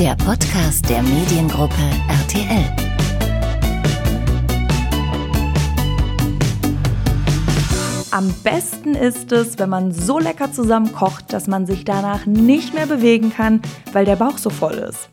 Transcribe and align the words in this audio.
der 0.00 0.16
Podcast 0.16 0.88
der 0.88 1.02
Mediengruppe 1.02 1.74
RTL. 2.08 2.64
Am 8.10 8.32
besten 8.42 8.94
ist 8.94 9.30
es, 9.30 9.58
wenn 9.58 9.68
man 9.68 9.92
so 9.92 10.18
lecker 10.18 10.50
zusammen 10.54 10.90
kocht, 10.92 11.34
dass 11.34 11.48
man 11.48 11.66
sich 11.66 11.84
danach 11.84 12.24
nicht 12.24 12.72
mehr 12.72 12.86
bewegen 12.86 13.30
kann, 13.30 13.60
weil 13.92 14.06
der 14.06 14.16
Bauch 14.16 14.38
so 14.38 14.48
voll 14.48 14.76
ist. 14.76 15.10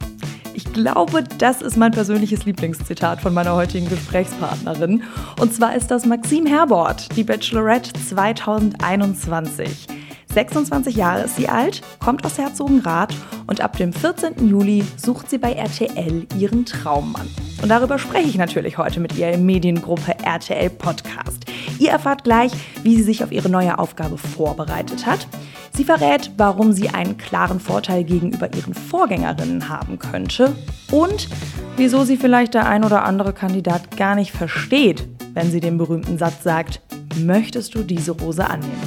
Ich 0.53 0.71
glaube, 0.71 1.25
das 1.37 1.61
ist 1.61 1.75
mein 1.75 1.91
persönliches 1.91 2.45
Lieblingszitat 2.45 3.19
von 3.19 3.33
meiner 3.33 3.55
heutigen 3.55 3.89
Gesprächspartnerin. 3.89 5.03
Und 5.37 5.53
zwar 5.53 5.75
ist 5.75 5.91
das 5.91 6.05
Maxim 6.05 6.45
Herbort, 6.45 7.13
die 7.17 7.25
Bachelorette 7.25 7.91
2021. 8.07 9.96
26 10.37 10.95
Jahre 10.95 11.23
ist 11.23 11.35
sie 11.35 11.49
alt, 11.49 11.81
kommt 11.97 12.23
aus 12.23 12.37
Herzogenrath 12.37 13.11
und 13.47 13.59
ab 13.59 13.75
dem 13.75 13.91
14. 13.91 14.47
Juli 14.47 14.83
sucht 14.95 15.31
sie 15.31 15.39
bei 15.39 15.53
RTL 15.53 16.27
ihren 16.37 16.63
Traummann. 16.63 17.27
Und 17.63 17.69
darüber 17.69 17.97
spreche 17.97 18.29
ich 18.29 18.37
natürlich 18.37 18.77
heute 18.77 18.99
mit 18.99 19.17
ihr 19.17 19.31
im 19.31 19.47
Mediengruppe 19.47 20.13
RTL 20.23 20.69
Podcast. 20.69 21.45
Ihr 21.79 21.89
erfahrt 21.89 22.23
gleich, 22.23 22.51
wie 22.83 22.97
sie 22.97 23.01
sich 23.01 23.23
auf 23.23 23.31
ihre 23.31 23.49
neue 23.49 23.79
Aufgabe 23.79 24.19
vorbereitet 24.19 25.07
hat. 25.07 25.27
Sie 25.73 25.83
verrät, 25.83 26.29
warum 26.37 26.71
sie 26.71 26.89
einen 26.89 27.17
klaren 27.17 27.59
Vorteil 27.59 28.03
gegenüber 28.03 28.53
ihren 28.53 28.75
Vorgängerinnen 28.75 29.69
haben 29.69 29.97
könnte 29.97 30.55
und 30.91 31.29
wieso 31.77 32.03
sie 32.03 32.15
vielleicht 32.15 32.53
der 32.53 32.69
ein 32.69 32.83
oder 32.83 33.05
andere 33.05 33.33
Kandidat 33.33 33.97
gar 33.97 34.13
nicht 34.13 34.33
versteht, 34.33 35.07
wenn 35.33 35.49
sie 35.49 35.61
den 35.61 35.79
berühmten 35.79 36.19
Satz 36.19 36.43
sagt, 36.43 36.79
möchtest 37.17 37.75
du 37.75 37.83
diese 37.83 38.11
Rose 38.11 38.45
annehmen? 38.45 38.81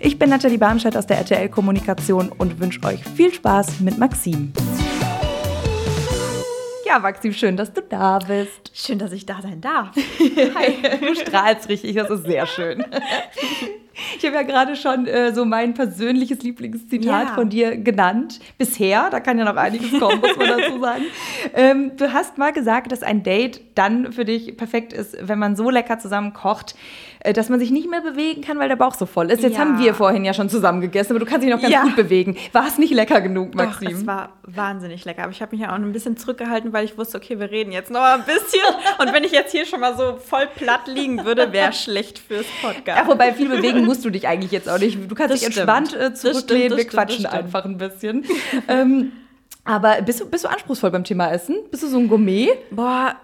Ich 0.00 0.18
bin 0.18 0.30
Nathalie 0.30 0.58
Barmscheid 0.58 0.96
aus 0.96 1.06
der 1.06 1.18
RTL 1.18 1.48
Kommunikation 1.48 2.30
und 2.30 2.60
wünsche 2.60 2.82
euch 2.84 3.02
viel 3.04 3.32
Spaß 3.32 3.80
mit 3.80 3.98
Maxim. 3.98 4.52
Ja, 6.86 6.98
Maxim, 6.98 7.32
schön, 7.32 7.56
dass 7.56 7.72
du 7.72 7.82
da 7.82 8.18
bist. 8.18 8.70
Schön, 8.74 8.98
dass 8.98 9.12
ich 9.12 9.26
da 9.26 9.40
sein 9.42 9.60
darf. 9.60 9.94
Hi. 10.54 10.76
Du 11.00 11.14
strahlst 11.14 11.68
richtig, 11.68 11.96
das 11.96 12.10
ist 12.10 12.24
sehr 12.24 12.46
schön. 12.46 12.84
Ich 14.24 14.30
habe 14.30 14.38
ja 14.38 14.42
gerade 14.42 14.74
schon 14.74 15.06
äh, 15.06 15.34
so 15.34 15.44
mein 15.44 15.74
persönliches 15.74 16.38
Lieblingszitat 16.42 17.28
ja. 17.28 17.34
von 17.34 17.50
dir 17.50 17.76
genannt. 17.76 18.40
Bisher, 18.56 19.10
da 19.10 19.20
kann 19.20 19.38
ja 19.38 19.44
noch 19.44 19.56
einiges 19.56 20.00
kommen, 20.00 20.18
muss 20.18 20.34
man 20.38 20.48
dazu 20.48 20.80
sagen. 20.80 21.04
Ähm, 21.56 21.92
du 21.96 22.12
hast 22.12 22.38
mal 22.38 22.52
gesagt, 22.52 22.90
dass 22.90 23.02
ein 23.02 23.22
Date 23.22 23.60
dann 23.74 24.12
für 24.12 24.24
dich 24.24 24.56
perfekt 24.56 24.92
ist, 24.92 25.16
wenn 25.20 25.38
man 25.38 25.56
so 25.56 25.70
lecker 25.70 25.98
zusammen 25.98 26.32
kocht, 26.32 26.74
äh, 27.24 27.32
dass 27.32 27.48
man 27.48 27.58
sich 27.58 27.70
nicht 27.70 27.88
mehr 27.88 28.02
bewegen 28.02 28.42
kann, 28.42 28.58
weil 28.58 28.68
der 28.68 28.76
Bauch 28.76 28.94
so 28.94 29.06
voll 29.06 29.30
ist. 29.30 29.42
Jetzt 29.42 29.54
ja. 29.54 29.60
haben 29.60 29.78
wir 29.78 29.94
vorhin 29.94 30.24
ja 30.26 30.34
schon 30.34 30.50
zusammen 30.50 30.82
gegessen, 30.82 31.12
aber 31.12 31.20
du 31.20 31.26
kannst 31.26 31.42
dich 31.42 31.52
noch 31.52 31.60
ganz 31.60 31.72
ja. 31.72 31.82
gut 31.82 31.96
bewegen. 31.96 32.36
War 32.52 32.66
es 32.66 32.76
nicht 32.76 32.92
lecker 32.92 33.22
genug, 33.22 33.54
Maxim? 33.54 33.88
Doch, 33.88 33.98
es 33.98 34.06
war 34.06 34.28
wahnsinnig 34.42 35.06
lecker. 35.06 35.22
Aber 35.22 35.32
ich 35.32 35.40
habe 35.40 35.56
mich 35.56 35.64
ja 35.64 35.72
auch 35.72 35.76
ein 35.76 35.92
bisschen 35.92 36.18
zurückgehalten, 36.18 36.74
weil 36.74 36.84
ich 36.84 36.98
wusste, 36.98 37.16
okay, 37.16 37.40
wir 37.40 37.50
reden 37.50 37.72
jetzt 37.72 37.90
noch 37.90 38.02
ein 38.02 38.24
bisschen. 38.24 38.60
Und 38.98 39.12
wenn 39.14 39.24
ich 39.24 39.32
jetzt 39.32 39.52
hier 39.52 39.64
schon 39.64 39.80
mal 39.80 39.96
so 39.96 40.18
voll 40.18 40.46
platt 40.54 40.86
liegen 40.86 41.24
würde, 41.24 41.50
wäre 41.50 41.72
schlecht 41.84 42.18
fürs 42.18 42.46
Podcast. 42.60 43.00
Ja, 43.00 43.06
wobei 43.06 43.32
viel 43.32 43.48
bewegen 43.48 43.86
musst 43.86 44.04
du 44.04 44.10
dich 44.14 44.26
eigentlich 44.26 44.50
jetzt 44.50 44.68
auch 44.68 44.78
nicht. 44.78 44.98
Du 45.10 45.14
kannst 45.14 45.34
das 45.34 45.40
dich 45.40 45.52
stimmt. 45.52 45.68
entspannt 45.68 45.94
äh, 45.94 46.14
zurücklehnen. 46.14 46.66
Stimmt, 46.66 46.76
wir 46.78 46.86
quatschen 46.86 47.26
einfach 47.26 47.64
ein 47.64 47.76
bisschen. 47.76 48.24
ähm, 48.68 49.12
aber 49.64 50.02
bist 50.02 50.20
du, 50.20 50.26
bist 50.26 50.44
du 50.44 50.48
anspruchsvoll 50.48 50.90
beim 50.90 51.04
Thema 51.04 51.30
Essen? 51.30 51.56
Bist 51.70 51.82
du 51.82 51.88
so 51.88 51.98
ein 51.98 52.08
Gourmet? 52.08 52.48
Boah, 52.70 53.16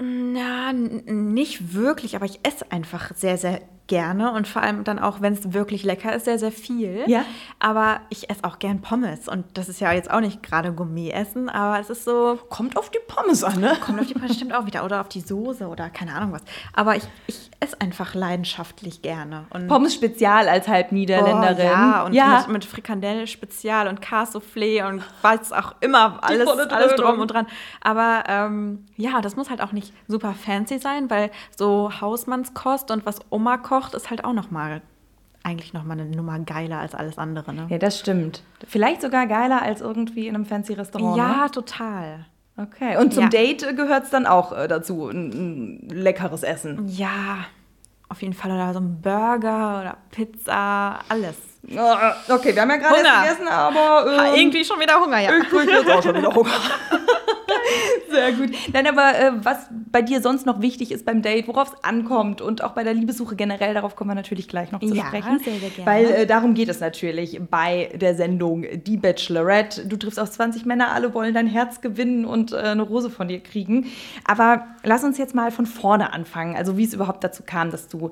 na, 0.00 0.72
nicht 0.72 1.74
wirklich, 1.74 2.16
aber 2.16 2.26
ich 2.26 2.40
esse 2.42 2.70
einfach 2.70 3.14
sehr, 3.14 3.38
sehr 3.38 3.60
gerne 3.86 4.32
und 4.32 4.48
vor 4.48 4.62
allem 4.62 4.84
dann 4.84 4.98
auch, 4.98 5.20
wenn 5.20 5.34
es 5.34 5.52
wirklich 5.52 5.84
lecker 5.84 6.14
ist, 6.14 6.24
sehr, 6.24 6.38
sehr 6.38 6.52
viel. 6.52 7.04
Ja. 7.06 7.24
Aber 7.58 8.00
ich 8.08 8.30
esse 8.30 8.44
auch 8.44 8.58
gern 8.58 8.80
Pommes 8.80 9.28
und 9.28 9.44
das 9.54 9.68
ist 9.68 9.80
ja 9.80 9.92
jetzt 9.92 10.10
auch 10.10 10.20
nicht 10.20 10.42
gerade 10.42 10.72
Gourmet-Essen, 10.72 11.48
aber 11.48 11.78
es 11.80 11.90
ist 11.90 12.04
so. 12.04 12.38
Kommt 12.48 12.76
auf 12.76 12.90
die 12.90 12.98
Pommes 13.06 13.44
an, 13.44 13.60
ne? 13.60 13.76
Kommt 13.80 14.00
auf 14.00 14.06
die 14.06 14.14
Pommes, 14.14 14.36
stimmt 14.36 14.54
auch 14.54 14.66
wieder. 14.66 14.84
Oder 14.84 15.00
auf 15.00 15.08
die 15.08 15.20
Soße 15.20 15.66
oder 15.66 15.90
keine 15.90 16.14
Ahnung 16.14 16.32
was. 16.32 16.42
Aber 16.72 16.96
ich, 16.96 17.04
ich 17.26 17.50
esse 17.60 17.80
einfach 17.80 18.14
leidenschaftlich 18.14 19.02
gerne. 19.02 19.46
Und 19.50 19.66
Pommes 19.68 19.94
Spezial 19.94 20.48
als 20.48 20.68
halb 20.68 20.92
Niederländerin. 20.92 21.66
Oh, 21.66 21.72
ja, 21.72 22.02
und 22.04 22.12
ja. 22.12 22.38
Mit, 22.38 22.48
mit 22.48 22.64
Frikandel 22.64 23.26
Spezial 23.26 23.88
und 23.88 24.00
Cassoufflé 24.00 24.88
und 24.88 25.02
weiß 25.22 25.52
auch 25.52 25.74
immer 25.80 26.18
alles, 26.22 26.48
alles 26.48 26.94
drum 26.94 27.20
und 27.20 27.28
dran. 27.28 27.46
Aber 27.82 28.24
ähm, 28.28 28.86
ja, 28.96 29.20
das 29.20 29.36
muss 29.36 29.50
halt 29.50 29.60
auch 29.60 29.72
nicht 29.72 29.92
super 30.08 30.34
fancy 30.34 30.78
sein, 30.78 31.10
weil 31.10 31.30
so 31.56 31.90
Hausmannskost 32.00 32.90
und 32.90 33.04
was 33.04 33.20
Oma 33.30 33.58
kocht, 33.58 33.73
kocht, 33.74 33.94
ist 33.94 34.10
halt 34.10 34.24
auch 34.24 34.32
noch 34.32 34.50
mal 34.50 34.82
eigentlich 35.42 35.74
noch 35.74 35.84
mal 35.84 35.92
eine 35.92 36.06
Nummer 36.06 36.38
geiler 36.38 36.78
als 36.78 36.94
alles 36.94 37.18
andere. 37.18 37.52
Ne? 37.52 37.66
Ja, 37.68 37.78
das 37.78 37.98
stimmt. 37.98 38.42
Vielleicht 38.66 39.02
sogar 39.02 39.26
geiler 39.26 39.60
als 39.62 39.80
irgendwie 39.80 40.26
in 40.26 40.34
einem 40.34 40.46
fancy 40.46 40.72
Restaurant. 40.72 41.18
Ja, 41.18 41.44
ne? 41.44 41.50
total. 41.50 42.26
Okay. 42.56 42.96
Und 42.96 43.12
zum 43.12 43.24
ja. 43.24 43.28
Date 43.28 43.76
gehört 43.76 44.04
es 44.04 44.10
dann 44.10 44.26
auch 44.26 44.56
äh, 44.56 44.68
dazu, 44.68 45.08
ein, 45.08 45.82
ein, 45.82 45.88
leckeres 45.88 46.44
Essen. 46.44 46.88
Ja, 46.88 47.44
auf 48.08 48.22
jeden 48.22 48.32
Fall. 48.32 48.52
Oder 48.52 48.72
so 48.72 48.80
ein 48.80 49.02
Burger 49.02 49.80
oder 49.80 49.96
Pizza, 50.10 51.00
alles. 51.08 51.36
Okay, 51.66 52.54
wir 52.54 52.62
haben 52.62 52.70
ja 52.70 52.76
gerade 52.76 53.02
gegessen, 53.02 53.48
aber. 53.48 54.28
Ähm, 54.28 54.34
irgendwie 54.34 54.64
schon 54.64 54.78
wieder 54.78 55.00
Hunger, 55.00 55.18
ja. 55.18 55.30
Ich 55.36 55.68
jetzt 55.68 55.90
auch 55.90 56.02
schon 56.02 56.14
wieder 56.14 56.28
Hunger. 56.34 56.50
Sehr 58.10 58.32
gut. 58.32 58.50
Nein, 58.72 58.86
aber 58.86 59.18
äh, 59.18 59.32
was 59.44 59.68
bei 59.90 60.02
dir 60.02 60.20
sonst 60.20 60.46
noch 60.46 60.60
wichtig 60.60 60.92
ist 60.92 61.04
beim 61.04 61.22
Date, 61.22 61.48
worauf 61.48 61.74
es 61.74 61.84
ankommt 61.84 62.40
und 62.40 62.62
auch 62.62 62.72
bei 62.72 62.84
der 62.84 62.94
Liebessuche 62.94 63.36
generell, 63.36 63.74
darauf 63.74 63.96
kommen 63.96 64.10
wir 64.10 64.14
natürlich 64.14 64.48
gleich 64.48 64.72
noch 64.72 64.80
zu 64.80 64.94
ja, 64.94 65.06
sprechen. 65.06 65.40
Sehr, 65.44 65.54
sehr 65.54 65.70
gerne. 65.70 65.90
Weil 65.90 66.06
äh, 66.06 66.26
darum 66.26 66.54
geht 66.54 66.68
es 66.68 66.80
natürlich 66.80 67.40
bei 67.50 67.90
der 67.94 68.14
Sendung 68.14 68.64
Die 68.84 68.96
Bachelorette. 68.96 69.86
Du 69.86 69.96
triffst 69.96 70.20
auf 70.20 70.30
20 70.30 70.66
Männer, 70.66 70.92
alle 70.92 71.14
wollen 71.14 71.34
dein 71.34 71.46
Herz 71.46 71.80
gewinnen 71.80 72.24
und 72.24 72.52
äh, 72.52 72.56
eine 72.56 72.82
Rose 72.82 73.10
von 73.10 73.28
dir 73.28 73.40
kriegen. 73.40 73.86
Aber 74.24 74.66
lass 74.82 75.04
uns 75.04 75.18
jetzt 75.18 75.34
mal 75.34 75.50
von 75.50 75.66
vorne 75.66 76.12
anfangen. 76.12 76.56
Also 76.56 76.76
wie 76.76 76.84
es 76.84 76.94
überhaupt 76.94 77.24
dazu 77.24 77.42
kam, 77.44 77.70
dass 77.70 77.88
du 77.88 78.10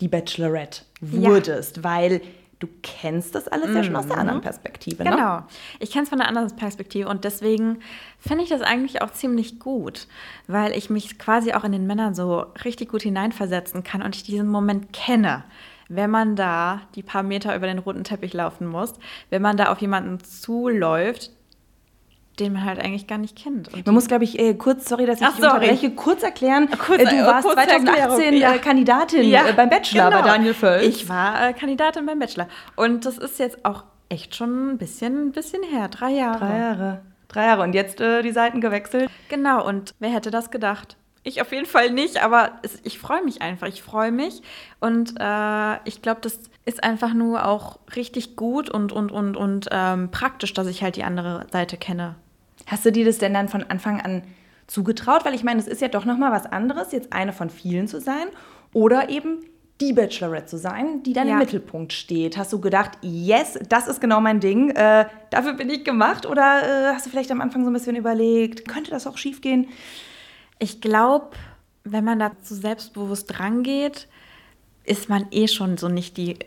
die 0.00 0.08
Bachelorette 0.08 0.82
wurdest. 1.00 1.78
Ja. 1.78 1.84
Weil 1.84 2.20
du 2.64 2.72
kennst 2.82 3.34
das 3.34 3.48
alles 3.48 3.68
mhm. 3.68 3.76
ja 3.76 3.84
schon 3.84 3.96
aus 3.96 4.06
der 4.06 4.18
anderen 4.18 4.38
mhm. 4.38 4.44
Perspektive. 4.44 5.04
Ne? 5.04 5.10
Genau. 5.10 5.42
Ich 5.80 5.90
kenne 5.90 6.04
es 6.04 6.08
von 6.08 6.18
der 6.18 6.28
anderen 6.28 6.54
Perspektive 6.56 7.08
und 7.08 7.24
deswegen 7.24 7.80
finde 8.18 8.44
ich 8.44 8.50
das 8.50 8.62
eigentlich 8.62 9.02
auch 9.02 9.12
ziemlich 9.12 9.58
gut, 9.58 10.06
weil 10.46 10.72
ich 10.72 10.90
mich 10.90 11.18
quasi 11.18 11.52
auch 11.52 11.64
in 11.64 11.72
den 11.72 11.86
Männern 11.86 12.14
so 12.14 12.46
richtig 12.64 12.90
gut 12.90 13.02
hineinversetzen 13.02 13.84
kann 13.84 14.02
und 14.02 14.16
ich 14.16 14.22
diesen 14.22 14.48
Moment 14.48 14.92
kenne. 14.92 15.44
Wenn 15.88 16.10
man 16.10 16.34
da 16.34 16.80
die 16.94 17.02
paar 17.02 17.22
Meter 17.22 17.54
über 17.54 17.66
den 17.66 17.78
roten 17.78 18.04
Teppich 18.04 18.32
laufen 18.32 18.66
muss, 18.66 18.94
wenn 19.28 19.42
man 19.42 19.58
da 19.58 19.70
auf 19.70 19.78
jemanden 19.80 20.24
zuläuft, 20.24 21.30
den 22.40 22.52
man 22.52 22.64
halt 22.64 22.80
eigentlich 22.80 23.06
gar 23.06 23.18
nicht 23.18 23.36
kennt. 23.36 23.72
Und 23.72 23.86
man 23.86 23.94
muss, 23.94 24.08
glaube 24.08 24.24
ich, 24.24 24.38
äh, 24.38 24.54
kurz, 24.54 24.88
sorry, 24.88 25.06
dass 25.06 25.20
ich 25.20 25.26
Ach, 25.26 25.36
dich 25.36 25.44
unterbreche, 25.44 25.90
kurz 25.90 26.22
erklären. 26.22 26.68
Kurz, 26.78 27.00
äh, 27.00 27.04
du 27.04 27.16
äh, 27.16 27.26
warst 27.26 27.48
2018 27.48 28.34
ja. 28.36 28.54
Äh, 28.54 28.58
Kandidatin 28.58 29.28
ja, 29.28 29.48
äh, 29.48 29.52
beim 29.52 29.70
Bachelor 29.70 30.10
genau. 30.10 30.22
bei 30.22 30.28
Daniel 30.28 30.54
Völz. 30.54 30.86
Ich 30.86 31.08
war 31.08 31.52
Kandidatin 31.52 32.06
beim 32.06 32.18
Bachelor. 32.18 32.48
Und 32.76 33.06
das 33.06 33.18
ist 33.18 33.38
jetzt 33.38 33.64
auch 33.64 33.84
echt 34.08 34.34
schon 34.34 34.72
ein 34.72 34.78
bisschen, 34.78 35.28
ein 35.28 35.32
bisschen 35.32 35.62
her. 35.62 35.88
Drei 35.88 36.10
Jahre. 36.10 36.38
Drei 36.38 36.58
Jahre. 36.58 37.00
Drei 37.28 37.44
Jahre. 37.46 37.62
Und 37.62 37.74
jetzt 37.74 38.00
die 38.00 38.32
Seiten 38.32 38.60
gewechselt. 38.60 39.10
Genau. 39.28 39.66
Und 39.66 39.94
wer 39.98 40.10
hätte 40.10 40.30
das 40.30 40.50
gedacht? 40.50 40.96
Ich 41.26 41.40
auf 41.40 41.52
jeden 41.52 41.66
Fall 41.66 41.90
nicht, 41.90 42.22
aber 42.22 42.52
es, 42.62 42.78
ich 42.82 42.98
freue 42.98 43.24
mich 43.24 43.40
einfach. 43.40 43.66
Ich 43.66 43.82
freue 43.82 44.12
mich. 44.12 44.42
Und 44.78 45.14
äh, 45.18 45.76
ich 45.84 46.02
glaube, 46.02 46.20
das 46.20 46.38
ist 46.66 46.84
einfach 46.84 47.14
nur 47.14 47.46
auch 47.46 47.78
richtig 47.96 48.36
gut 48.36 48.68
und, 48.68 48.92
und, 48.92 49.10
und, 49.10 49.36
und 49.36 49.68
ähm, 49.70 50.10
praktisch, 50.10 50.52
dass 50.52 50.66
ich 50.66 50.82
halt 50.82 50.96
die 50.96 51.04
andere 51.04 51.46
Seite 51.50 51.78
kenne. 51.78 52.16
Hast 52.66 52.84
du 52.84 52.92
dir 52.92 53.04
das 53.04 53.18
denn 53.18 53.34
dann 53.34 53.48
von 53.48 53.64
Anfang 53.64 54.00
an 54.00 54.22
zugetraut? 54.66 55.24
Weil 55.24 55.34
ich 55.34 55.44
meine, 55.44 55.60
es 55.60 55.68
ist 55.68 55.80
ja 55.80 55.88
doch 55.88 56.04
nochmal 56.04 56.32
was 56.32 56.46
anderes, 56.46 56.92
jetzt 56.92 57.12
eine 57.12 57.32
von 57.32 57.50
vielen 57.50 57.88
zu 57.88 58.00
sein 58.00 58.26
oder 58.72 59.08
eben 59.08 59.44
die 59.80 59.92
Bachelorette 59.92 60.46
zu 60.46 60.58
sein, 60.58 61.02
die 61.02 61.12
dann 61.12 61.26
ja. 61.26 61.34
im 61.34 61.40
Mittelpunkt 61.40 61.92
steht. 61.92 62.36
Hast 62.36 62.52
du 62.52 62.60
gedacht, 62.60 62.92
yes, 63.02 63.58
das 63.68 63.88
ist 63.88 64.00
genau 64.00 64.20
mein 64.20 64.38
Ding, 64.38 64.70
äh, 64.70 65.06
dafür 65.30 65.54
bin 65.54 65.68
ich 65.68 65.84
gemacht? 65.84 66.26
Oder 66.26 66.62
äh, 66.62 66.94
hast 66.94 67.06
du 67.06 67.10
vielleicht 67.10 67.32
am 67.32 67.40
Anfang 67.40 67.64
so 67.64 67.70
ein 67.70 67.72
bisschen 67.72 67.96
überlegt, 67.96 68.68
könnte 68.68 68.90
das 68.90 69.06
auch 69.06 69.18
schief 69.18 69.40
gehen? 69.40 69.68
Ich 70.60 70.80
glaube, 70.80 71.30
wenn 71.82 72.04
man 72.04 72.20
da 72.20 72.32
zu 72.40 72.54
selbstbewusst 72.54 73.40
rangeht, 73.40 74.08
ist 74.84 75.08
man 75.08 75.26
eh 75.32 75.48
schon 75.48 75.76
so 75.76 75.88
nicht 75.88 76.16
die 76.16 76.38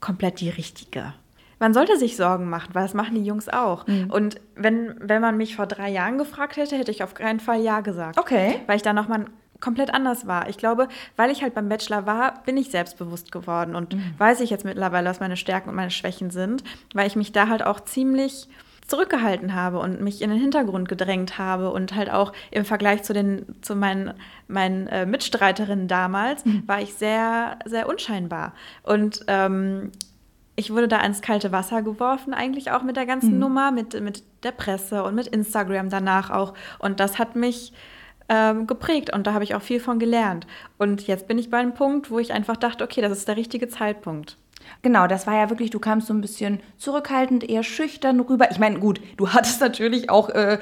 komplett 0.00 0.40
die 0.40 0.48
richtige 0.48 1.12
man 1.60 1.74
sollte 1.74 1.96
sich 1.96 2.16
Sorgen 2.16 2.48
machen, 2.48 2.70
weil 2.72 2.82
das 2.82 2.94
machen 2.94 3.14
die 3.14 3.24
Jungs 3.24 3.48
auch. 3.48 3.86
Mhm. 3.86 4.10
Und 4.10 4.40
wenn, 4.56 4.96
wenn 5.00 5.20
man 5.20 5.36
mich 5.36 5.54
vor 5.54 5.66
drei 5.66 5.90
Jahren 5.90 6.18
gefragt 6.18 6.56
hätte, 6.56 6.76
hätte 6.76 6.90
ich 6.90 7.04
auf 7.04 7.14
keinen 7.14 7.38
Fall 7.38 7.60
Ja 7.60 7.80
gesagt. 7.80 8.18
Okay. 8.18 8.60
Weil 8.66 8.76
ich 8.76 8.82
da 8.82 8.92
nochmal 8.92 9.26
komplett 9.60 9.92
anders 9.92 10.26
war. 10.26 10.48
Ich 10.48 10.56
glaube, 10.56 10.88
weil 11.16 11.30
ich 11.30 11.42
halt 11.42 11.54
beim 11.54 11.68
Bachelor 11.68 12.06
war, 12.06 12.42
bin 12.44 12.56
ich 12.56 12.70
selbstbewusst 12.70 13.30
geworden 13.30 13.76
und 13.76 13.94
mhm. 13.94 14.14
weiß 14.16 14.40
ich 14.40 14.48
jetzt 14.48 14.64
mittlerweile, 14.64 15.08
was 15.08 15.20
meine 15.20 15.36
Stärken 15.36 15.68
und 15.68 15.76
meine 15.76 15.90
Schwächen 15.90 16.30
sind, 16.30 16.64
weil 16.94 17.06
ich 17.06 17.14
mich 17.14 17.30
da 17.30 17.48
halt 17.48 17.62
auch 17.62 17.80
ziemlich 17.80 18.48
zurückgehalten 18.86 19.54
habe 19.54 19.78
und 19.78 20.00
mich 20.00 20.20
in 20.20 20.30
den 20.30 20.40
Hintergrund 20.40 20.88
gedrängt 20.88 21.38
habe 21.38 21.70
und 21.70 21.94
halt 21.94 22.10
auch 22.10 22.32
im 22.50 22.64
Vergleich 22.64 23.04
zu 23.04 23.12
den 23.12 23.44
zu 23.62 23.76
meinen 23.76 24.14
meinen 24.48 24.88
äh, 24.88 25.06
Mitstreiterinnen 25.06 25.86
damals 25.86 26.44
mhm. 26.44 26.64
war 26.66 26.80
ich 26.80 26.94
sehr 26.94 27.58
sehr 27.66 27.88
unscheinbar 27.88 28.52
und 28.82 29.20
ähm, 29.28 29.92
ich 30.60 30.70
wurde 30.70 30.88
da 30.88 31.00
ins 31.00 31.22
kalte 31.22 31.52
Wasser 31.52 31.82
geworfen, 31.82 32.34
eigentlich 32.34 32.70
auch 32.70 32.82
mit 32.82 32.96
der 32.96 33.06
ganzen 33.06 33.34
mhm. 33.34 33.40
Nummer, 33.40 33.70
mit, 33.72 33.98
mit 34.00 34.22
der 34.42 34.52
Presse 34.52 35.02
und 35.02 35.14
mit 35.14 35.26
Instagram 35.26 35.88
danach 35.88 36.30
auch. 36.30 36.54
Und 36.78 37.00
das 37.00 37.18
hat 37.18 37.34
mich 37.34 37.72
ähm, 38.28 38.66
geprägt 38.66 39.12
und 39.12 39.26
da 39.26 39.32
habe 39.32 39.42
ich 39.42 39.54
auch 39.54 39.62
viel 39.62 39.80
von 39.80 39.98
gelernt. 39.98 40.46
Und 40.78 41.06
jetzt 41.06 41.26
bin 41.26 41.38
ich 41.38 41.50
bei 41.50 41.58
einem 41.58 41.72
Punkt, 41.72 42.10
wo 42.10 42.18
ich 42.18 42.32
einfach 42.32 42.56
dachte, 42.56 42.84
okay, 42.84 43.00
das 43.00 43.12
ist 43.12 43.26
der 43.26 43.36
richtige 43.36 43.68
Zeitpunkt. 43.68 44.36
Genau, 44.82 45.06
das 45.06 45.26
war 45.26 45.34
ja 45.34 45.48
wirklich, 45.48 45.70
du 45.70 45.78
kamst 45.78 46.06
so 46.06 46.14
ein 46.14 46.20
bisschen 46.20 46.60
zurückhaltend, 46.76 47.48
eher 47.48 47.62
schüchtern 47.62 48.20
rüber. 48.20 48.50
Ich 48.50 48.58
meine, 48.58 48.78
gut, 48.78 49.00
du 49.16 49.30
hattest 49.30 49.60
natürlich 49.62 50.10
auch 50.10 50.28
äh, 50.28 50.58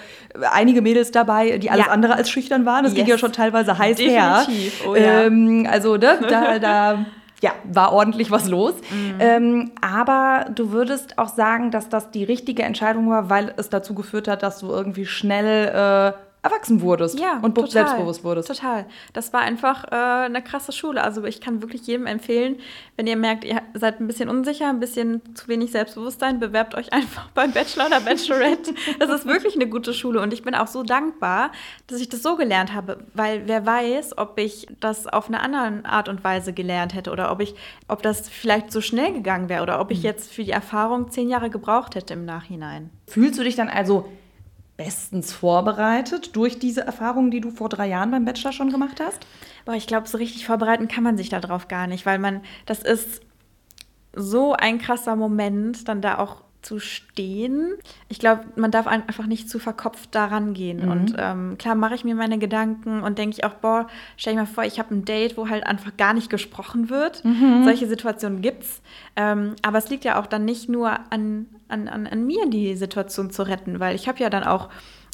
einige 0.52 0.80
Mädels 0.80 1.10
dabei, 1.10 1.58
die 1.58 1.70
alles 1.70 1.86
ja. 1.86 1.92
andere 1.92 2.14
als 2.14 2.30
schüchtern 2.30 2.64
waren. 2.64 2.84
Das 2.84 2.92
yes. 2.92 3.00
ging 3.00 3.10
ja 3.10 3.18
schon 3.18 3.32
teilweise 3.32 3.76
heiß 3.76 3.96
Definitiv. 3.96 4.80
her. 4.80 4.88
Oh, 4.88 4.94
ja. 4.94 5.24
ähm, 5.24 5.66
also 5.68 5.96
ne, 5.96 6.20
da, 6.28 6.58
da 6.60 7.04
ja, 7.42 7.52
war 7.64 7.92
ordentlich 7.92 8.30
was 8.30 8.48
los. 8.48 8.74
Mhm. 8.90 9.14
Ähm, 9.20 9.70
aber 9.80 10.46
du 10.54 10.72
würdest 10.72 11.18
auch 11.18 11.28
sagen, 11.28 11.70
dass 11.70 11.88
das 11.88 12.10
die 12.10 12.24
richtige 12.24 12.62
Entscheidung 12.62 13.10
war, 13.10 13.30
weil 13.30 13.54
es 13.56 13.68
dazu 13.68 13.94
geführt 13.94 14.28
hat, 14.28 14.42
dass 14.42 14.58
du 14.58 14.68
irgendwie 14.68 15.06
schnell 15.06 16.14
äh, 16.14 16.27
erwachsen 16.42 16.80
wurdest 16.80 17.18
ja, 17.18 17.40
und 17.42 17.54
total, 17.54 17.70
selbstbewusst 17.70 18.22
wurdest. 18.22 18.48
Total. 18.48 18.86
Das 19.12 19.32
war 19.32 19.40
einfach 19.40 19.84
äh, 19.84 20.26
eine 20.26 20.42
krasse 20.42 20.72
Schule. 20.72 21.02
Also 21.02 21.24
ich 21.24 21.40
kann 21.40 21.62
wirklich 21.62 21.86
jedem 21.86 22.06
empfehlen, 22.06 22.56
wenn 22.96 23.06
ihr 23.06 23.16
merkt, 23.16 23.44
ihr 23.44 23.62
seid 23.74 24.00
ein 24.00 24.06
bisschen 24.06 24.28
unsicher, 24.28 24.68
ein 24.68 24.78
bisschen 24.78 25.22
zu 25.34 25.48
wenig 25.48 25.72
Selbstbewusstsein, 25.72 26.38
bewerbt 26.38 26.74
euch 26.74 26.92
einfach 26.92 27.28
beim 27.30 27.52
Bachelor 27.52 27.86
oder 27.86 28.00
Bachelorette. 28.00 28.74
das 28.98 29.10
ist 29.10 29.26
wirklich 29.26 29.54
eine 29.56 29.68
gute 29.68 29.92
Schule 29.92 30.20
und 30.20 30.32
ich 30.32 30.42
bin 30.42 30.54
auch 30.54 30.68
so 30.68 30.82
dankbar, 30.84 31.50
dass 31.88 32.00
ich 32.00 32.08
das 32.08 32.22
so 32.22 32.36
gelernt 32.36 32.72
habe, 32.72 32.98
weil 33.14 33.42
wer 33.46 33.66
weiß, 33.66 34.16
ob 34.18 34.38
ich 34.38 34.68
das 34.80 35.06
auf 35.06 35.28
eine 35.28 35.40
andere 35.40 35.84
Art 35.84 36.08
und 36.08 36.22
Weise 36.22 36.52
gelernt 36.52 36.94
hätte 36.94 37.10
oder 37.10 37.32
ob 37.32 37.40
ich, 37.40 37.54
ob 37.88 38.02
das 38.02 38.28
vielleicht 38.28 38.70
so 38.70 38.80
schnell 38.80 39.12
gegangen 39.12 39.48
wäre 39.48 39.62
oder 39.62 39.80
ob 39.80 39.90
ich 39.90 39.98
mhm. 39.98 40.04
jetzt 40.04 40.32
für 40.32 40.44
die 40.44 40.52
Erfahrung 40.52 41.10
zehn 41.10 41.28
Jahre 41.28 41.50
gebraucht 41.50 41.96
hätte 41.96 42.14
im 42.14 42.24
Nachhinein. 42.24 42.90
Fühlst 43.08 43.38
du 43.38 43.42
dich 43.42 43.56
dann 43.56 43.68
also 43.68 44.08
bestens 44.78 45.32
vorbereitet 45.32 46.34
durch 46.36 46.58
diese 46.58 46.82
Erfahrungen, 46.82 47.30
die 47.30 47.42
du 47.42 47.50
vor 47.50 47.68
drei 47.68 47.88
Jahren 47.88 48.10
beim 48.10 48.24
Bachelor 48.24 48.52
schon 48.52 48.70
gemacht 48.70 49.00
hast? 49.00 49.26
Boah, 49.66 49.74
ich 49.74 49.86
glaube, 49.86 50.08
so 50.08 50.16
richtig 50.16 50.46
vorbereiten 50.46 50.88
kann 50.88 51.04
man 51.04 51.18
sich 51.18 51.28
darauf 51.28 51.68
gar 51.68 51.86
nicht, 51.86 52.06
weil 52.06 52.18
man, 52.18 52.40
das 52.64 52.82
ist 52.82 53.20
so 54.14 54.54
ein 54.54 54.78
krasser 54.78 55.16
Moment, 55.16 55.88
dann 55.88 56.00
da 56.00 56.18
auch 56.18 56.42
zu 56.62 56.78
stehen. 56.80 57.74
Ich 58.08 58.18
glaube, 58.18 58.44
man 58.56 58.70
darf 58.70 58.86
einfach 58.86 59.26
nicht 59.26 59.48
zu 59.48 59.58
verkopft 59.58 60.14
daran 60.14 60.54
gehen. 60.54 60.84
Mhm. 60.84 60.90
Und 60.90 61.14
ähm, 61.18 61.58
klar 61.58 61.74
mache 61.74 61.94
ich 61.94 62.04
mir 62.04 62.14
meine 62.14 62.38
Gedanken 62.38 63.02
und 63.02 63.18
denke 63.18 63.36
ich 63.36 63.44
auch, 63.44 63.54
boah, 63.54 63.86
stell 64.16 64.34
dir 64.34 64.40
mal 64.40 64.46
vor, 64.46 64.64
ich 64.64 64.78
habe 64.78 64.94
ein 64.94 65.04
Date, 65.04 65.36
wo 65.36 65.48
halt 65.48 65.66
einfach 65.66 65.96
gar 65.96 66.14
nicht 66.14 66.30
gesprochen 66.30 66.88
wird. 66.90 67.24
Mhm. 67.24 67.64
Solche 67.64 67.88
Situationen 67.88 68.42
gibt's. 68.42 68.80
Ähm, 69.16 69.54
aber 69.62 69.78
es 69.78 69.88
liegt 69.88 70.04
ja 70.04 70.20
auch 70.20 70.26
dann 70.26 70.44
nicht 70.44 70.68
nur 70.68 70.98
an, 71.10 71.46
an, 71.68 71.88
an, 71.88 72.06
an 72.06 72.26
mir, 72.26 72.48
die 72.48 72.74
Situation 72.76 73.30
zu 73.30 73.42
retten, 73.42 73.80
weil 73.80 73.94
ich 73.94 74.08
habe 74.08 74.18
ja 74.18 74.30
dann 74.30 74.44
auch 74.44 74.68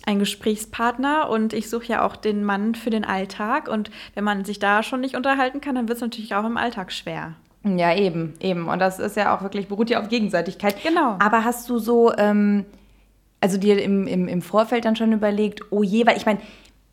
einen 0.06 0.18
Gesprächspartner 0.18 1.30
und 1.30 1.52
ich 1.52 1.70
suche 1.70 1.86
ja 1.86 2.04
auch 2.04 2.16
den 2.16 2.44
Mann 2.44 2.74
für 2.74 2.90
den 2.90 3.04
Alltag. 3.04 3.68
Und 3.68 3.90
wenn 4.14 4.24
man 4.24 4.44
sich 4.44 4.58
da 4.58 4.82
schon 4.82 5.00
nicht 5.00 5.16
unterhalten 5.16 5.60
kann, 5.60 5.74
dann 5.74 5.88
wird 5.88 5.96
es 5.96 6.02
natürlich 6.02 6.34
auch 6.34 6.44
im 6.44 6.56
Alltag 6.56 6.92
schwer. 6.92 7.34
Ja, 7.64 7.94
eben, 7.96 8.34
eben. 8.40 8.68
Und 8.68 8.78
das 8.78 8.98
ist 8.98 9.16
ja 9.16 9.34
auch 9.34 9.42
wirklich, 9.42 9.68
beruht 9.68 9.88
ja 9.88 10.00
auf 10.00 10.08
Gegenseitigkeit. 10.08 10.82
Genau. 10.82 11.16
Aber 11.18 11.44
hast 11.44 11.68
du 11.70 11.78
so, 11.78 12.12
ähm, 12.18 12.66
also 13.40 13.56
dir 13.56 13.82
im, 13.82 14.06
im, 14.06 14.28
im 14.28 14.42
Vorfeld 14.42 14.84
dann 14.84 14.96
schon 14.96 15.12
überlegt, 15.12 15.62
oh 15.70 15.82
je, 15.82 16.06
weil 16.06 16.18
ich 16.18 16.26
meine, 16.26 16.40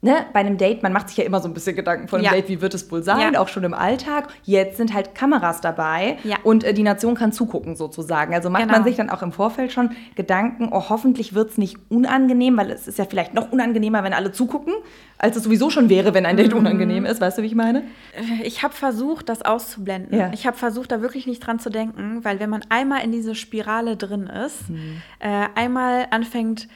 ne, 0.01 0.25
bei 0.33 0.39
einem 0.39 0.57
Date, 0.57 0.83
man 0.83 0.93
macht 0.93 1.09
sich 1.09 1.17
ja 1.17 1.23
immer 1.23 1.39
so 1.39 1.47
ein 1.47 1.53
bisschen 1.53 1.75
Gedanken 1.75 2.07
von 2.07 2.19
einem 2.19 2.25
ja. 2.25 2.31
Date, 2.31 2.49
wie 2.49 2.61
wird 2.61 2.73
es 2.73 2.91
wohl 2.91 3.03
sein, 3.03 3.33
ja. 3.33 3.39
auch 3.39 3.47
schon 3.47 3.63
im 3.63 3.73
Alltag. 3.73 4.29
Jetzt 4.43 4.77
sind 4.77 4.93
halt 4.93 5.15
Kameras 5.15 5.61
dabei 5.61 6.17
ja. 6.23 6.37
und 6.43 6.63
äh, 6.63 6.73
die 6.73 6.83
Nation 6.83 7.15
kann 7.15 7.31
zugucken 7.31 7.75
sozusagen. 7.75 8.33
Also 8.33 8.49
macht 8.49 8.63
genau. 8.63 8.73
man 8.73 8.83
sich 8.83 8.95
dann 8.95 9.09
auch 9.09 9.21
im 9.21 9.31
Vorfeld 9.31 9.71
schon 9.71 9.91
Gedanken, 10.15 10.69
oh, 10.71 10.89
hoffentlich 10.89 11.33
wird 11.33 11.51
es 11.51 11.57
nicht 11.57 11.77
unangenehm, 11.89 12.57
weil 12.57 12.71
es 12.71 12.87
ist 12.87 12.97
ja 12.97 13.05
vielleicht 13.05 13.33
noch 13.33 13.51
unangenehmer, 13.51 14.03
wenn 14.03 14.13
alle 14.13 14.31
zugucken, 14.31 14.73
als 15.17 15.37
es 15.37 15.43
sowieso 15.43 15.69
schon 15.69 15.89
wäre, 15.89 16.13
wenn 16.13 16.25
ein 16.25 16.37
Date 16.37 16.51
mhm. 16.51 16.59
unangenehm 16.59 17.05
ist. 17.05 17.21
Weißt 17.21 17.37
du, 17.37 17.43
wie 17.43 17.47
ich 17.47 17.55
meine? 17.55 17.83
Äh, 18.13 18.43
ich 18.43 18.63
habe 18.63 18.73
versucht, 18.73 19.29
das 19.29 19.43
auszublenden. 19.43 20.33
Ich 20.33 20.47
habe 20.47 20.57
versucht, 20.57 20.91
da 20.91 21.01
wirklich 21.01 21.27
nicht 21.27 21.45
dran 21.45 21.59
zu 21.59 21.69
denken, 21.69 22.23
weil 22.23 22.39
wenn 22.39 22.49
man 22.49 22.61
einmal 22.69 23.03
in 23.03 23.11
diese 23.11 23.35
Spirale 23.35 23.97
drin 23.97 24.27
ist, 24.27 24.69
mhm. 24.69 25.01
äh, 25.19 25.47
einmal 25.55 26.07
anfängt, 26.09 26.67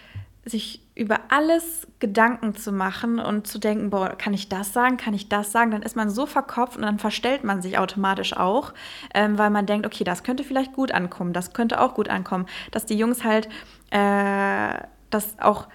sich 0.46 0.82
über 0.94 1.20
alles 1.30 1.88
Gedanken 2.00 2.56
zu 2.56 2.72
machen 2.72 3.20
und 3.20 3.48
zu 3.48 3.60
denken, 3.60 3.90
boah, 3.90 4.10
kann 4.10 4.34
ich 4.34 4.48
das 4.48 4.74
sagen, 4.74 4.98
kann 4.98 5.16
ich 5.16 5.28
das 5.28 5.52
sagen, 5.52 5.72
dann 5.72 5.82
ist 5.82 5.96
man 5.96 6.10
so 6.10 6.28
verkopft 6.28 6.78
und 6.78 6.84
dann 6.84 7.00
verstellt 7.00 7.44
man 7.44 7.62
sich 7.62 7.80
automatisch 7.80 8.38
auch, 8.38 8.74
ähm, 9.14 9.38
weil 9.40 9.50
man 9.50 9.66
denkt, 9.66 9.88
okay, 9.88 10.04
das 10.04 10.24
könnte 10.24 10.44
vielleicht 10.44 10.74
gut 10.74 10.92
ankommen, 10.92 11.34
das 11.34 11.54
könnte 11.54 11.82
auch 11.82 11.96
gut 11.96 12.10
ankommen, 12.10 12.46
dass 12.72 12.86
die 12.86 12.98
Jungs 12.98 13.24
halt, 13.24 13.50
äh, 13.90 14.78
dass 15.10 15.40
auch 15.40 15.68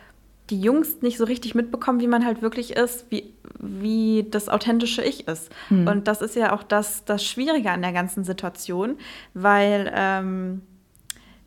die 0.51 0.61
Jungs 0.61 1.03
nicht 1.03 1.19
so 1.19 1.25
richtig 1.25 1.55
mitbekommen, 1.55 2.01
wie 2.01 2.09
man 2.09 2.25
halt 2.25 2.43
wirklich 2.43 2.77
ist, 2.77 3.07
wie, 3.11 3.35
wie 3.59 4.27
das 4.31 4.49
authentische 4.49 5.03
Ich 5.03 5.29
ist. 5.29 5.51
Hm. 5.69 5.87
Und 5.87 6.09
das 6.09 6.23
ist 6.23 6.35
ja 6.35 6.53
auch 6.53 6.63
das, 6.63 7.05
das 7.05 7.25
Schwierige 7.25 7.71
an 7.71 7.83
der 7.83 7.93
ganzen 7.93 8.25
Situation, 8.25 8.99
weil 9.35 9.93
ähm, 9.95 10.63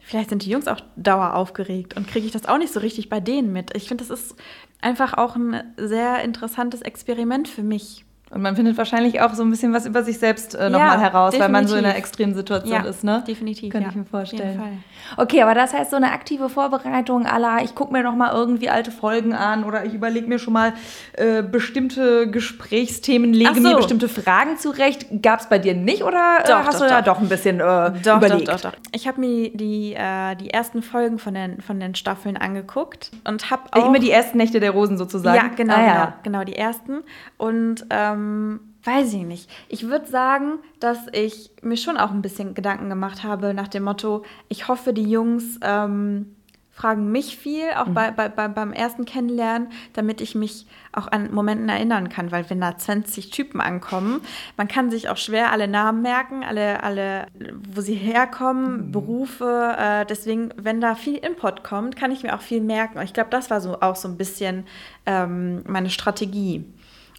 Vielleicht 0.05 0.29
sind 0.29 0.44
die 0.45 0.50
Jungs 0.50 0.67
auch 0.67 0.81
dauer 0.97 1.33
aufgeregt 1.33 1.95
und 1.95 2.07
kriege 2.07 2.25
ich 2.25 2.31
das 2.33 2.45
auch 2.45 2.57
nicht 2.57 2.73
so 2.73 2.81
richtig 2.81 3.09
bei 3.09 3.19
denen 3.19 3.53
mit. 3.53 3.75
Ich 3.75 3.88
finde, 3.88 4.05
das 4.05 4.19
ist 4.19 4.35
einfach 4.81 5.13
auch 5.13 5.35
ein 5.35 5.73
sehr 5.77 6.21
interessantes 6.23 6.81
Experiment 6.81 7.47
für 7.47 7.63
mich. 7.63 8.05
Und 8.33 8.41
man 8.41 8.56
findet 8.56 8.77
wahrscheinlich 8.77 9.21
auch 9.21 9.33
so 9.35 9.44
ein 9.44 9.51
bisschen 9.51 9.74
was 9.74 9.85
über 9.85 10.01
sich 10.01 10.18
selbst 10.18 10.56
äh, 10.56 10.69
nochmal 10.69 10.97
ja, 10.97 11.00
heraus, 11.00 11.31
definitiv. 11.31 11.39
weil 11.41 11.51
man 11.51 11.68
so 11.68 11.75
in 11.75 11.85
einer 11.85 11.95
extremen 11.95 12.33
Situation 12.33 12.83
ja, 12.83 12.89
ist, 12.89 13.03
ne? 13.03 13.24
Definitiv. 13.27 13.71
Könnte 13.71 13.85
ja, 13.85 13.89
ich 13.91 13.95
mir 13.95 14.06
vorstellen. 14.06 14.83
Okay, 15.18 15.44
aber 15.44 15.53
das 15.53 15.74
heißt, 15.74 15.91
so 15.91 15.97
eine 15.97 16.12
aktive 16.12 16.50
Vorbereitung 16.50 17.27
aller, 17.27 17.63
ich 17.63 17.75
gucke 17.75 17.94
mir 17.94 18.01
nochmal 18.01 18.33
irgendwie 18.33 18.69
alte 18.69 18.89
Folgen 18.89 19.33
an 19.33 19.63
oder 19.63 19.85
ich 19.85 19.94
überlege 19.94 20.27
mir 20.27 20.39
schon 20.39 20.53
mal 20.53 20.74
äh, 21.13 21.44
bestimmte 21.44 22.30
Gesprächsthemen, 22.30 23.33
lege 23.33 23.56
so. 23.56 23.62
mir 23.62 23.75
bestimmte 23.75 24.09
Fragen 24.09 24.57
zurecht. 24.57 25.06
Gab 25.21 25.41
es 25.41 25.47
bei 25.47 25.59
dir 25.59 25.75
nicht 25.75 26.01
oder 26.01 26.39
äh, 26.44 26.47
doch, 26.47 26.65
hast 26.65 26.81
doch, 26.81 26.88
du 26.88 26.89
da 26.89 27.01
doch 27.03 27.19
ein 27.19 27.29
bisschen 27.29 27.59
äh, 27.59 27.91
doch, 28.03 28.18
überlegt? 28.18 28.47
Doch, 28.47 28.59
doch, 28.59 28.71
doch. 28.71 28.79
Ich 28.94 29.07
habe 29.07 29.19
mir 29.19 29.51
die, 29.51 29.94
äh, 29.94 30.36
die 30.36 30.50
ersten 30.50 30.81
Folgen 30.81 31.19
von 31.19 31.36
den, 31.36 31.62
von 31.62 31.79
den 31.79 31.94
Staffeln 31.94 32.38
angeguckt 32.38 33.12
und 33.25 33.51
habe 33.51 33.63
auch. 33.71 33.88
Immer 33.88 34.00
die 34.00 34.09
ersten 34.09 34.38
Nächte 34.38 34.59
der 34.59 34.71
Rosen 34.71 34.97
sozusagen. 34.97 35.36
Ja, 35.36 35.53
genau, 35.56 35.75
ah, 35.75 35.79
genau, 35.83 36.13
genau, 36.24 36.44
die 36.45 36.56
ersten. 36.56 37.03
Und 37.38 37.86
ähm, 37.91 38.23
ähm, 38.24 38.60
weiß 38.84 39.14
ich 39.14 39.24
nicht. 39.24 39.50
Ich 39.70 39.88
würde 39.88 40.08
sagen, 40.08 40.60
dass 40.80 41.00
ich 41.12 41.52
mir 41.62 41.77
schon 41.77 41.98
auch 41.98 42.12
ein 42.12 42.22
bisschen 42.22 42.53
Gedanken 42.53 42.89
gemacht 42.89 43.24
habe 43.24 43.53
nach 43.53 43.68
dem 43.68 43.84
Motto, 43.84 44.24
ich 44.50 44.68
hoffe, 44.68 44.94
die 44.94 45.10
Jungs 45.10 45.60
ähm, 45.62 46.36
fragen 46.74 47.12
mich 47.12 47.38
viel, 47.38 47.70
auch 47.77 47.86
mhm. 47.86 47.94
bei, 47.94 48.12
bei, 48.12 48.30
bei, 48.30 48.48
beim 48.48 48.74
ersten 48.74 49.06
Kennenlernen, 49.06 49.70
damit 49.94 50.22
ich 50.22 50.34
mich 50.34 50.65
auch 50.92 51.08
an 51.08 51.32
Momenten 51.32 51.70
erinnern 51.70 52.10
kann, 52.10 52.32
weil 52.32 52.50
wenn 52.50 52.60
da 52.60 52.75
20 52.75 53.30
Typen 53.30 53.62
ankommen, 53.62 54.22
man 54.58 54.68
kann 54.68 54.89
sich 54.89 55.08
auch 55.08 55.18
schwer 55.18 55.51
alle 55.51 55.68
Namen 55.68 56.01
merken, 56.01 56.44
alle, 56.44 56.84
alle 56.84 57.27
wo 57.72 57.82
sie 57.82 57.94
herkommen, 57.94 58.88
mhm. 58.88 58.92
Berufe. 58.92 59.75
Äh, 59.77 60.06
deswegen, 60.08 60.50
wenn 60.58 60.82
da 60.82 60.96
viel 60.96 61.18
Input 61.18 61.63
kommt, 61.63 61.96
kann 61.96 62.12
ich 62.12 62.24
mir 62.24 62.36
auch 62.36 62.42
viel 62.42 62.62
merken. 62.62 62.98
Und 62.98 63.06
ich 63.06 63.13
glaube, 63.13 63.30
das 63.30 63.51
war 63.51 63.62
so 63.62 63.80
auch 63.80 63.96
so 63.96 64.08
ein 64.08 64.18
bisschen 64.18 64.65
ähm, 65.06 65.63
meine 65.68 65.92
Strategie. 65.92 66.65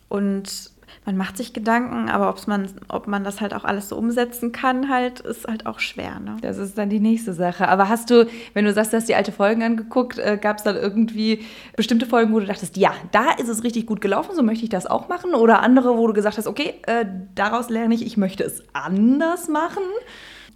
Und 0.09 0.74
man 1.05 1.17
macht 1.17 1.37
sich 1.37 1.53
Gedanken, 1.53 2.09
aber 2.09 2.35
man, 2.47 2.69
ob 2.89 3.07
man 3.07 3.25
das 3.25 3.41
halt 3.41 3.55
auch 3.55 3.65
alles 3.65 3.89
so 3.89 3.97
umsetzen 3.97 4.53
kann, 4.53 4.89
halt, 4.89 5.21
ist 5.21 5.47
halt 5.47 5.67
auch 5.67 5.81
schwer. 5.81 6.21
Ne? 6.21 6.37
Das 6.41 6.59
ist 6.59 6.79
dann 6.79 6.89
die 6.89 7.01
nächste 7.01 7.33
Sache. 7.33 7.69
Aber 7.69 7.89
hast 7.89 8.11
du, 8.11 8.27
wenn 8.55 8.65
du 8.65 8.73
sagst, 8.73 8.93
du 8.93 8.97
hast 8.97 9.09
die 9.09 9.15
alte 9.15 9.33
Folgen 9.33 9.63
angeguckt, 9.63 10.19
äh, 10.19 10.39
gab 10.41 10.59
es 10.59 10.65
dann 10.65 10.77
irgendwie 10.77 11.45
bestimmte 11.77 12.07
Folgen, 12.07 12.33
wo 12.33 12.41
du 12.41 12.47
dachtest, 12.47 12.77
ja, 12.77 12.95
da 13.13 13.33
ist 13.33 13.49
es 13.49 13.65
richtig 13.65 13.87
gut 13.87 14.01
gelaufen, 14.01 14.35
so 14.35 14.43
möchte 14.43 14.65
ich 14.65 14.71
das 14.71 14.87
auch 14.87 15.09
machen? 15.09 15.35
Oder 15.35 15.61
andere, 15.63 15.97
wo 15.97 16.07
du 16.07 16.13
gesagt 16.13 16.39
hast, 16.39 16.47
okay, 16.47 16.75
äh, 16.87 17.05
daraus 17.35 17.69
lerne 17.69 17.95
ich, 17.95 18.05
ich 18.07 18.17
möchte 18.17 18.45
es 18.45 18.63
anders 18.73 19.49
machen? 19.49 19.83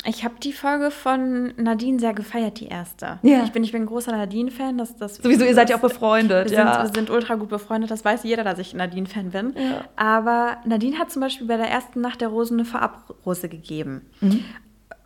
Ich 0.04 0.24
habe 0.24 0.36
die 0.40 0.52
Folge 0.52 0.90
von 0.90 1.52
Nadine 1.56 1.98
sehr 1.98 2.14
gefeiert, 2.14 2.60
die 2.60 2.68
erste. 2.68 3.18
Ja. 3.22 3.42
Ich 3.42 3.50
bin, 3.50 3.64
ich 3.64 3.72
bin 3.72 3.82
ein 3.82 3.86
großer 3.86 4.12
Nadine-Fan. 4.12 4.78
Das, 4.78 4.96
das, 4.96 5.16
Sowieso, 5.16 5.44
ihr 5.44 5.54
seid 5.54 5.70
ja 5.70 5.76
auch 5.76 5.80
befreundet. 5.80 6.50
Wir, 6.50 6.58
ja. 6.58 6.84
sind, 6.84 6.94
sind 6.94 7.10
ultra 7.10 7.34
gut 7.34 7.48
befreundet, 7.48 7.90
das 7.90 8.04
weiß 8.04 8.22
jeder, 8.22 8.44
dass 8.44 8.58
ich 8.58 8.74
Nadine-Fan 8.74 9.30
bin. 9.30 9.54
Ja. 9.56 9.84
Aber 9.96 10.58
Nadine 10.64 10.98
hat 10.98 11.10
zum 11.10 11.20
Beispiel 11.20 11.48
bei 11.48 11.56
der 11.56 11.68
ersten 11.68 12.00
Nacht 12.00 12.20
der 12.20 12.28
Rosen 12.28 12.60
eine 12.60 12.64
Vorabrose 12.64 13.48
gegeben. 13.48 14.06
Mhm. 14.20 14.44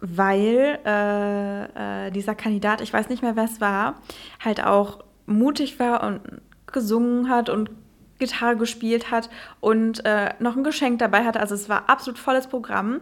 Weil 0.00 0.78
äh, 0.84 2.06
äh, 2.06 2.10
dieser 2.10 2.34
Kandidat, 2.34 2.80
ich 2.80 2.92
weiß 2.92 3.08
nicht 3.08 3.22
mehr, 3.22 3.34
wer 3.34 3.44
es 3.44 3.60
war, 3.60 3.94
halt 4.44 4.62
auch 4.62 5.04
mutig 5.26 5.78
war 5.78 6.02
und 6.02 6.20
gesungen 6.66 7.30
hat 7.30 7.48
und 7.48 7.70
Gitarre 8.18 8.56
gespielt 8.56 9.10
hat 9.10 9.30
und 9.60 10.04
äh, 10.04 10.34
noch 10.38 10.56
ein 10.56 10.64
Geschenk 10.64 10.98
dabei 10.98 11.24
hatte. 11.24 11.40
Also 11.40 11.54
es 11.54 11.68
war 11.68 11.88
absolut 11.88 12.18
volles 12.18 12.46
Programm. 12.46 13.00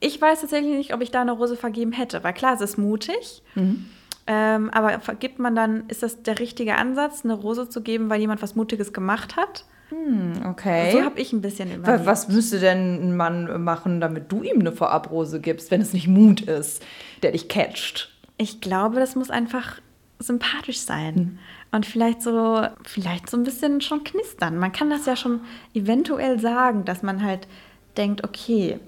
Ich 0.00 0.20
weiß 0.20 0.40
tatsächlich 0.40 0.76
nicht, 0.76 0.94
ob 0.94 1.02
ich 1.02 1.10
da 1.10 1.20
eine 1.20 1.32
Rose 1.32 1.56
vergeben 1.56 1.92
hätte, 1.92 2.24
weil 2.24 2.32
klar, 2.32 2.54
es 2.54 2.60
ist 2.60 2.78
mutig. 2.78 3.42
Mhm. 3.54 3.86
Ähm, 4.26 4.70
aber 4.70 5.00
vergibt 5.00 5.38
man 5.38 5.54
dann, 5.54 5.84
ist 5.88 6.02
das 6.02 6.22
der 6.22 6.38
richtige 6.38 6.76
Ansatz, 6.76 7.24
eine 7.24 7.34
Rose 7.34 7.68
zu 7.68 7.82
geben, 7.82 8.10
weil 8.10 8.20
jemand 8.20 8.42
was 8.42 8.54
Mutiges 8.54 8.92
gemacht 8.92 9.36
hat? 9.36 9.64
Hm, 9.88 10.46
okay. 10.46 10.92
So 10.92 11.02
habe 11.02 11.20
ich 11.20 11.32
ein 11.32 11.40
bisschen 11.40 11.74
überlegt. 11.74 12.06
Was 12.06 12.28
müsste 12.28 12.60
denn 12.60 13.02
ein 13.02 13.16
Mann 13.16 13.62
machen, 13.62 14.00
damit 14.00 14.30
du 14.30 14.42
ihm 14.42 14.60
eine 14.60 14.72
Vorabrose 14.72 15.40
gibst, 15.40 15.70
wenn 15.70 15.80
es 15.80 15.92
nicht 15.92 16.06
Mut 16.06 16.42
ist, 16.42 16.82
der 17.22 17.32
dich 17.32 17.48
catcht? 17.48 18.10
Ich 18.36 18.60
glaube, 18.60 19.00
das 19.00 19.16
muss 19.16 19.30
einfach 19.30 19.80
sympathisch 20.20 20.78
sein. 20.78 21.14
Hm. 21.14 21.38
Und 21.72 21.86
vielleicht 21.86 22.22
so, 22.22 22.62
vielleicht 22.84 23.28
so 23.28 23.36
ein 23.36 23.42
bisschen 23.42 23.80
schon 23.80 24.04
knistern. 24.04 24.56
Man 24.58 24.72
kann 24.72 24.90
das 24.90 25.06
ja 25.06 25.16
schon 25.16 25.40
eventuell 25.74 26.38
sagen, 26.38 26.84
dass 26.84 27.02
man 27.02 27.24
halt 27.24 27.48
denkt, 27.96 28.24
okay, 28.24 28.78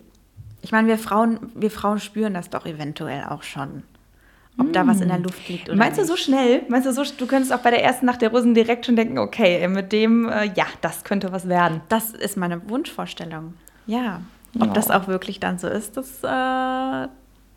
ich 0.62 0.72
meine, 0.72 0.88
wir 0.88 0.98
Frauen, 0.98 1.38
wir 1.54 1.70
Frauen 1.70 1.98
spüren 1.98 2.34
das 2.34 2.48
doch 2.48 2.64
eventuell 2.64 3.24
auch 3.24 3.42
schon. 3.42 3.82
Ob 4.58 4.68
mm. 4.68 4.72
da 4.72 4.86
was 4.86 5.00
in 5.00 5.08
der 5.08 5.16
hm. 5.16 5.24
Luft 5.24 5.48
liegt 5.48 5.68
oder 5.68 5.78
Meinst 5.78 5.98
du 5.98 6.04
so 6.04 6.14
schnell? 6.16 6.62
Meinst 6.68 6.86
du 6.86 6.92
so, 6.92 7.02
du 7.02 7.26
könntest 7.26 7.52
auch 7.52 7.60
bei 7.60 7.70
der 7.70 7.82
ersten 7.82 8.06
Nacht 8.06 8.22
der 8.22 8.30
Rosen 8.30 8.54
direkt 8.54 8.86
schon 8.86 8.96
denken, 8.96 9.18
okay, 9.18 9.66
mit 9.66 9.92
dem, 9.92 10.28
äh, 10.28 10.52
ja, 10.54 10.66
das 10.82 11.04
könnte 11.04 11.32
was 11.32 11.48
werden. 11.48 11.80
Das 11.88 12.10
ist 12.10 12.36
meine 12.36 12.68
Wunschvorstellung. 12.68 13.54
Ja. 13.86 14.20
Ob 14.60 14.68
oh. 14.68 14.72
das 14.72 14.90
auch 14.90 15.08
wirklich 15.08 15.40
dann 15.40 15.58
so 15.58 15.68
ist, 15.68 15.96
das, 15.96 16.18
äh, 16.22 17.08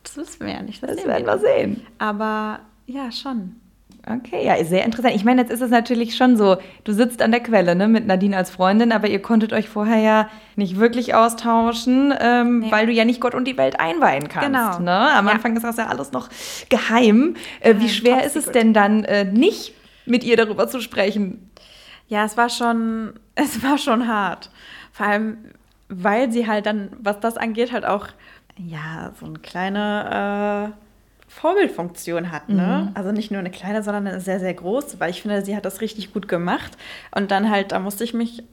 das 0.04 0.16
wissen 0.16 0.46
wir 0.46 0.54
ja 0.54 0.62
nicht. 0.62 0.82
Das, 0.82 0.96
das 0.96 1.06
werden 1.06 1.26
wir 1.26 1.38
sehen. 1.38 1.82
Aber 2.00 2.62
ja, 2.88 3.12
schon. 3.12 3.58
Okay, 4.08 4.46
ja, 4.46 4.64
sehr 4.64 4.86
interessant. 4.86 5.16
Ich 5.16 5.26
meine, 5.26 5.42
jetzt 5.42 5.52
ist 5.52 5.62
es 5.62 5.72
natürlich 5.72 6.16
schon 6.16 6.38
so, 6.38 6.58
du 6.84 6.94
sitzt 6.94 7.24
an 7.24 7.32
der 7.32 7.40
Quelle 7.40 7.76
ne, 7.76 7.88
mit 7.88 8.06
Nadine 8.06 8.38
als 8.38 8.52
Freundin, 8.52 8.92
aber 8.92 9.08
ihr 9.08 9.20
konntet 9.20 9.52
euch 9.52 9.68
vorher 9.68 9.98
ja 9.98 10.30
nicht 10.56 10.78
wirklich 10.78 11.16
austauschen, 11.16 12.14
ähm, 12.20 12.60
nee. 12.60 12.72
weil 12.72 12.86
du 12.86 12.92
ja 12.92 13.04
nicht 13.04 13.20
Gott 13.20 13.34
und 13.34 13.46
die 13.46 13.58
Welt 13.58 13.80
einweihen 13.80 14.28
kannst. 14.28 14.48
Genau. 14.48 14.80
Ne? 14.80 15.12
Am 15.14 15.26
ja. 15.26 15.32
Anfang 15.32 15.56
ist 15.56 15.64
das 15.64 15.78
ja 15.78 15.88
alles 15.88 16.12
noch 16.12 16.30
geheim. 16.70 17.36
Äh, 17.62 17.76
wie 17.80 17.90
schwer 17.90 18.24
ist 18.24 18.36
es 18.36 18.46
denn 18.46 18.74
dann, 18.74 19.06
äh, 19.06 19.26
nicht 19.26 19.74
mit 20.06 20.24
ihr 20.24 20.38
darüber 20.38 20.68
zu 20.68 20.82
sprechen? 20.82 21.50
Ja, 22.08 22.26
es 22.26 22.38
war 22.38 22.50
schon, 22.50 23.14
es 23.36 23.64
war 23.64 23.80
schon 23.80 24.08
hart. 24.08 24.52
Vor 24.92 25.08
allem, 25.08 25.38
weil 25.90 26.32
sie 26.32 26.46
halt 26.46 26.68
dann, 26.68 26.90
was 27.00 27.20
das 27.22 27.38
angeht, 27.38 27.72
halt 27.72 27.86
auch, 27.86 28.08
ja, 28.58 29.14
so 29.20 29.26
eine 29.26 29.40
kleine... 29.40 30.74
Äh, 30.76 30.85
Vorbildfunktion 31.36 32.32
hat. 32.32 32.48
Ne? 32.48 32.88
Mhm. 32.88 32.92
Also 32.94 33.12
nicht 33.12 33.30
nur 33.30 33.40
eine 33.40 33.52
kleine, 33.52 33.84
sondern 33.84 34.08
eine 34.08 34.22
sehr, 34.22 34.40
sehr 34.40 34.54
große, 34.54 35.02
weil 35.02 35.10
ich 35.10 35.22
finde, 35.22 35.44
sie 35.44 35.54
hat 35.54 35.66
das 35.66 35.82
richtig 35.82 36.14
gut 36.14 36.30
gemacht. 36.30 36.78
Und 37.14 37.30
dann 37.30 37.52
halt, 37.52 37.74
da 37.74 37.80
musste 37.80 38.06
ich 38.06 38.14
mich 38.14 38.44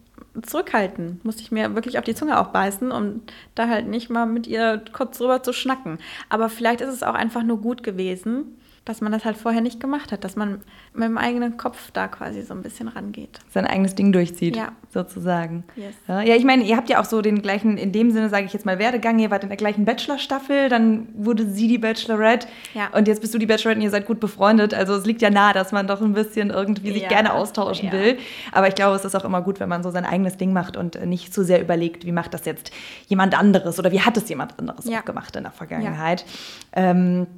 zurückhalten, 0.42 1.20
musste 1.22 1.42
ich 1.42 1.52
mir 1.52 1.76
wirklich 1.76 1.98
auf 1.98 2.04
die 2.04 2.16
Zunge 2.16 2.40
auch 2.40 2.48
beißen, 2.48 2.90
um 2.90 3.20
da 3.54 3.68
halt 3.68 3.86
nicht 3.86 4.10
mal 4.10 4.26
mit 4.26 4.48
ihr 4.48 4.82
kurz 4.92 5.18
drüber 5.18 5.44
zu 5.44 5.52
schnacken. 5.52 5.98
Aber 6.28 6.48
vielleicht 6.48 6.80
ist 6.80 6.92
es 6.92 7.04
auch 7.04 7.14
einfach 7.14 7.44
nur 7.44 7.60
gut 7.60 7.84
gewesen, 7.84 8.56
dass 8.84 9.00
man 9.00 9.12
das 9.12 9.24
halt 9.24 9.36
vorher 9.36 9.60
nicht 9.60 9.78
gemacht 9.78 10.10
hat, 10.10 10.24
dass 10.24 10.34
man 10.34 10.60
mit 10.92 11.04
dem 11.04 11.16
eigenen 11.16 11.56
Kopf 11.56 11.92
da 11.92 12.08
quasi 12.08 12.42
so 12.42 12.52
ein 12.52 12.62
bisschen 12.62 12.88
rangeht. 12.88 13.38
Sein 13.50 13.64
eigenes 13.64 13.94
Ding 13.94 14.10
durchzieht, 14.10 14.56
ja. 14.56 14.72
sozusagen. 14.92 15.62
Yes. 15.76 15.94
Ja, 16.08 16.34
ich 16.34 16.44
meine, 16.44 16.64
ihr 16.64 16.76
habt 16.76 16.90
ja 16.90 17.00
auch 17.00 17.04
so 17.04 17.22
den 17.22 17.42
gleichen, 17.42 17.76
in 17.76 17.92
dem 17.92 18.10
Sinne 18.10 18.28
sage 18.28 18.46
ich 18.46 18.52
jetzt 18.52 18.66
mal 18.66 18.80
Werdegang, 18.80 19.20
ihr 19.20 19.30
wart 19.30 19.44
in 19.44 19.50
der 19.50 19.56
gleichen 19.56 19.84
Bachelor-Staffel, 19.84 20.68
dann 20.68 21.06
wurde 21.14 21.48
sie 21.48 21.68
die 21.68 21.78
Bachelorette 21.78 22.48
ja. 22.74 22.88
und 22.92 23.06
jetzt 23.06 23.20
bist 23.20 23.32
du 23.32 23.38
die 23.38 23.46
Bachelorette 23.46 23.78
und 23.78 23.84
ihr 23.84 23.90
seid 23.90 24.04
gut 24.04 24.18
befreundet. 24.18 24.74
Also 24.74 24.94
es 24.94 25.06
liegt 25.06 25.22
ja 25.22 25.30
nahe, 25.30 25.54
dass 25.54 25.70
man 25.70 25.86
doch 25.86 26.00
ein 26.00 26.14
bisschen 26.14 26.50
irgendwie 26.50 26.92
sich 26.92 27.02
ja. 27.02 27.08
gerne 27.08 27.34
austauschen 27.34 27.92
will. 27.92 28.18
Aber 28.50 28.66
ich 28.66 28.74
glaube, 28.74 28.96
es 28.96 29.04
ist 29.04 29.14
auch 29.14 29.24
immer 29.24 29.42
gut, 29.42 29.60
wenn 29.60 29.68
man 29.68 29.84
so 29.84 29.90
sein 29.90 30.04
eigenes 30.04 30.38
Ding 30.38 30.52
macht 30.52 30.76
und 30.76 31.00
nicht 31.06 31.32
zu 31.32 31.44
sehr 31.44 31.60
überlegt, 31.60 32.04
wie 32.04 32.12
macht 32.12 32.34
das 32.34 32.46
jetzt 32.46 32.72
jemand 33.06 33.38
anderes 33.38 33.78
oder 33.78 33.92
wie 33.92 34.00
hat 34.00 34.16
es 34.16 34.28
jemand 34.28 34.58
anderes 34.58 34.88
auch 34.88 35.04
gemacht 35.04 35.36
in 35.36 35.44
der 35.44 35.52
Vergangenheit. 35.52 36.24
Ähm, 36.72 37.28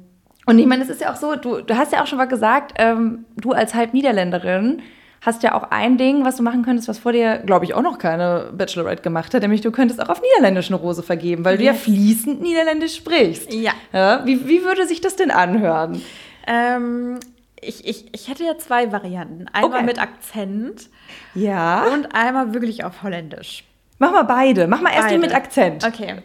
und 0.45 0.59
ich 0.59 0.65
meine, 0.65 0.83
es 0.83 0.89
ist 0.89 1.01
ja 1.01 1.11
auch 1.11 1.15
so, 1.15 1.35
du, 1.35 1.61
du 1.61 1.77
hast 1.77 1.91
ja 1.91 2.03
auch 2.03 2.07
schon 2.07 2.17
mal 2.17 2.25
gesagt, 2.25 2.73
ähm, 2.77 3.25
du 3.37 3.51
als 3.51 3.73
Halb-Niederländerin 3.73 4.81
hast 5.21 5.41
ja 5.43 5.55
auch 5.55 5.71
ein 5.71 5.97
Ding, 5.97 6.23
was 6.23 6.37
du 6.37 6.43
machen 6.43 6.63
könntest, 6.63 6.87
was 6.87 6.99
vor 6.99 7.11
dir, 7.11 7.39
glaube 7.39 7.65
ich, 7.65 7.73
auch 7.73 7.81
noch 7.81 7.97
keine 7.97 8.51
Bachelorette 8.55 9.01
gemacht 9.01 9.33
hat, 9.33 9.41
nämlich 9.41 9.61
du 9.61 9.71
könntest 9.71 10.01
auch 10.01 10.09
auf 10.09 10.21
Niederländisch 10.21 10.67
eine 10.67 10.75
Rose 10.75 11.01
vergeben, 11.01 11.43
weil 11.43 11.53
yes. 11.53 11.59
du 11.59 11.65
ja 11.65 11.73
fließend 11.73 12.41
Niederländisch 12.41 12.95
sprichst. 12.95 13.51
Ja. 13.51 13.71
ja 13.91 14.21
wie, 14.25 14.47
wie 14.47 14.63
würde 14.63 14.85
sich 14.85 15.01
das 15.01 15.15
denn 15.15 15.31
anhören? 15.31 16.01
Ähm, 16.45 17.19
ich, 17.59 17.87
ich, 17.87 18.13
ich 18.13 18.29
hätte 18.29 18.43
ja 18.43 18.57
zwei 18.57 18.91
Varianten. 18.91 19.47
Einmal 19.51 19.79
okay. 19.79 19.85
mit 19.85 19.99
Akzent. 19.99 20.89
Ja. 21.33 21.85
Und 21.91 22.13
einmal 22.13 22.53
wirklich 22.53 22.83
auf 22.83 23.01
Holländisch. 23.01 23.63
Mach 23.97 24.11
mal 24.11 24.23
beide. 24.23 24.67
Mach 24.67 24.81
mal 24.81 24.91
erst 24.91 25.07
beide. 25.07 25.15
die 25.15 25.21
mit 25.21 25.33
Akzent. 25.33 25.85
Okay. 25.85 26.15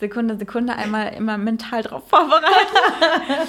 Sekunde, 0.00 0.36
Sekunde 0.36 0.74
einmal 0.74 1.12
immer 1.14 1.38
mental 1.38 1.82
drauf 1.82 2.08
vorbereiten. 2.08 2.48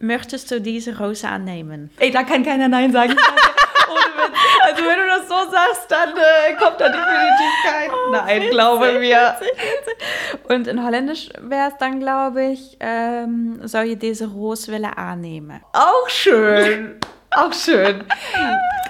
Möchtest 0.00 0.50
du 0.50 0.60
diese 0.60 0.98
Rose 0.98 1.28
annehmen? 1.28 1.90
Ey, 1.98 2.10
da 2.10 2.22
kann 2.24 2.44
keiner 2.44 2.68
Nein 2.68 2.92
sagen. 2.92 3.16
Also 4.62 4.82
wenn 4.84 4.98
du 4.98 5.06
das 5.06 5.28
so 5.28 5.50
sagst, 5.50 5.90
dann 5.90 6.10
äh, 6.10 6.54
kommt 6.56 6.78
da 6.78 6.88
definitiv 6.88 7.52
kein 7.64 7.90
oh, 7.90 8.10
Nein, 8.12 8.36
witzig, 8.36 8.50
glaube 8.50 8.98
mir. 8.98 9.36
Und 10.48 10.66
in 10.66 10.84
Holländisch 10.84 11.30
wäre 11.40 11.70
es 11.70 11.78
dann, 11.78 11.98
glaube 11.98 12.44
ich, 12.44 12.76
ähm, 12.80 13.60
soll 13.66 13.84
ich 13.84 13.98
diese 13.98 14.26
Rose 14.26 14.70
willen 14.70 14.84
annehmen? 14.84 15.62
Auch 15.72 16.08
schön. 16.08 16.98
Auch 17.30 17.52
schön. 17.52 18.04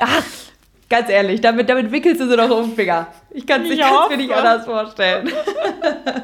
Ach, 0.00 0.24
Ganz 0.90 1.10
ehrlich, 1.10 1.42
damit, 1.42 1.68
damit 1.68 1.92
wickelst 1.92 2.20
du 2.20 2.28
sie 2.28 2.36
doch 2.36 2.48
um 2.48 2.68
den 2.68 2.74
Finger. 2.74 3.08
Ich 3.30 3.46
kann 3.46 3.62
es 3.62 3.68
mir 3.68 4.16
nicht 4.16 4.32
anders 4.32 4.64
vorstellen. 4.64 5.30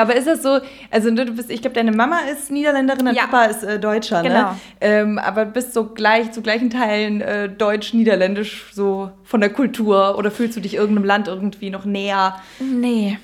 Aber 0.00 0.16
ist 0.16 0.26
das 0.26 0.42
so, 0.42 0.60
also 0.90 1.10
du 1.10 1.32
bist, 1.32 1.50
ich 1.50 1.60
glaube, 1.60 1.74
deine 1.74 1.92
Mama 1.92 2.20
ist 2.32 2.50
Niederländerin, 2.50 3.04
dein 3.04 3.14
ja. 3.14 3.26
Papa 3.26 3.44
ist 3.44 3.62
äh, 3.62 3.78
Deutscher, 3.78 4.22
ne? 4.22 4.28
genau. 4.28 4.50
ne? 4.52 4.56
Ähm, 4.80 5.18
aber 5.18 5.44
bist 5.44 5.74
so 5.74 5.86
gleich 5.86 6.32
zu 6.32 6.42
gleichen 6.42 6.70
Teilen 6.70 7.20
äh, 7.20 7.48
deutsch-niederländisch 7.48 8.70
so 8.72 9.10
von 9.24 9.40
der 9.40 9.50
Kultur 9.50 10.16
oder 10.18 10.30
fühlst 10.30 10.56
du 10.56 10.60
dich 10.60 10.74
irgendeinem 10.74 11.04
Land 11.04 11.28
irgendwie 11.28 11.70
noch 11.70 11.84
näher? 11.84 12.36
Nee, 12.60 13.18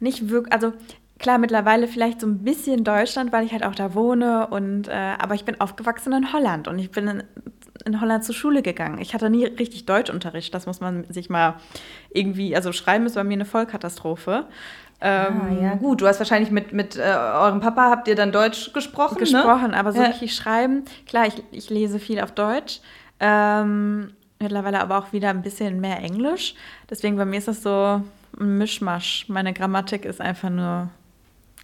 nicht 0.00 0.30
wirklich. 0.30 0.52
Also 0.52 0.72
klar, 1.18 1.38
mittlerweile 1.38 1.86
vielleicht 1.86 2.20
so 2.20 2.26
ein 2.26 2.38
bisschen 2.38 2.82
Deutschland, 2.82 3.32
weil 3.32 3.44
ich 3.44 3.52
halt 3.52 3.64
auch 3.64 3.74
da 3.74 3.94
wohne 3.94 4.46
und 4.48 4.88
äh, 4.88 4.92
aber 5.18 5.34
ich 5.34 5.44
bin 5.44 5.60
aufgewachsen 5.60 6.12
in 6.12 6.32
Holland 6.32 6.66
und 6.66 6.78
ich 6.78 6.90
bin 6.90 7.08
in 7.08 7.22
in 7.84 8.00
Holland 8.00 8.24
zur 8.24 8.34
Schule 8.34 8.62
gegangen. 8.62 8.98
Ich 9.00 9.14
hatte 9.14 9.30
nie 9.30 9.44
richtig 9.44 9.86
Deutschunterricht. 9.86 10.52
Das 10.54 10.66
muss 10.66 10.80
man 10.80 11.04
sich 11.10 11.30
mal 11.30 11.56
irgendwie, 12.12 12.54
also 12.54 12.72
schreiben 12.72 13.06
ist 13.06 13.14
bei 13.14 13.24
mir 13.24 13.34
eine 13.34 13.44
Vollkatastrophe. 13.44 14.46
Ähm, 15.04 15.40
ah, 15.42 15.62
ja, 15.62 15.74
gut. 15.74 16.00
Du 16.00 16.06
hast 16.06 16.20
wahrscheinlich 16.20 16.52
mit, 16.52 16.72
mit 16.72 16.96
äh, 16.96 17.00
eurem 17.00 17.60
Papa, 17.60 17.90
habt 17.90 18.06
ihr 18.06 18.14
dann 18.14 18.30
Deutsch 18.30 18.72
gesprochen? 18.72 19.14
Ne? 19.14 19.20
Gesprochen, 19.20 19.72
ne? 19.72 19.76
aber 19.76 19.92
so 19.92 20.00
ja. 20.00 20.08
richtig 20.08 20.34
schreiben. 20.34 20.84
Klar, 21.06 21.26
ich, 21.26 21.42
ich 21.50 21.70
lese 21.70 21.98
viel 21.98 22.20
auf 22.20 22.30
Deutsch. 22.30 22.80
Ähm, 23.18 24.12
mittlerweile 24.38 24.80
aber 24.80 24.98
auch 24.98 25.12
wieder 25.12 25.30
ein 25.30 25.42
bisschen 25.42 25.80
mehr 25.80 25.98
Englisch. 25.98 26.54
Deswegen 26.88 27.16
bei 27.16 27.24
mir 27.24 27.38
ist 27.38 27.48
das 27.48 27.62
so 27.62 28.00
ein 28.38 28.58
Mischmasch. 28.58 29.26
Meine 29.28 29.52
Grammatik 29.52 30.04
ist 30.04 30.20
einfach 30.20 30.50
nur 30.50 30.88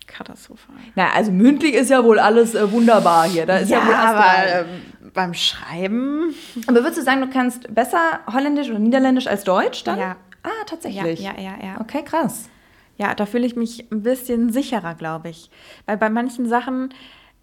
katastrophal. 0.08 0.74
Na, 0.96 1.10
also 1.14 1.30
mündlich 1.30 1.74
ist 1.74 1.90
ja 1.90 2.02
wohl 2.02 2.18
alles 2.18 2.56
äh, 2.56 2.72
wunderbar 2.72 3.28
hier. 3.28 3.46
Da 3.46 3.58
ist 3.58 3.70
ja, 3.70 3.78
ja 3.78 3.86
wohl 3.86 3.94
aber 3.94 4.46
ähm, 4.48 4.66
beim 5.14 5.34
Schreiben. 5.34 6.34
Aber 6.66 6.78
würdest 6.80 6.98
du 6.98 7.02
sagen, 7.02 7.20
du 7.20 7.30
kannst 7.30 7.72
besser 7.72 8.18
Holländisch 8.32 8.68
oder 8.68 8.80
Niederländisch 8.80 9.28
als 9.28 9.44
Deutsch 9.44 9.84
dann? 9.84 9.98
Ja. 10.00 10.16
Ah, 10.42 10.64
tatsächlich. 10.66 11.20
Ja, 11.20 11.34
ja, 11.36 11.42
ja. 11.42 11.64
ja. 11.64 11.80
Okay, 11.80 12.02
krass. 12.02 12.48
Ja, 12.98 13.14
da 13.14 13.26
fühle 13.26 13.46
ich 13.46 13.56
mich 13.56 13.90
ein 13.90 14.02
bisschen 14.02 14.52
sicherer, 14.52 14.94
glaube 14.94 15.30
ich. 15.30 15.50
Weil 15.86 15.96
bei 15.96 16.10
manchen 16.10 16.46
Sachen 16.48 16.92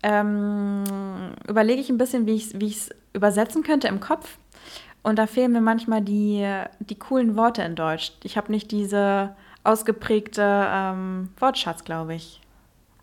ähm, 0.03 0.83
überlege 1.47 1.81
ich 1.81 1.89
ein 1.89 1.97
bisschen, 1.97 2.25
wie 2.27 2.35
ich 2.35 2.53
es 2.53 2.59
wie 2.59 2.75
übersetzen 3.13 3.63
könnte 3.63 3.87
im 3.87 3.99
Kopf. 4.01 4.37
Und 5.01 5.17
da 5.17 5.27
fehlen 5.27 5.53
mir 5.53 5.61
manchmal 5.61 6.01
die, 6.01 6.45
die 6.79 6.99
coolen 6.99 7.35
Worte 7.35 7.61
in 7.61 7.75
Deutsch. 7.75 8.11
Ich 8.23 8.37
habe 8.37 8.51
nicht 8.51 8.71
diese 8.71 9.35
ausgeprägte 9.63 10.41
ähm, 10.43 11.29
Wortschatz, 11.39 11.83
glaube 11.83 12.15
ich. 12.15 12.41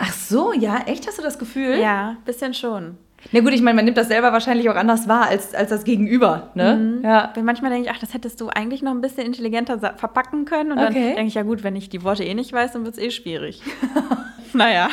Ach 0.04 0.12
so, 0.12 0.52
ja, 0.52 0.80
echt 0.86 1.06
hast 1.06 1.18
du 1.18 1.22
das 1.22 1.38
Gefühl? 1.38 1.78
Ja, 1.78 2.16
bisschen 2.24 2.54
schon. 2.54 2.98
Na 3.30 3.38
gut, 3.38 3.52
ich 3.52 3.62
meine, 3.62 3.76
man 3.76 3.84
nimmt 3.84 3.96
das 3.96 4.08
selber 4.08 4.32
wahrscheinlich 4.32 4.68
auch 4.68 4.74
anders 4.74 5.06
wahr 5.06 5.26
als, 5.28 5.54
als 5.54 5.70
das 5.70 5.84
Gegenüber. 5.84 6.50
Ne? 6.54 6.74
Mhm. 6.74 7.04
Ja. 7.04 7.30
Weil 7.36 7.44
manchmal 7.44 7.70
denke 7.70 7.88
ich, 7.88 7.94
ach, 7.94 8.00
das 8.00 8.12
hättest 8.12 8.40
du 8.40 8.48
eigentlich 8.48 8.82
noch 8.82 8.90
ein 8.90 9.00
bisschen 9.00 9.24
intelligenter 9.24 9.78
verpacken 9.78 10.44
können. 10.44 10.72
Und 10.72 10.78
okay. 10.78 10.86
dann 10.86 11.02
denke 11.14 11.22
ich, 11.26 11.34
ja 11.34 11.42
gut, 11.42 11.62
wenn 11.62 11.76
ich 11.76 11.88
die 11.88 12.02
Worte 12.02 12.24
eh 12.24 12.34
nicht 12.34 12.52
weiß, 12.52 12.72
dann 12.72 12.84
wird 12.84 12.96
es 12.96 13.00
eh 13.00 13.12
schwierig. 13.12 13.62
naja. 14.52 14.88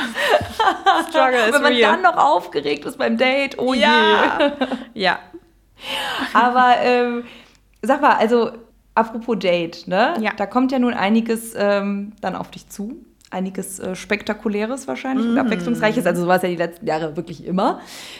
Struggle 1.09 1.47
ist 1.47 1.53
Wenn 1.55 1.63
man 1.63 1.73
real. 1.73 1.93
dann 1.93 2.03
noch 2.03 2.17
aufgeregt 2.17 2.85
ist 2.85 2.99
beim 2.99 3.17
Date, 3.17 3.57
oh 3.57 3.73
ja. 3.73 4.53
je. 4.93 5.01
ja. 5.01 5.19
Aber 6.35 6.75
ähm, 6.83 7.23
sag 7.81 7.99
mal, 8.01 8.15
also 8.17 8.51
apropos 8.93 9.39
Date, 9.39 9.87
ne? 9.87 10.13
Ja. 10.19 10.33
Da 10.37 10.45
kommt 10.45 10.71
ja 10.71 10.77
nun 10.77 10.93
einiges 10.93 11.55
ähm, 11.57 12.13
dann 12.21 12.35
auf 12.35 12.51
dich 12.51 12.69
zu 12.69 13.03
einiges 13.31 13.79
äh, 13.79 13.95
Spektakuläres 13.95 14.87
wahrscheinlich 14.87 15.25
mm. 15.25 15.29
und 15.29 15.37
Abwechslungsreiches. 15.37 16.05
Also 16.05 16.23
so 16.23 16.27
war 16.27 16.37
es 16.37 16.43
ja 16.43 16.49
die 16.49 16.55
letzten 16.55 16.87
Jahre 16.87 17.15
wirklich 17.15 17.45
immer. 17.45 17.79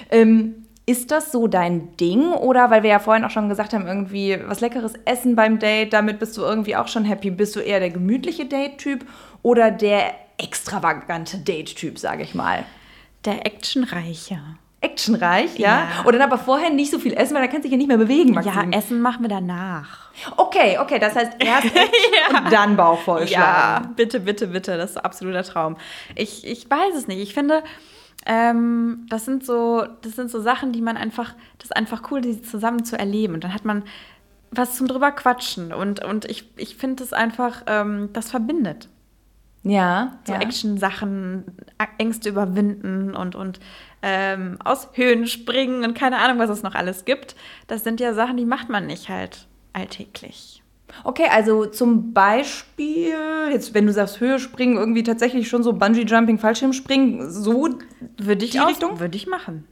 Ähm, 0.09 0.65
ist 0.85 1.11
das 1.11 1.31
so 1.31 1.47
dein 1.47 1.95
Ding? 1.97 2.31
Oder 2.31 2.71
weil 2.71 2.81
wir 2.81 2.89
ja 2.89 2.99
vorhin 2.99 3.23
auch 3.23 3.29
schon 3.29 3.47
gesagt 3.47 3.73
haben, 3.73 3.85
irgendwie 3.85 4.39
was 4.47 4.59
leckeres 4.59 4.93
Essen 5.05 5.35
beim 5.35 5.59
Date, 5.59 5.93
damit 5.93 6.17
bist 6.17 6.35
du 6.35 6.41
irgendwie 6.41 6.75
auch 6.75 6.87
schon 6.87 7.05
happy. 7.05 7.29
Bist 7.29 7.55
du 7.55 7.59
eher 7.59 7.79
der 7.79 7.91
gemütliche 7.91 8.45
Date-Typ 8.45 9.05
oder 9.43 9.69
der 9.69 10.15
extravagante 10.37 11.37
Date-Typ, 11.37 11.99
sage 11.99 12.23
ich 12.23 12.33
mal? 12.33 12.65
Der 13.25 13.45
actionreiche. 13.45 14.39
Actionreich, 14.81 15.57
ja? 15.57 15.67
ja? 15.67 15.87
Und 16.05 16.13
dann 16.13 16.21
aber 16.21 16.37
vorher 16.37 16.69
nicht 16.69 16.91
so 16.91 16.99
viel 16.99 17.13
essen, 17.13 17.33
weil 17.33 17.41
dann 17.41 17.51
kannst 17.51 17.65
du 17.65 17.69
dich 17.69 17.71
ja 17.71 17.77
nicht 17.77 17.87
mehr 17.87 17.97
bewegen, 17.97 18.33
Maxim. 18.33 18.53
Ja, 18.71 18.77
Essen 18.77 19.01
machen 19.01 19.23
wir 19.23 19.29
danach. 19.29 20.09
Okay, 20.37 20.77
okay, 20.79 20.99
das 20.99 21.15
heißt 21.15 21.33
erst 21.39 21.65
ja. 21.75 22.39
und 22.39 22.51
dann 22.51 22.77
Bauch 22.77 22.99
vollschlagen. 22.99 23.85
Ja, 23.85 23.91
bitte, 23.95 24.19
bitte, 24.19 24.47
bitte, 24.47 24.77
das 24.77 24.91
ist 24.91 24.97
ein 24.97 25.05
absoluter 25.05 25.43
Traum. 25.43 25.77
Ich, 26.15 26.45
ich 26.47 26.69
weiß 26.69 26.95
es 26.95 27.07
nicht. 27.07 27.19
Ich 27.19 27.33
finde, 27.33 27.63
ähm, 28.25 29.05
das, 29.09 29.25
sind 29.25 29.45
so, 29.45 29.85
das 30.01 30.15
sind 30.15 30.31
so 30.31 30.41
Sachen, 30.41 30.71
die 30.71 30.81
man 30.81 30.97
einfach, 30.97 31.33
das 31.57 31.65
ist 31.65 31.75
einfach 31.75 32.11
cool, 32.11 32.21
die 32.21 32.41
zusammen 32.41 32.85
zu 32.85 32.97
erleben. 32.97 33.33
Und 33.33 33.43
dann 33.43 33.53
hat 33.53 33.65
man 33.65 33.83
was 34.51 34.75
zum 34.75 34.87
drüber 34.87 35.11
quatschen. 35.11 35.73
Und, 35.73 36.03
und 36.03 36.25
ich, 36.25 36.49
ich 36.55 36.75
finde 36.75 37.03
es 37.03 37.13
einfach, 37.13 37.63
ähm, 37.67 38.09
das 38.13 38.31
verbindet. 38.31 38.89
Ja. 39.63 40.19
So 40.25 40.33
ja. 40.33 40.39
Action-Sachen, 40.39 41.43
Ängste 41.97 42.29
überwinden 42.29 43.15
und, 43.15 43.35
und 43.35 43.59
ähm, 44.01 44.57
aus 44.63 44.89
Höhen 44.93 45.27
springen 45.27 45.83
und 45.83 45.93
keine 45.93 46.17
Ahnung, 46.17 46.39
was 46.39 46.49
es 46.49 46.63
noch 46.63 46.75
alles 46.75 47.05
gibt. 47.05 47.35
Das 47.67 47.83
sind 47.83 47.99
ja 47.99 48.13
Sachen, 48.13 48.37
die 48.37 48.45
macht 48.45 48.69
man 48.69 48.87
nicht 48.87 49.09
halt 49.09 49.47
alltäglich. 49.73 50.63
Okay, 51.03 51.27
also 51.31 51.65
zum 51.65 52.13
Beispiel, 52.13 53.13
jetzt 53.51 53.73
wenn 53.73 53.85
du 53.85 53.93
sagst 53.93 54.19
Höhe 54.19 54.39
springen, 54.39 54.77
irgendwie 54.77 55.03
tatsächlich 55.03 55.47
schon 55.47 55.61
so 55.61 55.73
Bungee 55.73 56.03
Jumping, 56.03 56.39
Fallschirmspringen, 56.39 57.29
so 57.29 57.69
würde 58.17 58.45
ich 58.45 58.51
die 58.51 58.57
Richtung? 58.57 58.99
Würde 58.99 59.15
ich 59.15 59.27
machen. 59.27 59.65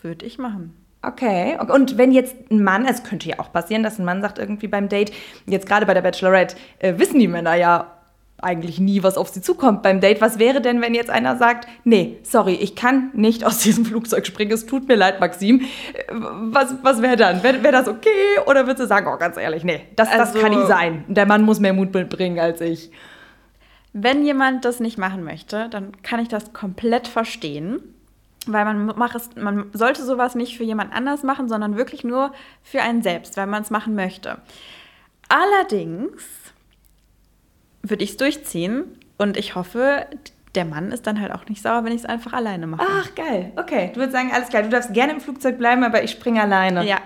Würde 0.00 0.24
ich 0.24 0.38
machen. 0.38 0.74
Okay. 1.02 1.58
Und 1.72 1.96
wenn 1.96 2.12
jetzt 2.12 2.36
ein 2.50 2.62
Mann, 2.62 2.84
es 2.84 3.02
könnte 3.02 3.28
ja 3.28 3.38
auch 3.38 3.52
passieren, 3.52 3.82
dass 3.82 3.98
ein 3.98 4.04
Mann 4.04 4.20
sagt 4.20 4.38
irgendwie 4.38 4.68
beim 4.68 4.88
Date, 4.88 5.12
jetzt 5.46 5.66
gerade 5.66 5.86
bei 5.86 5.94
der 5.94 6.02
Bachelorette, 6.02 6.56
äh, 6.78 6.98
wissen 6.98 7.18
die 7.18 7.28
Männer 7.28 7.54
ja 7.54 7.99
eigentlich 8.42 8.80
nie, 8.80 9.02
was 9.02 9.16
auf 9.16 9.28
sie 9.28 9.40
zukommt 9.40 9.82
beim 9.82 10.00
Date. 10.00 10.20
Was 10.20 10.38
wäre 10.38 10.60
denn, 10.60 10.80
wenn 10.80 10.94
jetzt 10.94 11.10
einer 11.10 11.36
sagt, 11.36 11.68
nee, 11.84 12.18
sorry, 12.22 12.54
ich 12.54 12.74
kann 12.74 13.10
nicht 13.12 13.44
aus 13.44 13.58
diesem 13.58 13.84
Flugzeug 13.86 14.26
springen, 14.26 14.52
es 14.52 14.66
tut 14.66 14.88
mir 14.88 14.96
leid, 14.96 15.20
Maxim. 15.20 15.62
Was, 16.10 16.74
was 16.82 17.02
wäre 17.02 17.16
dann? 17.16 17.42
Wäre 17.42 17.62
wär 17.62 17.72
das 17.72 17.88
okay? 17.88 18.08
Oder 18.46 18.66
würdest 18.66 18.80
du 18.80 18.86
sagen, 18.86 19.06
oh, 19.12 19.18
ganz 19.18 19.36
ehrlich, 19.36 19.64
nee, 19.64 19.82
das, 19.96 20.08
also, 20.08 20.32
das 20.32 20.42
kann 20.42 20.52
nicht 20.52 20.66
sein. 20.66 21.04
Der 21.08 21.26
Mann 21.26 21.42
muss 21.42 21.60
mehr 21.60 21.72
Mut 21.72 21.92
mitbringen 21.94 22.38
als 22.38 22.60
ich. 22.60 22.90
Wenn 23.92 24.24
jemand 24.24 24.64
das 24.64 24.80
nicht 24.80 24.98
machen 24.98 25.24
möchte, 25.24 25.68
dann 25.68 26.00
kann 26.02 26.20
ich 26.20 26.28
das 26.28 26.52
komplett 26.52 27.08
verstehen. 27.08 27.80
Weil 28.46 28.64
man, 28.64 28.86
macht 28.86 29.16
es, 29.16 29.30
man 29.36 29.66
sollte 29.74 30.02
sowas 30.02 30.34
nicht 30.34 30.56
für 30.56 30.64
jemand 30.64 30.94
anders 30.94 31.22
machen, 31.22 31.48
sondern 31.48 31.76
wirklich 31.76 32.04
nur 32.04 32.32
für 32.62 32.80
einen 32.80 33.02
selbst, 33.02 33.36
weil 33.36 33.46
man 33.46 33.62
es 33.62 33.70
machen 33.70 33.94
möchte. 33.94 34.38
Allerdings 35.28 36.39
würde 37.82 38.04
ich 38.04 38.10
es 38.10 38.16
durchziehen 38.16 38.84
und 39.18 39.36
ich 39.36 39.54
hoffe, 39.54 40.06
der 40.54 40.64
Mann 40.64 40.92
ist 40.92 41.06
dann 41.06 41.20
halt 41.20 41.32
auch 41.32 41.46
nicht 41.46 41.62
sauer, 41.62 41.84
wenn 41.84 41.92
ich 41.92 42.00
es 42.00 42.06
einfach 42.06 42.32
alleine 42.32 42.66
mache. 42.66 42.82
Ach, 42.86 43.14
geil. 43.14 43.52
Okay, 43.56 43.90
du 43.92 44.00
würdest 44.00 44.12
sagen, 44.12 44.30
alles 44.32 44.48
klar, 44.48 44.62
du 44.62 44.68
darfst 44.68 44.92
gerne 44.92 45.12
im 45.12 45.20
Flugzeug 45.20 45.58
bleiben, 45.58 45.84
aber 45.84 46.02
ich 46.02 46.10
springe 46.10 46.40
alleine. 46.42 46.84
Ja. 46.86 46.98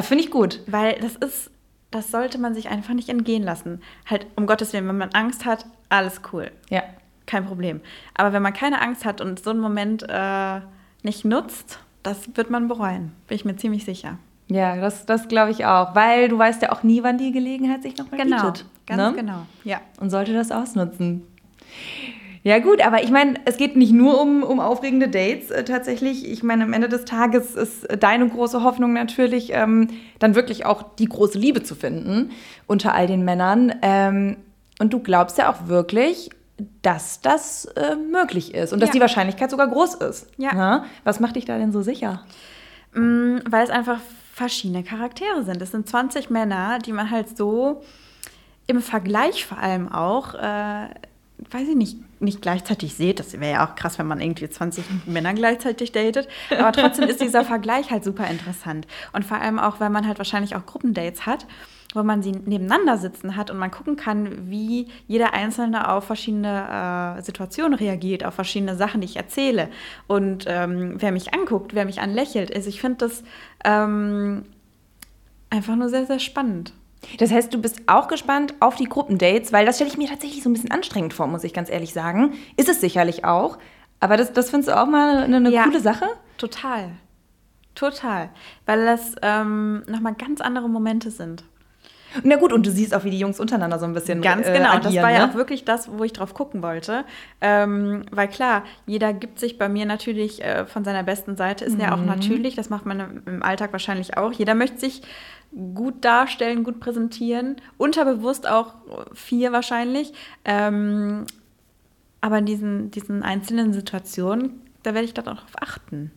Finde 0.00 0.24
ich 0.24 0.30
gut. 0.30 0.60
Weil 0.66 0.98
das 1.00 1.16
ist, 1.16 1.50
das 1.90 2.10
sollte 2.10 2.38
man 2.38 2.54
sich 2.54 2.68
einfach 2.68 2.94
nicht 2.94 3.08
entgehen 3.08 3.44
lassen. 3.44 3.80
Halt, 4.06 4.26
um 4.36 4.46
Gottes 4.46 4.72
Willen, 4.72 4.88
wenn 4.88 4.98
man 4.98 5.10
Angst 5.10 5.44
hat, 5.44 5.66
alles 5.88 6.20
cool. 6.32 6.50
Ja. 6.68 6.82
Kein 7.26 7.46
Problem. 7.46 7.80
Aber 8.14 8.32
wenn 8.32 8.42
man 8.42 8.52
keine 8.52 8.82
Angst 8.82 9.04
hat 9.04 9.20
und 9.20 9.42
so 9.42 9.50
einen 9.50 9.60
Moment 9.60 10.04
äh, 10.08 10.60
nicht 11.02 11.24
nutzt, 11.24 11.78
das 12.02 12.36
wird 12.36 12.50
man 12.50 12.68
bereuen. 12.68 13.12
Bin 13.28 13.36
ich 13.36 13.44
mir 13.44 13.56
ziemlich 13.56 13.84
sicher. 13.84 14.18
Ja, 14.48 14.76
das, 14.76 15.06
das 15.06 15.28
glaube 15.28 15.52
ich 15.52 15.64
auch. 15.64 15.94
Weil 15.94 16.28
du 16.28 16.36
weißt 16.36 16.60
ja 16.62 16.72
auch 16.72 16.82
nie, 16.82 17.02
wann 17.02 17.16
die 17.16 17.32
Gelegenheit 17.32 17.82
sich 17.82 17.96
noch 17.96 18.10
mal 18.10 18.16
genau. 18.18 18.50
bietet. 18.50 18.66
Ganz 18.86 19.02
ne? 19.02 19.12
genau, 19.16 19.46
ja. 19.64 19.80
Und 20.00 20.10
sollte 20.10 20.32
das 20.32 20.50
ausnutzen. 20.50 21.22
Ja 22.44 22.58
gut, 22.58 22.82
aber 22.82 23.02
ich 23.02 23.10
meine, 23.10 23.36
es 23.46 23.56
geht 23.56 23.74
nicht 23.74 23.92
nur 23.92 24.20
um, 24.20 24.42
um 24.42 24.60
aufregende 24.60 25.08
Dates 25.08 25.50
äh, 25.50 25.64
tatsächlich. 25.64 26.30
Ich 26.30 26.42
meine, 26.42 26.64
am 26.64 26.74
Ende 26.74 26.90
des 26.90 27.06
Tages 27.06 27.54
ist 27.54 27.86
deine 28.00 28.28
große 28.28 28.62
Hoffnung 28.62 28.92
natürlich, 28.92 29.50
ähm, 29.52 29.88
dann 30.18 30.34
wirklich 30.34 30.66
auch 30.66 30.82
die 30.96 31.06
große 31.06 31.38
Liebe 31.38 31.62
zu 31.62 31.74
finden 31.74 32.32
unter 32.66 32.94
all 32.94 33.06
den 33.06 33.24
Männern. 33.24 33.74
Ähm, 33.80 34.36
und 34.78 34.92
du 34.92 34.98
glaubst 34.98 35.38
ja 35.38 35.50
auch 35.50 35.68
wirklich, 35.68 36.28
dass 36.82 37.22
das 37.22 37.64
äh, 37.64 37.96
möglich 37.96 38.54
ist 38.54 38.74
und 38.74 38.80
dass 38.80 38.90
ja. 38.90 38.94
die 38.94 39.00
Wahrscheinlichkeit 39.00 39.50
sogar 39.50 39.68
groß 39.68 39.94
ist. 39.94 40.26
Ja. 40.36 40.50
Na? 40.54 40.78
Ne? 40.78 40.84
Was 41.04 41.20
macht 41.20 41.36
dich 41.36 41.46
da 41.46 41.56
denn 41.56 41.72
so 41.72 41.80
sicher? 41.80 42.26
Mm, 42.92 43.38
weil 43.48 43.64
es 43.64 43.70
einfach 43.70 44.00
verschiedene 44.34 44.82
Charaktere 44.82 45.44
sind. 45.44 45.62
Es 45.62 45.70
sind 45.70 45.88
20 45.88 46.28
Männer, 46.28 46.78
die 46.78 46.92
man 46.92 47.10
halt 47.10 47.36
so 47.38 47.82
im 48.66 48.80
Vergleich 48.80 49.46
vor 49.46 49.58
allem 49.58 49.90
auch, 49.90 50.34
äh, 50.34 50.88
weiß 51.50 51.68
ich 51.68 51.76
nicht, 51.76 51.98
nicht 52.20 52.42
gleichzeitig 52.42 52.94
seht. 52.94 53.20
Das 53.20 53.32
wäre 53.38 53.52
ja 53.52 53.66
auch 53.66 53.74
krass, 53.74 53.98
wenn 53.98 54.06
man 54.06 54.20
irgendwie 54.20 54.48
20 54.48 54.84
Männer 55.06 55.34
gleichzeitig 55.34 55.92
datet. 55.92 56.28
Aber 56.50 56.72
trotzdem 56.72 57.08
ist 57.08 57.20
dieser 57.20 57.44
Vergleich 57.44 57.90
halt 57.90 58.04
super 58.04 58.26
interessant. 58.26 58.86
Und 59.12 59.24
vor 59.24 59.38
allem 59.38 59.58
auch, 59.58 59.80
weil 59.80 59.90
man 59.90 60.06
halt 60.06 60.18
wahrscheinlich 60.18 60.56
auch 60.56 60.64
Gruppendates 60.66 61.26
hat, 61.26 61.46
wo 61.94 62.02
man 62.02 62.22
sie 62.22 62.32
nebeneinander 62.32 62.98
sitzen 62.98 63.36
hat 63.36 63.50
und 63.50 63.58
man 63.58 63.70
gucken 63.70 63.96
kann, 63.96 64.50
wie 64.50 64.88
jeder 65.06 65.32
Einzelne 65.32 65.90
auf 65.90 66.04
verschiedene 66.04 67.18
äh, 67.18 67.22
Situationen 67.22 67.74
reagiert, 67.74 68.24
auf 68.24 68.34
verschiedene 68.34 68.74
Sachen, 68.76 69.00
die 69.00 69.06
ich 69.06 69.16
erzähle. 69.16 69.68
Und 70.06 70.44
ähm, 70.48 70.94
wer 70.96 71.12
mich 71.12 71.34
anguckt, 71.34 71.74
wer 71.74 71.84
mich 71.84 72.00
anlächelt. 72.00 72.54
Also 72.54 72.68
ich 72.68 72.80
finde 72.80 72.98
das 72.98 73.22
ähm, 73.64 74.44
einfach 75.50 75.76
nur 75.76 75.88
sehr, 75.88 76.06
sehr 76.06 76.18
spannend. 76.18 76.72
Das 77.18 77.30
heißt, 77.30 77.52
du 77.52 77.60
bist 77.60 77.82
auch 77.86 78.08
gespannt 78.08 78.54
auf 78.60 78.76
die 78.76 78.88
Gruppendates, 78.88 79.52
weil 79.52 79.66
das 79.66 79.76
stelle 79.76 79.90
ich 79.90 79.96
mir 79.96 80.08
tatsächlich 80.08 80.42
so 80.42 80.50
ein 80.50 80.52
bisschen 80.52 80.70
anstrengend 80.70 81.14
vor, 81.14 81.26
muss 81.26 81.44
ich 81.44 81.52
ganz 81.52 81.70
ehrlich 81.70 81.92
sagen. 81.92 82.34
Ist 82.56 82.68
es 82.68 82.80
sicherlich 82.80 83.24
auch. 83.24 83.58
Aber 84.00 84.16
das, 84.16 84.32
das 84.32 84.50
findest 84.50 84.70
du 84.70 84.78
auch 84.78 84.86
mal 84.86 85.24
eine, 85.24 85.36
eine 85.36 85.50
ja, 85.50 85.64
coole 85.64 85.80
Sache? 85.80 86.06
Total. 86.36 86.90
Total. 87.74 88.30
Weil 88.66 88.84
das 88.84 89.14
ähm, 89.22 89.82
nochmal 89.88 90.14
ganz 90.14 90.40
andere 90.40 90.68
Momente 90.68 91.10
sind. 91.10 91.44
Na 92.22 92.36
gut, 92.36 92.52
und 92.52 92.66
du 92.66 92.70
siehst 92.70 92.94
auch, 92.94 93.04
wie 93.04 93.10
die 93.10 93.18
Jungs 93.18 93.40
untereinander 93.40 93.78
so 93.78 93.84
ein 93.84 93.92
bisschen 93.92 94.22
Ganz 94.22 94.46
genau, 94.46 94.72
äh, 94.72 94.76
agieren, 94.76 94.94
das 94.94 95.02
war 95.02 95.10
ja 95.10 95.26
ne? 95.26 95.30
auch 95.30 95.34
wirklich 95.34 95.64
das, 95.64 95.90
wo 95.90 96.04
ich 96.04 96.12
drauf 96.12 96.34
gucken 96.34 96.62
wollte. 96.62 97.04
Ähm, 97.40 98.04
weil 98.10 98.28
klar, 98.28 98.64
jeder 98.86 99.12
gibt 99.12 99.38
sich 99.38 99.58
bei 99.58 99.68
mir 99.68 99.86
natürlich 99.86 100.42
äh, 100.42 100.66
von 100.66 100.84
seiner 100.84 101.02
besten 101.02 101.36
Seite, 101.36 101.64
ist 101.64 101.74
mhm. 101.74 101.80
ja 101.80 101.94
auch 101.94 102.00
mhm. 102.00 102.06
natürlich, 102.06 102.54
das 102.54 102.70
macht 102.70 102.86
man 102.86 103.22
im 103.26 103.42
Alltag 103.42 103.72
wahrscheinlich 103.72 104.16
auch. 104.16 104.32
Jeder 104.32 104.54
möchte 104.54 104.78
sich 104.78 105.02
gut 105.74 106.04
darstellen, 106.04 106.64
gut 106.64 106.80
präsentieren. 106.80 107.56
Unterbewusst 107.78 108.48
auch 108.48 108.74
vier 109.12 109.52
wahrscheinlich. 109.52 110.12
Ähm, 110.44 111.26
aber 112.20 112.38
in 112.38 112.46
diesen, 112.46 112.90
diesen 112.90 113.22
einzelnen 113.22 113.72
Situationen, 113.72 114.62
da 114.82 114.94
werde 114.94 115.04
ich 115.04 115.14
darauf 115.14 115.44
achten, 115.60 116.10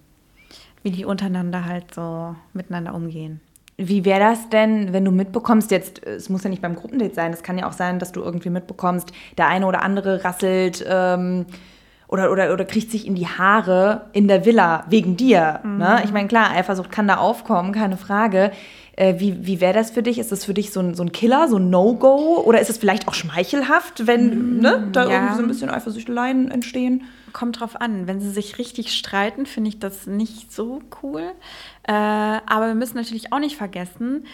wie 0.82 0.92
die 0.92 1.06
untereinander 1.06 1.66
halt 1.66 1.94
so 1.94 2.36
miteinander 2.54 2.94
umgehen. 2.94 3.42
Wie 3.78 4.06
wäre 4.06 4.20
das 4.20 4.50
denn, 4.50 4.92
wenn 4.92 5.06
du 5.06 5.12
mitbekommst, 5.12 5.70
jetzt, 5.70 6.04
es 6.04 6.30
muss 6.30 6.44
ja 6.44 6.50
nicht 6.50 6.64
beim 6.64 6.76
Gruppendate 6.76 7.14
sein, 7.14 7.32
es 7.32 7.44
kann 7.44 7.60
ja 7.60 7.68
auch 7.68 7.74
sein, 7.74 8.00
dass 8.00 8.12
du 8.12 8.24
irgendwie 8.24 8.50
mitbekommst, 8.50 9.12
der 9.38 9.48
eine 9.48 9.68
oder 9.68 9.84
andere 9.84 10.24
rasselt 10.24 10.84
ähm, 10.90 11.46
oder, 12.08 12.32
oder, 12.32 12.54
oder 12.54 12.66
kriegt 12.66 12.90
sich 12.90 13.06
in 13.06 13.14
die 13.14 13.28
Haare 13.28 14.08
in 14.14 14.28
der 14.28 14.46
Villa 14.46 14.84
wegen 14.90 15.16
dir. 15.16 15.60
Ne? 15.64 15.70
Mhm. 15.70 15.78
Ne? 15.78 16.02
Ich 16.06 16.12
meine, 16.12 16.28
klar, 16.28 16.52
Eifersucht 16.52 16.92
kann 16.92 17.08
da 17.08 17.18
aufkommen, 17.18 17.72
keine 17.72 17.98
Frage. 17.98 18.52
Äh, 18.98 19.20
wie 19.20 19.46
wie 19.46 19.62
wäre 19.62 19.76
das 19.76 19.92
für 19.92 20.02
dich? 20.02 20.18
Ist 20.18 20.32
das 20.32 20.44
für 20.44 20.56
dich 20.56 20.74
so 20.74 20.80
ein, 20.80 20.96
so 20.96 21.04
ein 21.04 21.12
Killer, 21.12 21.48
so 21.48 21.58
ein 21.58 21.70
No-Go? 21.70 22.42
Oder 22.44 22.60
ist 22.60 22.72
es 22.72 22.80
vielleicht 22.80 23.08
auch 23.08 23.14
schmeichelhaft, 23.14 24.08
wenn 24.08 24.58
mm, 24.58 24.60
ne, 24.60 24.90
da 24.92 25.06
ja. 25.08 25.12
irgendwie 25.12 25.36
so 25.36 25.42
ein 25.44 25.48
bisschen 25.48 25.70
Eifersüchteleien 25.70 26.50
entstehen? 26.50 27.04
Kommt 27.32 27.60
drauf 27.60 27.80
an. 27.80 28.08
Wenn 28.08 28.20
sie 28.20 28.32
sich 28.32 28.58
richtig 28.58 28.92
streiten, 28.96 29.46
finde 29.46 29.70
ich 29.70 29.78
das 29.78 30.08
nicht 30.08 30.52
so 30.52 30.82
cool. 31.04 31.32
Äh, 31.84 31.92
aber 31.94 32.68
wir 32.68 32.76
müssen 32.76 32.98
natürlich 32.98 33.32
auch 33.32 33.40
nicht 33.40 33.56
vergessen, 33.56 34.26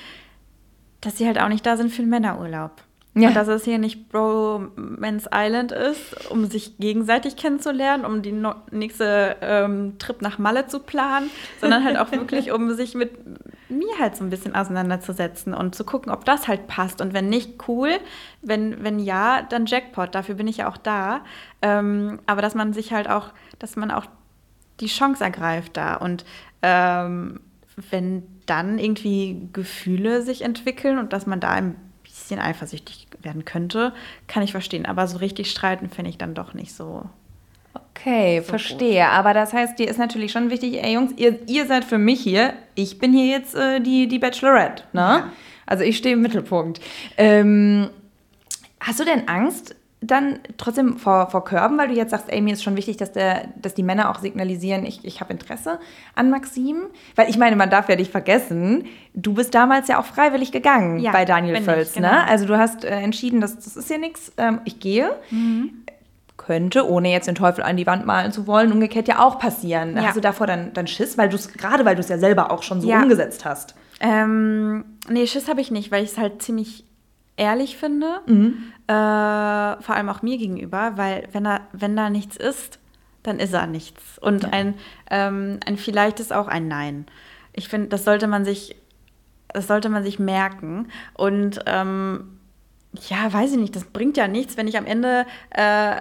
dass 1.01 1.17
sie 1.17 1.27
halt 1.27 1.41
auch 1.41 1.49
nicht 1.49 1.65
da 1.65 1.75
sind 1.75 1.91
für 1.91 2.01
den 2.01 2.09
Männerurlaub. 2.09 2.71
Ja. 3.15 3.27
Und 3.27 3.35
dass 3.35 3.47
es 3.47 3.63
hier 3.63 3.77
nicht 3.77 4.09
Bromance 4.09 5.29
Island 5.31 5.71
ist, 5.71 6.31
um 6.31 6.45
sich 6.45 6.77
gegenseitig 6.77 7.35
kennenzulernen, 7.35 8.05
um 8.05 8.23
die 8.23 8.33
nächste 8.71 9.35
ähm, 9.41 9.99
Trip 9.99 10.21
nach 10.21 10.39
Malle 10.39 10.65
zu 10.67 10.79
planen, 10.79 11.29
sondern 11.61 11.83
halt 11.83 11.97
auch 11.97 12.11
wirklich, 12.13 12.51
um 12.51 12.73
sich 12.73 12.95
mit 12.95 13.11
mir 13.69 13.99
halt 13.99 14.15
so 14.15 14.23
ein 14.23 14.29
bisschen 14.29 14.55
auseinanderzusetzen 14.55 15.53
und 15.53 15.75
zu 15.75 15.83
gucken, 15.83 16.11
ob 16.11 16.25
das 16.25 16.47
halt 16.47 16.67
passt. 16.67 17.01
Und 17.01 17.13
wenn 17.13 17.29
nicht, 17.29 17.67
cool. 17.67 17.91
Wenn, 18.41 18.83
wenn 18.83 18.99
ja, 18.99 19.41
dann 19.41 19.65
Jackpot. 19.65 20.13
Dafür 20.13 20.35
bin 20.35 20.47
ich 20.47 20.57
ja 20.57 20.69
auch 20.69 20.77
da. 20.77 21.23
Ähm, 21.61 22.19
aber 22.25 22.41
dass 22.41 22.55
man 22.55 22.73
sich 22.73 22.93
halt 22.93 23.09
auch, 23.09 23.29
dass 23.59 23.75
man 23.75 23.91
auch 23.91 24.05
die 24.79 24.87
Chance 24.87 25.23
ergreift 25.23 25.77
da. 25.77 25.95
Und 25.95 26.25
ähm, 26.61 27.39
wenn 27.89 28.23
dann 28.45 28.77
irgendwie 28.77 29.49
Gefühle 29.53 30.21
sich 30.21 30.41
entwickeln 30.41 30.97
und 30.97 31.13
dass 31.13 31.25
man 31.25 31.39
da 31.39 31.49
ein 31.49 31.75
bisschen 32.03 32.39
eifersüchtig 32.39 33.07
werden 33.21 33.45
könnte, 33.45 33.93
kann 34.27 34.43
ich 34.43 34.51
verstehen. 34.51 34.85
Aber 34.85 35.07
so 35.07 35.17
richtig 35.17 35.49
streiten 35.49 35.89
finde 35.89 36.09
ich 36.09 36.17
dann 36.17 36.35
doch 36.35 36.53
nicht 36.53 36.73
so. 36.73 37.09
Okay, 37.95 38.41
so 38.41 38.49
verstehe. 38.49 39.03
Gut. 39.03 39.13
Aber 39.13 39.33
das 39.33 39.53
heißt, 39.53 39.77
dir 39.77 39.87
ist 39.87 39.99
natürlich 39.99 40.31
schon 40.31 40.49
wichtig, 40.49 40.83
ey 40.83 40.93
Jungs, 40.93 41.13
ihr, 41.15 41.39
ihr 41.47 41.65
seid 41.65 41.85
für 41.85 41.97
mich 41.97 42.21
hier. 42.21 42.53
Ich 42.75 42.99
bin 42.99 43.13
hier 43.13 43.27
jetzt 43.27 43.55
äh, 43.55 43.79
die, 43.79 44.07
die 44.07 44.19
Bachelorette. 44.19 44.83
Ne? 44.93 45.01
Ja. 45.01 45.31
Also 45.65 45.83
ich 45.83 45.97
stehe 45.97 46.15
im 46.15 46.21
Mittelpunkt. 46.21 46.81
Ähm, 47.17 47.89
hast 48.79 48.99
du 48.99 49.05
denn 49.05 49.27
Angst, 49.27 49.75
dann 50.01 50.39
trotzdem 50.57 50.97
vor, 50.97 51.29
vor 51.29 51.45
Körben, 51.45 51.77
weil 51.77 51.87
du 51.87 51.93
jetzt 51.93 52.11
sagst, 52.11 52.29
ey, 52.29 52.41
mir 52.41 52.53
ist 52.53 52.63
schon 52.63 52.75
wichtig, 52.75 52.97
dass, 52.97 53.13
der, 53.13 53.47
dass 53.55 53.73
die 53.73 53.83
Männer 53.83 54.09
auch 54.09 54.19
signalisieren, 54.19 54.85
ich, 54.85 55.05
ich 55.05 55.21
habe 55.21 55.31
Interesse 55.31 55.79
an 56.15 56.29
Maxim? 56.29 56.87
Weil 57.15 57.29
ich 57.29 57.37
meine, 57.37 57.55
man 57.55 57.69
darf 57.69 57.87
ja 57.87 57.95
nicht 57.95 58.11
vergessen, 58.11 58.85
du 59.13 59.33
bist 59.33 59.55
damals 59.55 59.87
ja 59.87 59.99
auch 59.99 60.05
freiwillig 60.05 60.51
gegangen 60.51 60.99
ja, 60.99 61.11
bei 61.11 61.23
Daniel 61.23 61.61
Völz. 61.61 61.91
Ich, 61.91 62.01
ne? 62.01 62.09
genau. 62.09 62.21
ne? 62.21 62.27
Also 62.27 62.45
du 62.45 62.57
hast 62.57 62.83
äh, 62.83 62.89
entschieden, 62.89 63.39
dass, 63.39 63.55
das 63.55 63.77
ist 63.77 63.89
ja 63.89 63.97
nichts, 63.97 64.33
ähm, 64.37 64.59
ich 64.65 64.79
gehe. 64.79 65.15
Mhm 65.29 65.82
könnte, 66.45 66.87
ohne 66.87 67.11
jetzt 67.11 67.27
den 67.27 67.35
Teufel 67.35 67.63
an 67.63 67.77
die 67.77 67.87
Wand 67.87 68.05
malen 68.05 68.31
zu 68.31 68.47
wollen, 68.47 68.71
umgekehrt 68.71 69.07
ja 69.07 69.19
auch 69.19 69.39
passieren. 69.39 69.95
Ja. 69.95 70.03
Hast 70.03 70.17
du 70.17 70.21
davor 70.21 70.47
dann, 70.47 70.73
dann 70.73 70.87
Schiss, 70.87 71.17
weil 71.17 71.29
du 71.29 71.35
es, 71.35 71.53
gerade 71.53 71.85
weil 71.85 71.95
du 71.95 72.01
es 72.01 72.09
ja 72.09 72.17
selber 72.17 72.51
auch 72.51 72.63
schon 72.63 72.81
so 72.81 72.89
ja. 72.89 73.01
umgesetzt 73.01 73.45
hast? 73.45 73.75
Ähm, 73.99 74.85
nee, 75.09 75.25
Schiss 75.27 75.47
habe 75.47 75.61
ich 75.61 75.71
nicht, 75.71 75.91
weil 75.91 76.03
ich 76.03 76.11
es 76.11 76.17
halt 76.17 76.41
ziemlich 76.41 76.85
ehrlich 77.37 77.77
finde. 77.77 78.21
Mhm. 78.25 78.71
Äh, 78.87 79.81
vor 79.81 79.95
allem 79.95 80.09
auch 80.09 80.21
mir 80.21 80.37
gegenüber, 80.37 80.93
weil 80.95 81.27
wenn 81.31 81.45
da, 81.45 81.61
wenn 81.71 81.95
da 81.95 82.09
nichts 82.09 82.35
ist, 82.35 82.79
dann 83.23 83.39
ist 83.39 83.53
er 83.53 83.67
nichts. 83.67 84.19
Und 84.19 84.43
ja. 84.43 84.49
ein, 84.49 84.73
ähm, 85.09 85.59
ein 85.65 85.77
vielleicht 85.77 86.19
ist 86.19 86.33
auch 86.33 86.47
ein 86.47 86.67
Nein. 86.67 87.05
Ich 87.53 87.69
finde, 87.69 87.87
das 87.87 88.03
sollte 88.03 88.27
man 88.27 88.43
sich, 88.43 88.75
das 89.47 89.67
sollte 89.67 89.89
man 89.89 90.03
sich 90.03 90.19
merken. 90.19 90.89
Und 91.13 91.61
ähm, 91.65 92.39
ja, 93.09 93.31
weiß 93.31 93.51
ich 93.51 93.57
nicht, 93.57 93.75
das 93.75 93.85
bringt 93.85 94.17
ja 94.17 94.27
nichts, 94.27 94.57
wenn 94.57 94.67
ich 94.67 94.77
am 94.77 94.85
Ende 94.85 95.25
äh, 95.51 95.95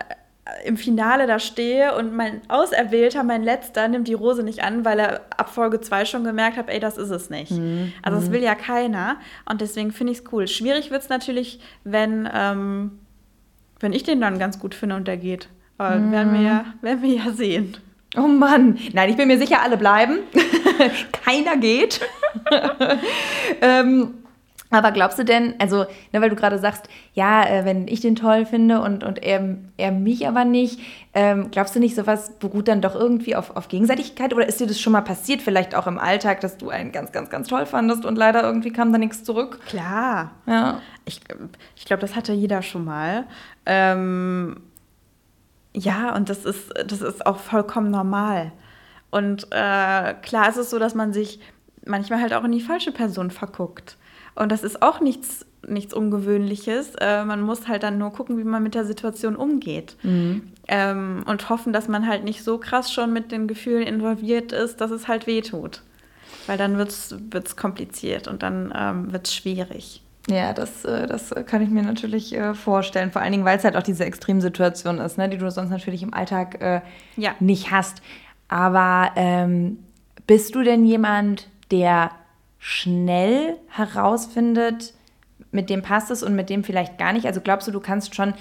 im 0.64 0.76
Finale 0.76 1.26
da 1.26 1.38
stehe 1.38 1.94
und 1.94 2.14
mein 2.14 2.40
Auserwählter, 2.48 3.22
mein 3.22 3.44
Letzter, 3.44 3.86
nimmt 3.86 4.08
die 4.08 4.14
Rose 4.14 4.42
nicht 4.42 4.64
an, 4.64 4.84
weil 4.84 4.98
er 4.98 5.20
ab 5.36 5.50
Folge 5.50 5.80
2 5.80 6.04
schon 6.04 6.24
gemerkt 6.24 6.56
hat, 6.56 6.68
ey, 6.68 6.80
das 6.80 6.98
ist 6.98 7.10
es 7.10 7.30
nicht. 7.30 7.52
Mhm. 7.52 7.92
Also 8.02 8.18
das 8.18 8.28
mhm. 8.28 8.32
will 8.32 8.42
ja 8.42 8.54
keiner 8.56 9.16
und 9.48 9.60
deswegen 9.60 9.92
finde 9.92 10.12
ich 10.12 10.18
es 10.18 10.32
cool. 10.32 10.48
Schwierig 10.48 10.90
wird 10.90 11.02
es 11.02 11.08
natürlich, 11.08 11.60
wenn, 11.84 12.28
ähm, 12.34 12.98
wenn 13.78 13.92
ich 13.92 14.02
den 14.02 14.20
dann 14.20 14.40
ganz 14.40 14.58
gut 14.58 14.74
finde 14.74 14.96
und 14.96 15.06
der 15.06 15.16
geht. 15.16 15.48
Aber 15.78 15.96
mhm. 15.96 16.12
werden, 16.12 16.34
wir 16.34 16.40
ja, 16.40 16.64
werden 16.80 17.02
wir 17.02 17.14
ja 17.14 17.30
sehen. 17.30 17.76
Oh 18.16 18.26
Mann, 18.26 18.78
nein, 18.92 19.10
ich 19.10 19.16
bin 19.16 19.28
mir 19.28 19.38
sicher, 19.38 19.62
alle 19.62 19.76
bleiben. 19.76 20.18
Keiner 21.24 21.56
geht. 21.56 22.00
ähm, 23.60 24.21
aber 24.72 24.92
glaubst 24.92 25.18
du 25.18 25.24
denn, 25.24 25.54
also, 25.58 25.84
ne, 26.12 26.20
weil 26.20 26.30
du 26.30 26.36
gerade 26.36 26.58
sagst, 26.58 26.88
ja, 27.14 27.44
äh, 27.46 27.64
wenn 27.64 27.86
ich 27.88 28.00
den 28.00 28.16
toll 28.16 28.46
finde 28.46 28.80
und, 28.80 29.04
und 29.04 29.22
er, 29.22 29.56
er 29.76 29.92
mich 29.92 30.26
aber 30.26 30.44
nicht, 30.44 30.80
ähm, 31.14 31.50
glaubst 31.50 31.76
du 31.76 31.80
nicht, 31.80 31.94
sowas 31.94 32.32
beruht 32.38 32.68
dann 32.68 32.80
doch 32.80 32.94
irgendwie 32.94 33.36
auf, 33.36 33.56
auf 33.56 33.68
Gegenseitigkeit? 33.68 34.34
Oder 34.34 34.48
ist 34.48 34.60
dir 34.60 34.66
das 34.66 34.80
schon 34.80 34.92
mal 34.92 35.02
passiert, 35.02 35.42
vielleicht 35.42 35.74
auch 35.74 35.86
im 35.86 35.98
Alltag, 35.98 36.40
dass 36.40 36.56
du 36.56 36.70
einen 36.70 36.90
ganz, 36.90 37.12
ganz, 37.12 37.30
ganz 37.30 37.48
toll 37.48 37.66
fandest 37.66 38.04
und 38.04 38.16
leider 38.16 38.42
irgendwie 38.42 38.72
kam 38.72 38.92
da 38.92 38.98
nichts 38.98 39.24
zurück? 39.24 39.60
Klar. 39.66 40.32
Ja. 40.46 40.80
Ich, 41.04 41.20
ich 41.76 41.84
glaube, 41.84 42.00
das 42.00 42.16
hatte 42.16 42.32
jeder 42.32 42.62
schon 42.62 42.84
mal. 42.84 43.24
Ähm, 43.66 44.56
ja, 45.74 46.14
und 46.14 46.28
das 46.28 46.44
ist, 46.44 46.72
das 46.86 47.00
ist 47.00 47.26
auch 47.26 47.38
vollkommen 47.38 47.90
normal. 47.90 48.52
Und 49.10 49.44
äh, 49.50 50.14
klar 50.14 50.48
ist 50.48 50.56
es 50.56 50.70
so, 50.70 50.78
dass 50.78 50.94
man 50.94 51.12
sich 51.12 51.40
manchmal 51.84 52.20
halt 52.20 52.32
auch 52.32 52.44
in 52.44 52.52
die 52.52 52.60
falsche 52.60 52.92
Person 52.92 53.30
verguckt. 53.30 53.96
Und 54.34 54.50
das 54.50 54.62
ist 54.62 54.82
auch 54.82 55.00
nichts, 55.00 55.46
nichts 55.66 55.94
Ungewöhnliches. 55.94 56.94
Äh, 57.00 57.24
man 57.24 57.42
muss 57.42 57.68
halt 57.68 57.82
dann 57.82 57.98
nur 57.98 58.12
gucken, 58.12 58.38
wie 58.38 58.44
man 58.44 58.62
mit 58.62 58.74
der 58.74 58.84
Situation 58.84 59.36
umgeht. 59.36 59.96
Mhm. 60.02 60.52
Ähm, 60.68 61.24
und 61.26 61.50
hoffen, 61.50 61.72
dass 61.72 61.88
man 61.88 62.06
halt 62.06 62.24
nicht 62.24 62.42
so 62.42 62.58
krass 62.58 62.92
schon 62.92 63.12
mit 63.12 63.32
den 63.32 63.46
Gefühlen 63.46 63.86
involviert 63.86 64.52
ist, 64.52 64.80
dass 64.80 64.90
es 64.90 65.08
halt 65.08 65.26
wehtut. 65.26 65.82
Weil 66.46 66.58
dann 66.58 66.78
wird 66.78 66.90
es 66.90 67.56
kompliziert 67.56 68.26
und 68.26 68.42
dann 68.42 68.72
ähm, 68.76 69.12
wird 69.12 69.26
es 69.26 69.34
schwierig. 69.34 70.02
Ja, 70.28 70.52
das, 70.52 70.84
äh, 70.84 71.06
das 71.06 71.34
kann 71.46 71.62
ich 71.62 71.68
mir 71.68 71.82
natürlich 71.82 72.34
äh, 72.34 72.54
vorstellen. 72.54 73.10
Vor 73.10 73.22
allen 73.22 73.32
Dingen, 73.32 73.44
weil 73.44 73.58
es 73.58 73.64
halt 73.64 73.76
auch 73.76 73.82
diese 73.82 74.04
Extremsituation 74.04 74.98
ist, 74.98 75.18
ne, 75.18 75.28
die 75.28 75.38
du 75.38 75.50
sonst 75.50 75.70
natürlich 75.70 76.02
im 76.02 76.14
Alltag 76.14 76.60
äh, 76.60 76.80
ja. 77.16 77.34
nicht 77.40 77.70
hast. 77.70 78.02
Aber 78.48 79.10
ähm, 79.16 79.78
bist 80.26 80.54
du 80.54 80.62
denn 80.62 80.84
jemand, 80.84 81.48
der 81.70 82.10
schnell 82.64 83.56
herausfindet, 83.66 84.94
mit 85.50 85.68
dem 85.68 85.82
passt 85.82 86.12
es 86.12 86.22
und 86.22 86.36
mit 86.36 86.48
dem 86.48 86.62
vielleicht 86.62 86.96
gar 86.96 87.12
nicht? 87.12 87.26
Also 87.26 87.40
glaubst 87.40 87.66
du, 87.66 87.72
du 87.72 87.80
kannst 87.80 88.14
schon 88.14 88.34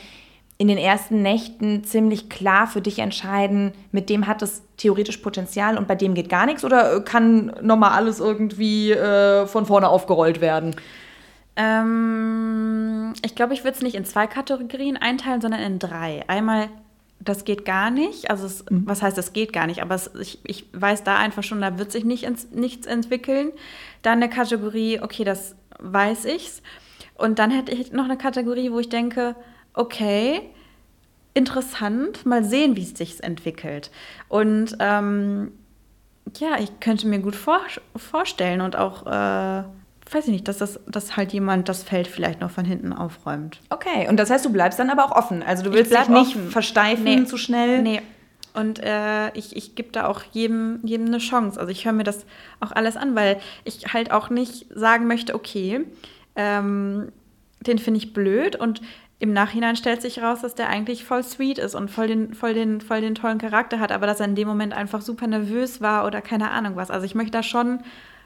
in 0.60 0.68
den 0.68 0.78
ersten 0.78 1.24
Nächten 1.24 1.84
ziemlich 1.84 2.30
klar 2.30 2.68
für 2.68 2.82
dich 2.82 3.00
entscheiden, 3.00 3.72
mit 3.92 4.12
dem 4.12 4.28
hat 4.28 4.44
es 4.44 4.62
theoretisch 4.78 5.18
Potenzial 5.18 5.76
und 5.76 5.88
bei 5.88 5.96
dem 5.96 6.14
geht 6.14 6.30
gar 6.30 6.46
nichts? 6.46 6.64
Oder 6.64 7.02
kann 7.02 7.52
nochmal 7.64 7.94
alles 7.94 8.20
irgendwie 8.20 8.92
äh, 8.92 9.48
von 9.48 9.66
vorne 9.66 9.90
aufgerollt 9.90 10.40
werden? 10.40 10.76
Ähm, 11.56 13.14
ich 13.26 13.34
glaube, 13.34 13.56
ich 13.56 13.64
würde 13.64 13.76
es 13.76 13.82
nicht 13.82 13.96
in 13.96 14.06
zwei 14.06 14.28
Kategorien 14.28 14.98
einteilen, 14.98 15.42
sondern 15.42 15.62
in 15.62 15.80
drei. 15.80 16.24
Einmal 16.28 16.70
das 17.24 17.46
geht 17.46 17.66
gar 17.66 17.92
nicht. 17.92 18.30
Also, 18.30 18.46
es, 18.46 18.66
mhm. 18.70 18.84
was 18.86 19.02
heißt, 19.02 19.18
das 19.18 19.34
geht 19.34 19.54
gar 19.54 19.68
nicht? 19.68 19.82
Aber 19.82 19.96
es, 19.96 20.12
ich, 20.20 20.40
ich 20.44 20.66
weiß 20.74 21.04
da 21.04 21.18
einfach 21.18 21.44
schon, 21.44 21.62
da 21.62 21.78
wird 21.78 21.92
sich 21.92 22.04
nicht 22.04 22.24
ins, 22.24 22.52
nichts 22.52 22.88
entwickeln. 22.88 23.52
Dann 24.02 24.22
eine 24.22 24.30
Kategorie, 24.30 25.00
okay, 25.02 25.24
das 25.24 25.56
weiß 25.80 26.26
ich's. 26.26 26.62
Und 27.16 27.40
dann 27.40 27.52
hätte 27.52 27.72
ich 27.72 27.92
noch 27.92 28.06
eine 28.06 28.18
Kategorie, 28.18 28.72
wo 28.72 28.80
ich 28.80 28.90
denke, 28.90 29.36
okay, 29.74 30.42
interessant, 31.34 32.26
mal 32.26 32.44
sehen, 32.44 32.76
wie 32.76 32.84
es 32.84 32.98
sich 32.98 33.24
entwickelt. 33.24 33.92
Und 34.28 34.76
ähm, 34.80 35.52
ja, 36.38 36.60
ich 36.60 36.80
könnte 36.80 37.08
mir 37.08 37.20
gut 37.20 37.36
vor, 37.36 37.60
vorstellen 37.96 38.62
und 38.62 38.76
auch 38.76 39.06
äh, 39.06 39.64
weiß 40.14 40.26
ich 40.26 40.32
nicht, 40.32 40.48
dass 40.48 40.58
das 40.58 40.80
dass 40.88 41.16
halt 41.16 41.34
jemand 41.34 41.70
das 41.70 41.84
Feld 41.84 42.08
vielleicht 42.08 42.42
noch 42.42 42.52
von 42.52 42.66
hinten 42.66 42.94
aufräumt. 42.94 43.60
Okay, 43.70 44.08
und 44.10 44.18
das 44.18 44.30
heißt, 44.30 44.46
du 44.46 44.52
bleibst 44.52 44.80
dann 44.80 44.90
aber 44.90 45.06
auch 45.06 45.16
offen. 45.16 45.44
Also 45.44 45.64
du 45.64 45.74
willst 45.74 45.92
dich 45.92 46.08
nicht 46.08 46.36
offen. 46.36 46.50
versteifen 46.50 47.04
nee. 47.04 47.26
zu 47.26 47.38
schnell. 47.38 47.82
Nee. 47.82 48.02
Und 48.54 48.80
äh, 48.80 49.32
ich, 49.34 49.56
ich 49.56 49.76
gebe 49.76 49.92
da 49.92 50.08
auch 50.08 50.24
jedem, 50.32 50.80
jedem 50.84 51.08
eine 51.08 51.20
Chance. 51.20 51.60
Also 51.60 51.72
ich 51.72 51.86
höre 51.86 51.94
mir 51.94 52.04
das 52.04 52.26
auch 52.60 52.72
alles 52.72 52.98
an, 52.98 53.16
weil 53.16 53.40
ich 53.64 53.94
halt 53.94 54.12
auch 54.12 54.30
nicht 54.30 54.66
sagen 54.74 55.08
möchte, 55.08 55.36
okay, 55.36 55.86
ähm, 56.36 57.12
den 57.62 57.78
finde 57.78 58.00
ich 58.00 58.14
blöd 58.14 58.56
und 58.56 58.82
im 59.20 59.34
Nachhinein 59.34 59.76
stellt 59.76 60.02
sich 60.02 60.22
raus, 60.22 60.42
dass 60.42 60.56
der 60.56 60.68
eigentlich 60.68 61.06
voll 61.06 61.24
sweet 61.24 61.60
ist 61.60 61.76
und 61.76 61.92
voll 61.92 62.08
den, 62.08 62.34
voll, 62.34 62.56
den, 62.56 62.82
voll 62.82 63.02
den 63.02 63.14
tollen 63.14 63.38
Charakter 63.38 63.80
hat, 63.80 63.92
aber 63.92 64.08
dass 64.08 64.20
er 64.20 64.26
in 64.26 64.36
dem 64.36 64.48
Moment 64.48 64.74
einfach 64.74 65.02
super 65.02 65.28
nervös 65.28 65.80
war 65.80 66.08
oder 66.08 66.22
keine 66.22 66.50
Ahnung 66.50 66.76
was. 66.76 66.90
Also 66.90 67.06
ich 67.06 67.14
möchte 67.14 67.32
da 67.32 67.44
schon 67.44 67.82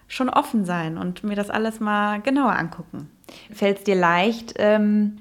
schon 0.08 0.30
offen 0.30 0.66
sein 0.66 0.98
und 0.98 1.24
mir 1.24 1.36
das 1.36 1.50
alles 1.50 1.80
mal 1.80 2.22
genauer 2.22 2.56
angucken. 2.56 3.10
Fällt 3.52 3.80
es 3.80 3.84
dir 3.84 3.96
leicht, 3.96 4.54
ähm, 4.58 5.18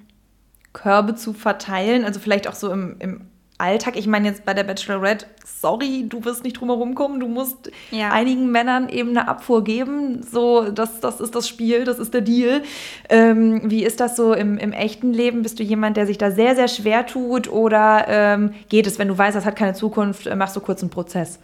Körbe 0.72 1.14
zu 1.14 1.32
verteilen? 1.32 2.04
Also 2.04 2.20
vielleicht 2.20 2.48
auch 2.48 2.54
so 2.54 2.70
im, 2.70 2.96
im 2.98 3.20
Alltag. 3.56 3.96
Ich 3.96 4.06
meine 4.06 4.28
jetzt 4.28 4.44
bei 4.44 4.52
der 4.52 4.64
Bachelorette, 4.64 5.26
sorry, 5.44 6.06
du 6.08 6.24
wirst 6.24 6.42
nicht 6.42 6.60
drum 6.60 6.68
herum 6.68 6.94
kommen. 6.94 7.20
Du 7.20 7.28
musst 7.28 7.70
ja. 7.92 8.10
einigen 8.10 8.50
Männern 8.50 8.88
eben 8.88 9.10
eine 9.10 9.28
Abfuhr 9.28 9.62
geben. 9.62 10.22
So, 10.22 10.70
das, 10.70 11.00
das 11.00 11.20
ist 11.20 11.34
das 11.34 11.48
Spiel, 11.48 11.84
das 11.84 11.98
ist 11.98 12.12
der 12.14 12.20
Deal. 12.20 12.62
Ähm, 13.08 13.70
wie 13.70 13.84
ist 13.84 14.00
das 14.00 14.16
so 14.16 14.34
im, 14.34 14.58
im 14.58 14.72
echten 14.72 15.12
Leben? 15.12 15.42
Bist 15.42 15.60
du 15.60 15.62
jemand, 15.62 15.96
der 15.96 16.06
sich 16.06 16.18
da 16.18 16.32
sehr, 16.32 16.56
sehr 16.56 16.68
schwer 16.68 17.06
tut? 17.06 17.50
Oder 17.50 18.06
ähm, 18.08 18.54
geht 18.68 18.88
es, 18.88 18.98
wenn 18.98 19.08
du 19.08 19.16
weißt, 19.16 19.36
das 19.36 19.44
hat 19.44 19.56
keine 19.56 19.74
Zukunft, 19.74 20.26
äh, 20.26 20.34
machst 20.34 20.56
du 20.56 20.60
kurz 20.60 20.82
einen 20.82 20.90
Prozess? 20.90 21.38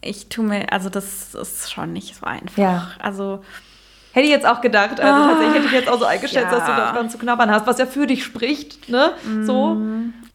Ich 0.00 0.28
tue 0.28 0.44
mir, 0.44 0.72
also 0.72 0.88
das 0.88 1.34
ist 1.34 1.72
schon 1.72 1.92
nicht 1.92 2.16
so 2.16 2.26
einfach. 2.26 2.58
Ja. 2.58 2.88
Also 2.98 3.42
Hätte 4.12 4.26
ich 4.26 4.32
jetzt 4.32 4.46
auch 4.46 4.60
gedacht. 4.60 5.00
Also 5.00 5.22
ah, 5.22 5.28
tatsächlich 5.28 5.54
hätte 5.56 5.66
ich 5.66 5.72
jetzt 5.72 5.88
auch 5.88 5.98
so 5.98 6.04
eingeschätzt, 6.04 6.50
ja. 6.50 6.50
dass 6.50 6.64
du 6.64 6.72
daran 6.72 7.10
zu 7.10 7.18
knabbern 7.18 7.50
hast, 7.50 7.66
was 7.66 7.78
ja 7.78 7.86
für 7.86 8.06
dich 8.06 8.24
spricht, 8.24 8.88
ne? 8.88 9.12
Mm. 9.24 9.44
So. 9.44 9.76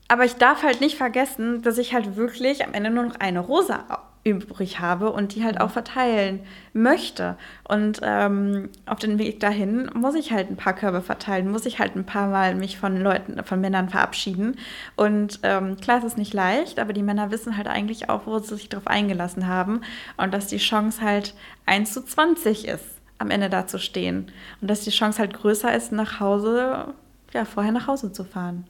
Aber 0.08 0.26
ich 0.26 0.36
darf 0.36 0.64
halt 0.64 0.80
nicht 0.80 0.96
vergessen, 0.96 1.64
dass 1.64 1.78
ich 1.78 1.94
halt 1.94 2.16
wirklich 2.16 2.64
am 2.64 2.74
Ende 2.74 2.92
nur 2.92 3.04
noch 3.04 3.20
eine 3.20 3.40
Rosa 3.40 3.84
übrig 4.24 4.80
habe 4.80 5.12
und 5.12 5.36
die 5.36 5.44
halt 5.44 5.60
auch 5.60 5.72
verteilen 5.72 6.40
möchte. 6.72 7.38
Und 7.64 8.00
ähm, 8.02 8.70
auf 8.86 9.00
den 9.00 9.20
Weg 9.20 9.42
dahin 9.42 9.90
muss 9.94 10.16
ich 10.16 10.32
halt 10.32 10.50
ein 10.50 10.56
paar 10.56 10.74
Körbe 10.74 11.02
verteilen, 11.02 11.52
muss 11.52 11.66
ich 11.66 11.80
halt 11.80 11.96
ein 11.96 12.06
paar 12.06 12.28
Mal 12.28 12.56
mich 12.56 12.78
von 12.78 12.96
Leuten, 13.00 13.44
von 13.44 13.60
Männern 13.60 13.90
verabschieden. 13.90 14.56
Und 14.96 15.40
ähm, 15.44 15.78
klar, 15.78 15.98
es 15.98 16.06
ist 16.06 16.18
nicht 16.18 16.34
leicht, 16.34 16.80
aber 16.80 16.94
die 16.94 17.04
Männer 17.04 17.32
wissen 17.32 17.58
halt 17.58 17.68
eigentlich 17.68 18.10
auch, 18.10 18.26
wo 18.26 18.40
sie 18.40 18.56
sich 18.56 18.70
darauf 18.70 18.88
eingelassen 18.88 19.48
haben 19.48 19.82
und 20.16 20.34
dass 20.34 20.48
die 20.48 20.58
Chance 20.58 21.02
halt 21.02 21.34
1 21.66 21.94
zu 21.94 22.06
20 22.06 22.68
ist, 22.68 22.86
am 23.20 23.30
Ende 23.30 23.50
da 23.50 23.68
zu 23.68 23.78
stehen. 23.78 24.32
Und 24.62 24.70
dass 24.70 24.82
die 24.82 24.92
Chance 24.92 25.20
halt 25.20 25.34
größer 25.34 25.76
ist, 25.76 25.92
nach 25.92 26.22
Hause, 26.22 26.94
ja, 27.34 27.44
vorher 27.44 27.74
nach 27.74 27.88
Hause 27.88 28.14
zu 28.14 28.24
fahren. 28.24 28.66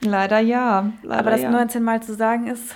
Leider 0.00 0.40
ja. 0.40 0.92
Leider 1.02 1.20
aber 1.20 1.30
das 1.30 1.42
ja. 1.42 1.50
19 1.50 1.82
Mal 1.82 2.02
zu 2.02 2.14
sagen 2.14 2.48
ist, 2.48 2.74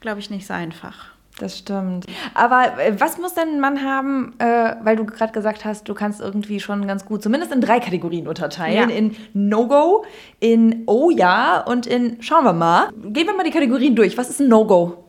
glaube 0.00 0.18
ich, 0.18 0.30
nicht 0.30 0.46
so 0.46 0.54
einfach. 0.54 1.10
Das 1.40 1.56
stimmt. 1.56 2.04
Aber 2.34 2.78
äh, 2.78 3.00
was 3.00 3.16
muss 3.16 3.32
denn 3.32 3.54
ein 3.54 3.60
Mann 3.60 3.82
haben, 3.82 4.34
äh, 4.38 4.76
weil 4.82 4.96
du 4.96 5.06
gerade 5.06 5.32
gesagt 5.32 5.64
hast, 5.64 5.88
du 5.88 5.94
kannst 5.94 6.20
irgendwie 6.20 6.60
schon 6.60 6.86
ganz 6.86 7.06
gut, 7.06 7.22
zumindest 7.22 7.50
in 7.50 7.62
drei 7.62 7.80
Kategorien 7.80 8.28
unterteilen. 8.28 8.90
Ja. 8.90 8.94
In 8.94 9.16
No-Go, 9.32 10.04
in 10.38 10.82
Oh 10.84 11.10
ja 11.10 11.60
und 11.62 11.86
in 11.86 12.22
Schauen 12.22 12.44
wir 12.44 12.52
mal. 12.52 12.90
Gehen 12.92 13.26
wir 13.26 13.34
mal 13.34 13.44
die 13.44 13.50
Kategorien 13.50 13.96
durch. 13.96 14.18
Was 14.18 14.28
ist 14.28 14.40
ein 14.40 14.48
No-Go? 14.48 15.02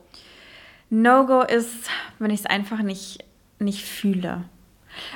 No-Go 0.90 1.42
ist, 1.42 1.90
wenn 2.20 2.32
ich 2.32 2.40
es 2.40 2.46
einfach 2.46 2.82
nicht, 2.82 3.26
nicht 3.60 3.84
fühle. 3.84 4.46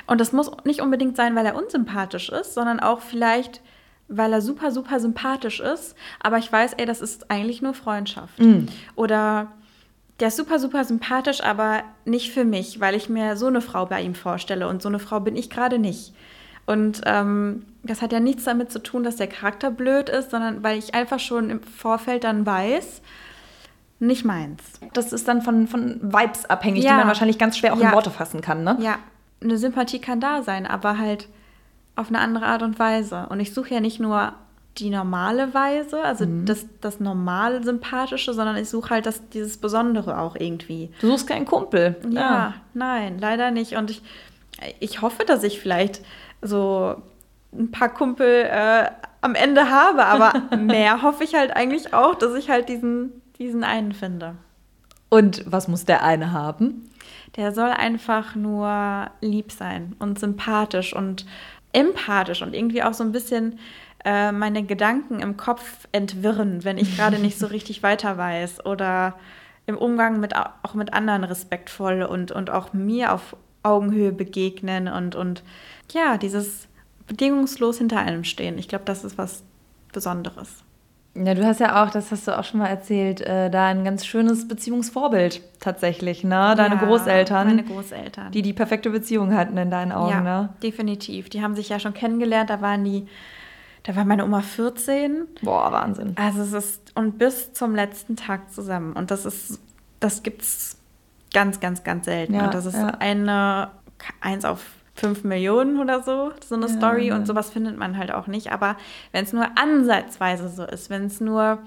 Und 0.06 0.20
das 0.20 0.32
muss 0.32 0.50
nicht 0.64 0.82
unbedingt 0.82 1.16
sein, 1.16 1.34
weil 1.34 1.46
er 1.46 1.56
unsympathisch 1.56 2.28
ist, 2.28 2.52
sondern 2.52 2.78
auch 2.78 3.00
vielleicht, 3.00 3.62
weil 4.08 4.34
er 4.34 4.42
super, 4.42 4.70
super 4.70 5.00
sympathisch 5.00 5.60
ist, 5.60 5.96
aber 6.20 6.36
ich 6.36 6.52
weiß, 6.52 6.74
ey, 6.74 6.84
das 6.84 7.00
ist 7.00 7.30
eigentlich 7.30 7.62
nur 7.62 7.72
Freundschaft. 7.72 8.38
Mm. 8.38 8.66
Oder 8.94 9.52
der 10.20 10.28
ist 10.28 10.36
super, 10.36 10.58
super 10.58 10.84
sympathisch, 10.84 11.42
aber 11.42 11.82
nicht 12.04 12.32
für 12.32 12.44
mich, 12.44 12.80
weil 12.80 12.94
ich 12.94 13.08
mir 13.08 13.36
so 13.36 13.46
eine 13.46 13.60
Frau 13.60 13.86
bei 13.86 14.00
ihm 14.00 14.14
vorstelle 14.14 14.66
und 14.68 14.80
so 14.82 14.88
eine 14.88 14.98
Frau 14.98 15.20
bin 15.20 15.36
ich 15.36 15.50
gerade 15.50 15.78
nicht. 15.78 16.14
Und 16.64 17.02
ähm, 17.04 17.64
das 17.84 18.02
hat 18.02 18.12
ja 18.12 18.18
nichts 18.20 18.44
damit 18.44 18.72
zu 18.72 18.82
tun, 18.82 19.04
dass 19.04 19.16
der 19.16 19.28
Charakter 19.28 19.70
blöd 19.70 20.08
ist, 20.08 20.30
sondern 20.30 20.62
weil 20.64 20.78
ich 20.78 20.94
einfach 20.94 21.20
schon 21.20 21.50
im 21.50 21.62
Vorfeld 21.62 22.24
dann 22.24 22.44
weiß, 22.46 23.02
nicht 23.98 24.24
meins. 24.24 24.62
Das 24.92 25.12
ist 25.12 25.26
dann 25.28 25.42
von, 25.42 25.68
von 25.68 26.00
Vibes 26.02 26.44
abhängig, 26.46 26.84
Ja. 26.84 26.90
die 26.92 26.96
man 26.98 27.06
wahrscheinlich 27.08 27.38
ganz 27.38 27.56
schwer 27.56 27.72
auch 27.72 27.78
Ja. 27.80 27.88
in 27.90 27.94
Worte 27.94 28.10
fassen 28.10 28.40
kann, 28.40 28.64
ne? 28.64 28.76
Ja, 28.80 28.96
eine 29.42 29.58
Sympathie 29.58 30.00
kann 30.00 30.20
da 30.20 30.42
sein, 30.42 30.66
aber 30.66 30.98
halt 30.98 31.28
auf 31.94 32.08
eine 32.08 32.18
andere 32.18 32.46
Art 32.46 32.62
und 32.62 32.78
Weise. 32.78 33.26
Und 33.30 33.40
ich 33.40 33.54
suche 33.54 33.72
ja 33.74 33.80
nicht 33.80 34.00
nur 34.00 34.32
die 34.78 34.90
normale 34.90 35.54
Weise, 35.54 36.02
also 36.02 36.26
das, 36.44 36.66
das 36.80 37.00
normal 37.00 37.64
Sympathische, 37.64 38.34
sondern 38.34 38.56
ich 38.56 38.68
suche 38.68 38.90
halt 38.90 39.06
das, 39.06 39.28
dieses 39.30 39.56
Besondere 39.56 40.18
auch 40.18 40.36
irgendwie. 40.36 40.90
Du 41.00 41.08
suchst 41.08 41.26
keinen 41.26 41.46
Kumpel. 41.46 41.96
Ja, 42.10 42.54
nein, 42.74 43.18
leider 43.18 43.50
nicht. 43.50 43.76
Und 43.76 43.90
ich, 43.90 44.02
ich 44.80 45.02
hoffe, 45.02 45.24
dass 45.24 45.42
ich 45.42 45.60
vielleicht 45.60 46.02
so 46.42 47.02
ein 47.52 47.70
paar 47.70 47.88
Kumpel 47.88 48.44
äh, 48.50 48.90
am 49.20 49.34
Ende 49.34 49.70
habe, 49.70 50.04
aber 50.04 50.32
mehr 50.56 51.02
hoffe 51.02 51.24
ich 51.24 51.34
halt 51.34 51.56
eigentlich 51.56 51.94
auch, 51.94 52.14
dass 52.14 52.34
ich 52.34 52.50
halt 52.50 52.68
diesen, 52.68 53.22
diesen 53.38 53.64
einen 53.64 53.92
finde. 53.92 54.36
Und 55.08 55.44
was 55.46 55.68
muss 55.68 55.84
der 55.84 56.02
eine 56.02 56.32
haben? 56.32 56.90
Der 57.36 57.52
soll 57.52 57.70
einfach 57.70 58.34
nur 58.34 59.10
lieb 59.20 59.52
sein 59.52 59.94
und 59.98 60.18
sympathisch 60.18 60.94
und 60.94 61.26
empathisch 61.72 62.42
und 62.42 62.54
irgendwie 62.54 62.82
auch 62.82 62.94
so 62.94 63.04
ein 63.04 63.12
bisschen 63.12 63.58
äh, 64.04 64.32
meine 64.32 64.62
Gedanken 64.62 65.20
im 65.20 65.36
Kopf 65.36 65.88
entwirren, 65.92 66.64
wenn 66.64 66.78
ich 66.78 66.96
gerade 66.96 67.18
nicht 67.18 67.38
so 67.38 67.46
richtig 67.56 67.82
weiter 67.82 68.16
weiß 68.18 68.64
oder 68.66 69.14
im 69.66 69.76
Umgang 69.76 70.20
mit 70.20 70.36
au- 70.36 70.48
auch 70.62 70.74
mit 70.74 70.92
anderen 70.94 71.24
respektvoll 71.24 72.02
und, 72.02 72.30
und 72.32 72.50
auch 72.50 72.72
mir 72.72 73.12
auf 73.12 73.36
Augenhöhe 73.62 74.12
begegnen 74.12 74.86
und, 74.86 75.16
und 75.16 75.42
ja, 75.92 76.18
dieses 76.18 76.68
bedingungslos 77.08 77.78
hinter 77.78 77.98
einem 77.98 78.22
stehen. 78.24 78.58
Ich 78.58 78.68
glaube, 78.68 78.84
das 78.84 79.02
ist 79.04 79.18
was 79.18 79.42
Besonderes. 79.92 80.62
Ja, 81.14 81.32
du 81.34 81.46
hast 81.46 81.60
ja 81.60 81.82
auch, 81.82 81.90
das 81.90 82.12
hast 82.12 82.28
du 82.28 82.38
auch 82.38 82.44
schon 82.44 82.60
mal 82.60 82.66
erzählt, 82.68 83.22
äh, 83.22 83.48
da 83.48 83.68
ein 83.68 83.84
ganz 83.84 84.04
schönes 84.04 84.46
Beziehungsvorbild 84.46 85.40
tatsächlich, 85.60 86.22
ne? 86.24 86.54
Deine 86.56 86.74
Ja, 86.74 86.84
Großeltern, 86.84 87.46
Meine 87.48 87.64
Großeltern. 87.64 88.32
die 88.32 88.42
die 88.42 88.52
perfekte 88.52 88.90
Beziehung 88.90 89.34
hatten 89.34 89.56
in 89.56 89.70
deinen 89.70 89.92
Augen, 89.92 90.10
ja, 90.10 90.20
ne? 90.20 90.48
definitiv. 90.62 91.30
Die 91.30 91.40
haben 91.42 91.56
sich 91.56 91.70
ja 91.70 91.80
schon 91.80 91.94
kennengelernt. 91.94 92.50
Da 92.50 92.60
waren 92.60 92.84
die, 92.84 93.06
da 93.86 93.94
war 93.94 94.04
meine 94.04 94.24
Oma 94.24 94.40
14. 94.40 95.28
Boah, 95.42 95.70
Wahnsinn. 95.70 96.14
Also 96.16 96.42
es 96.42 96.52
ist 96.52 96.92
und 96.96 97.18
bis 97.18 97.52
zum 97.52 97.74
letzten 97.76 98.16
Tag 98.16 98.52
zusammen. 98.52 98.94
Und 98.94 99.12
das 99.12 99.24
ist, 99.24 99.60
das 100.00 100.24
gibt's 100.24 100.76
ganz, 101.32 101.60
ganz, 101.60 101.84
ganz 101.84 102.06
selten. 102.06 102.34
Ja, 102.34 102.46
und 102.46 102.54
das 102.54 102.66
ist 102.66 102.74
ja. 102.74 102.88
eine 102.98 103.70
eins 104.20 104.44
auf 104.44 104.64
fünf 104.94 105.22
Millionen 105.22 105.78
oder 105.78 106.02
so, 106.02 106.32
so 106.44 106.56
eine 106.56 106.66
Ja, 106.66 106.72
Story. 106.72 107.08
ja. 107.08 107.16
Und 107.16 107.26
sowas 107.26 107.50
findet 107.50 107.76
man 107.78 107.96
halt 107.96 108.10
auch 108.10 108.26
nicht. 108.26 108.50
Aber 108.50 108.76
wenn 109.12 109.24
es 109.24 109.32
nur 109.32 109.46
ansatzweise 109.56 110.48
so 110.48 110.64
ist, 110.64 110.90
wenn 110.90 111.04
es 111.04 111.20
nur 111.20 111.58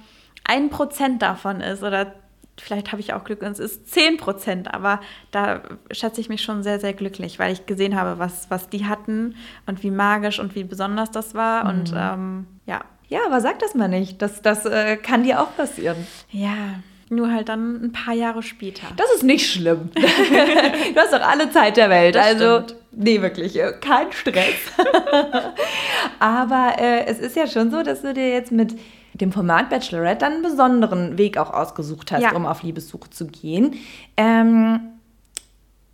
ein 0.43 0.69
Prozent 0.69 1.21
davon 1.21 1.61
ist 1.61 1.83
oder 1.83 2.15
vielleicht 2.61 2.91
habe 2.91 3.01
ich 3.01 3.13
auch 3.13 3.23
Glück 3.23 3.41
und 3.41 3.51
es 3.51 3.59
ist 3.59 3.91
10 3.91 4.17
Prozent, 4.17 4.73
aber 4.73 4.99
da 5.31 5.61
schätze 5.91 6.21
ich 6.21 6.29
mich 6.29 6.41
schon 6.41 6.63
sehr, 6.63 6.79
sehr 6.79 6.93
glücklich, 6.93 7.39
weil 7.39 7.51
ich 7.53 7.65
gesehen 7.65 7.95
habe, 7.95 8.19
was, 8.19 8.49
was 8.49 8.69
die 8.69 8.85
hatten 8.85 9.35
und 9.65 9.83
wie 9.83 9.91
magisch 9.91 10.39
und 10.39 10.55
wie 10.55 10.63
besonders 10.63 11.11
das 11.11 11.35
war. 11.35 11.63
Mhm. 11.63 11.69
Und 11.69 11.93
ähm, 11.95 12.47
ja, 12.65 12.81
Ja, 13.07 13.19
aber 13.25 13.41
sag 13.41 13.59
das 13.59 13.75
mal 13.75 13.87
nicht. 13.87 14.21
Das, 14.21 14.41
das 14.41 14.65
äh, 14.65 14.97
kann 14.97 15.23
dir 15.23 15.41
auch 15.41 15.55
passieren. 15.55 15.97
ja, 16.31 16.79
nur 17.11 17.31
halt 17.33 17.49
dann 17.49 17.83
ein 17.85 17.91
paar 17.91 18.13
Jahre 18.13 18.43
später. 18.43 18.85
Das 18.95 19.07
ist 19.15 19.23
nicht 19.23 19.51
schlimm. 19.51 19.89
du 19.95 20.95
hast 20.95 21.11
doch 21.11 21.21
alle 21.21 21.49
Zeit 21.49 21.75
der 21.77 21.89
Welt. 21.89 22.13
Das 22.13 22.25
also, 22.27 22.61
stimmt. 22.61 22.75
nee, 22.91 23.19
wirklich, 23.21 23.59
äh, 23.59 23.73
kein 23.81 24.11
Stress. 24.11 24.53
Aber 26.19 26.75
äh, 26.77 27.05
es 27.05 27.17
ist 27.19 27.35
ja 27.35 27.47
schon 27.47 27.71
so, 27.71 27.81
dass 27.81 28.03
du 28.03 28.13
dir 28.13 28.29
jetzt 28.29 28.51
mit 28.51 28.77
dem 29.21 29.31
Format 29.31 29.69
Bachelorette 29.69 30.19
dann 30.19 30.33
einen 30.33 30.41
besonderen 30.43 31.17
Weg 31.17 31.37
auch 31.37 31.53
ausgesucht 31.53 32.11
hast, 32.11 32.21
Ja. 32.21 32.33
um 32.33 32.45
auf 32.45 32.63
Liebessuche 32.63 33.09
zu 33.09 33.27
gehen. 33.27 33.75
Ähm, 34.17 34.79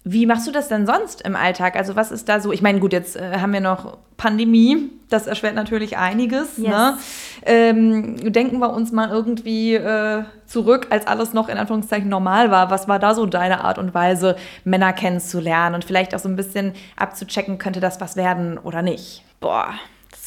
wie 0.08 0.28
machst 0.28 0.46
du 0.46 0.52
das 0.52 0.68
denn 0.68 0.86
sonst 0.86 1.24
im 1.24 1.36
Alltag? 1.36 1.76
Also 1.76 1.96
was 1.96 2.12
ist 2.12 2.30
da 2.30 2.40
so? 2.40 2.52
Ich 2.52 2.62
meine, 2.62 2.80
gut, 2.80 2.94
jetzt 2.94 3.16
äh, 3.16 3.40
haben 3.40 3.54
wir 3.54 3.60
noch 3.60 3.98
Pandemie. 4.18 4.92
Das 5.10 5.26
erschwert 5.26 5.56
natürlich 5.56 5.98
einiges. 5.98 6.58
Yes. 6.58 6.68
Ne? 6.68 6.98
Ähm, 7.44 8.32
denken 8.32 8.60
wir 8.60 8.72
uns 8.72 8.92
mal 8.92 9.10
irgendwie 9.10 9.74
äh, 9.74 10.24
zurück, 10.46 10.88
als 10.92 11.08
alles 11.08 11.34
noch 11.34 11.50
in 11.50 11.58
Anführungszeichen 11.58 12.08
normal 12.08 12.52
war. 12.52 12.70
Was 12.70 12.88
war 12.88 13.00
da 13.00 13.16
so 13.16 13.26
deine 13.26 13.64
Art 13.64 13.80
und 13.80 13.96
Weise, 13.96 14.36
Männer 14.64 14.94
kennenzulernen 14.94 15.74
und 15.74 15.84
vielleicht 15.86 16.14
auch 16.14 16.20
so 16.20 16.30
ein 16.30 16.36
bisschen 16.36 16.74
abzuchecken, 16.98 17.58
könnte 17.58 17.80
das 17.80 18.00
was 18.00 18.16
werden 18.16 18.60
oder 18.60 18.84
nicht? 18.84 19.24
Boah, 19.40 19.74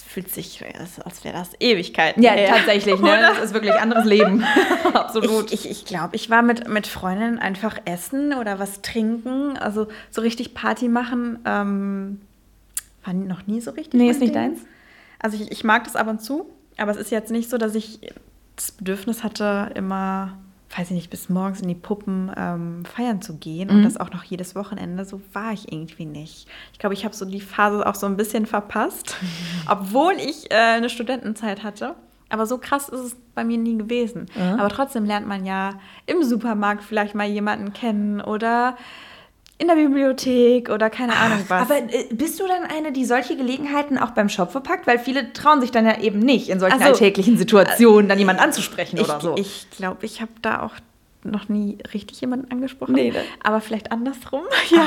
fühlt 0.08 0.30
sich, 0.30 0.64
als 1.04 1.22
wäre 1.22 1.36
das 1.36 1.50
Ewigkeiten. 1.60 2.22
Ja, 2.22 2.32
her. 2.32 2.48
tatsächlich. 2.48 2.98
Ne? 2.98 3.32
Das 3.34 3.44
ist 3.44 3.54
wirklich 3.54 3.74
anderes 3.74 4.04
Leben. 4.06 4.42
Absolut. 4.94 5.52
Ich, 5.52 5.66
ich, 5.66 5.70
ich 5.70 5.84
glaube, 5.84 6.16
ich 6.16 6.30
war 6.30 6.40
mit, 6.40 6.66
mit 6.66 6.86
Freundinnen 6.86 7.38
einfach 7.38 7.78
essen 7.84 8.32
oder 8.32 8.58
was 8.58 8.80
trinken. 8.80 9.58
Also 9.58 9.88
so 10.10 10.22
richtig 10.22 10.54
Party 10.54 10.88
machen 10.88 11.40
ähm, 11.44 12.22
war 13.04 13.12
noch 13.12 13.46
nie 13.46 13.60
so 13.60 13.70
richtig. 13.72 14.00
Nee, 14.00 14.10
ist 14.10 14.20
nicht 14.20 14.34
deins? 14.34 14.60
Also 15.18 15.36
ich, 15.36 15.52
ich 15.52 15.62
mag 15.62 15.84
das 15.84 15.94
ab 15.94 16.08
und 16.08 16.22
zu, 16.22 16.48
aber 16.78 16.90
es 16.90 16.96
ist 16.96 17.10
jetzt 17.10 17.30
nicht 17.30 17.50
so, 17.50 17.58
dass 17.58 17.74
ich 17.74 18.00
das 18.56 18.72
Bedürfnis 18.72 19.22
hatte, 19.22 19.72
immer, 19.74 20.38
weiß 20.76 20.90
ich 20.90 20.96
nicht, 20.96 21.10
bis 21.10 21.28
morgens 21.28 21.62
in 21.62 21.68
die 21.68 21.74
Puppen 21.74 22.30
ähm, 22.36 22.84
feiern 22.84 23.22
zu 23.22 23.36
gehen 23.36 23.70
und 23.70 23.82
das 23.82 23.96
auch 23.96 24.12
noch 24.12 24.22
jedes 24.24 24.54
Wochenende. 24.54 25.04
So 25.04 25.20
war 25.32 25.52
ich 25.52 25.72
irgendwie 25.72 26.04
nicht. 26.04 26.46
Ich 26.72 26.78
glaube, 26.78 26.94
ich 26.94 27.04
habe 27.04 27.14
so 27.14 27.24
die 27.24 27.40
Phase 27.40 27.86
auch 27.86 27.94
so 27.94 28.06
ein 28.06 28.16
bisschen 28.16 28.44
verpasst, 28.46 29.16
obwohl 29.68 30.14
ich 30.14 30.50
äh, 30.50 30.54
eine 30.54 30.90
Studentenzeit 30.90 31.62
hatte. 31.62 31.94
Aber 32.30 32.44
so 32.44 32.58
krass 32.58 32.90
ist 32.90 33.00
es 33.00 33.16
bei 33.34 33.42
mir 33.42 33.56
nie 33.56 33.78
gewesen. 33.78 34.26
Aber 34.58 34.68
trotzdem 34.68 35.06
lernt 35.06 35.26
man 35.26 35.46
ja 35.46 35.78
im 36.04 36.22
Supermarkt 36.22 36.84
vielleicht 36.84 37.14
mal 37.14 37.26
jemanden 37.26 37.72
kennen 37.72 38.20
oder 38.20 38.76
in 39.58 39.66
der 39.68 39.74
Bibliothek 39.74 40.70
oder 40.70 40.88
keine 40.88 41.14
Ahnung 41.16 41.40
was. 41.48 41.62
Aber 41.62 41.76
äh, 41.78 42.06
bist 42.12 42.38
du 42.40 42.46
dann 42.46 42.62
eine, 42.64 42.92
die 42.92 43.04
solche 43.04 43.36
Gelegenheiten 43.36 43.98
auch 43.98 44.10
beim 44.10 44.28
Shop 44.28 44.52
verpackt? 44.52 44.86
Weil 44.86 44.98
viele 45.00 45.32
trauen 45.32 45.60
sich 45.60 45.70
dann 45.72 45.84
ja 45.84 45.98
eben 46.00 46.20
nicht, 46.20 46.48
in 46.48 46.60
solchen 46.60 46.74
Also, 46.80 46.92
alltäglichen 46.92 47.36
Situationen 47.36 48.08
dann 48.08 48.18
jemanden 48.18 48.42
anzusprechen 48.42 48.96
ich, 48.98 49.04
oder 49.04 49.20
so. 49.20 49.34
Ich 49.36 49.66
glaube, 49.76 50.06
ich 50.06 50.20
habe 50.20 50.30
da 50.42 50.62
auch 50.62 50.74
noch 51.24 51.48
nie 51.48 51.76
richtig 51.92 52.20
jemanden 52.20 52.50
angesprochen. 52.52 52.94
Nee, 52.94 53.10
ne? 53.10 53.22
Aber 53.42 53.60
vielleicht 53.60 53.90
andersrum. 53.92 54.42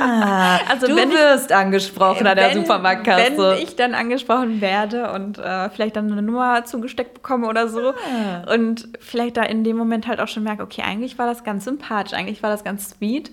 Ah, 0.00 0.58
Also 0.68 0.88
du 0.88 0.96
wenn 0.96 1.10
ich- 1.10 1.16
wirst 1.16 1.52
angesprochen 1.52 2.26
an 2.26 2.36
der 2.36 2.52
Supermarktkasse. 2.52 3.38
Wenn 3.38 3.62
ich 3.62 3.76
dann 3.76 3.94
angesprochen 3.94 4.60
werde 4.60 5.12
und 5.12 5.38
äh, 5.38 5.70
vielleicht 5.70 5.94
dann 5.96 6.10
eine 6.10 6.20
Nummer 6.22 6.64
zugesteckt 6.64 7.14
bekomme 7.14 7.46
oder 7.48 7.68
so 7.68 7.90
Ah. 7.90 8.52
und 8.52 8.88
vielleicht 8.98 9.36
da 9.36 9.42
in 9.44 9.62
dem 9.62 9.76
Moment 9.76 10.06
halt 10.08 10.20
auch 10.20 10.26
schon 10.28 10.42
merke, 10.42 10.62
okay, 10.64 10.82
eigentlich 10.82 11.16
war 11.18 11.26
das 11.26 11.44
ganz 11.44 11.64
sympathisch, 11.64 12.12
eigentlich 12.12 12.42
war 12.42 12.50
das 12.50 12.64
ganz 12.64 12.90
sweet, 12.90 13.30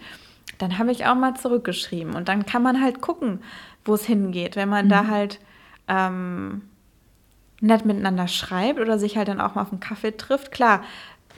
dann 0.57 0.77
habe 0.77 0.91
ich 0.91 1.05
auch 1.05 1.15
mal 1.15 1.35
zurückgeschrieben 1.35 2.13
und 2.15 2.27
dann 2.27 2.45
kann 2.45 2.61
man 2.63 2.81
halt 2.81 3.01
gucken, 3.01 3.41
wo 3.85 3.93
es 3.95 4.05
hingeht, 4.05 4.55
wenn 4.55 4.69
man 4.69 4.85
Mhm. 4.85 4.89
da 4.89 5.07
halt 5.07 5.39
ähm, 5.87 6.61
nett 7.59 7.85
miteinander 7.85 8.27
schreibt 8.27 8.79
oder 8.79 8.97
sich 8.99 9.17
halt 9.17 9.27
dann 9.27 9.41
auch 9.41 9.55
mal 9.55 9.61
auf 9.63 9.71
einen 9.71 9.79
Kaffee 9.79 10.15
trifft. 10.17 10.51
Klar, 10.51 10.83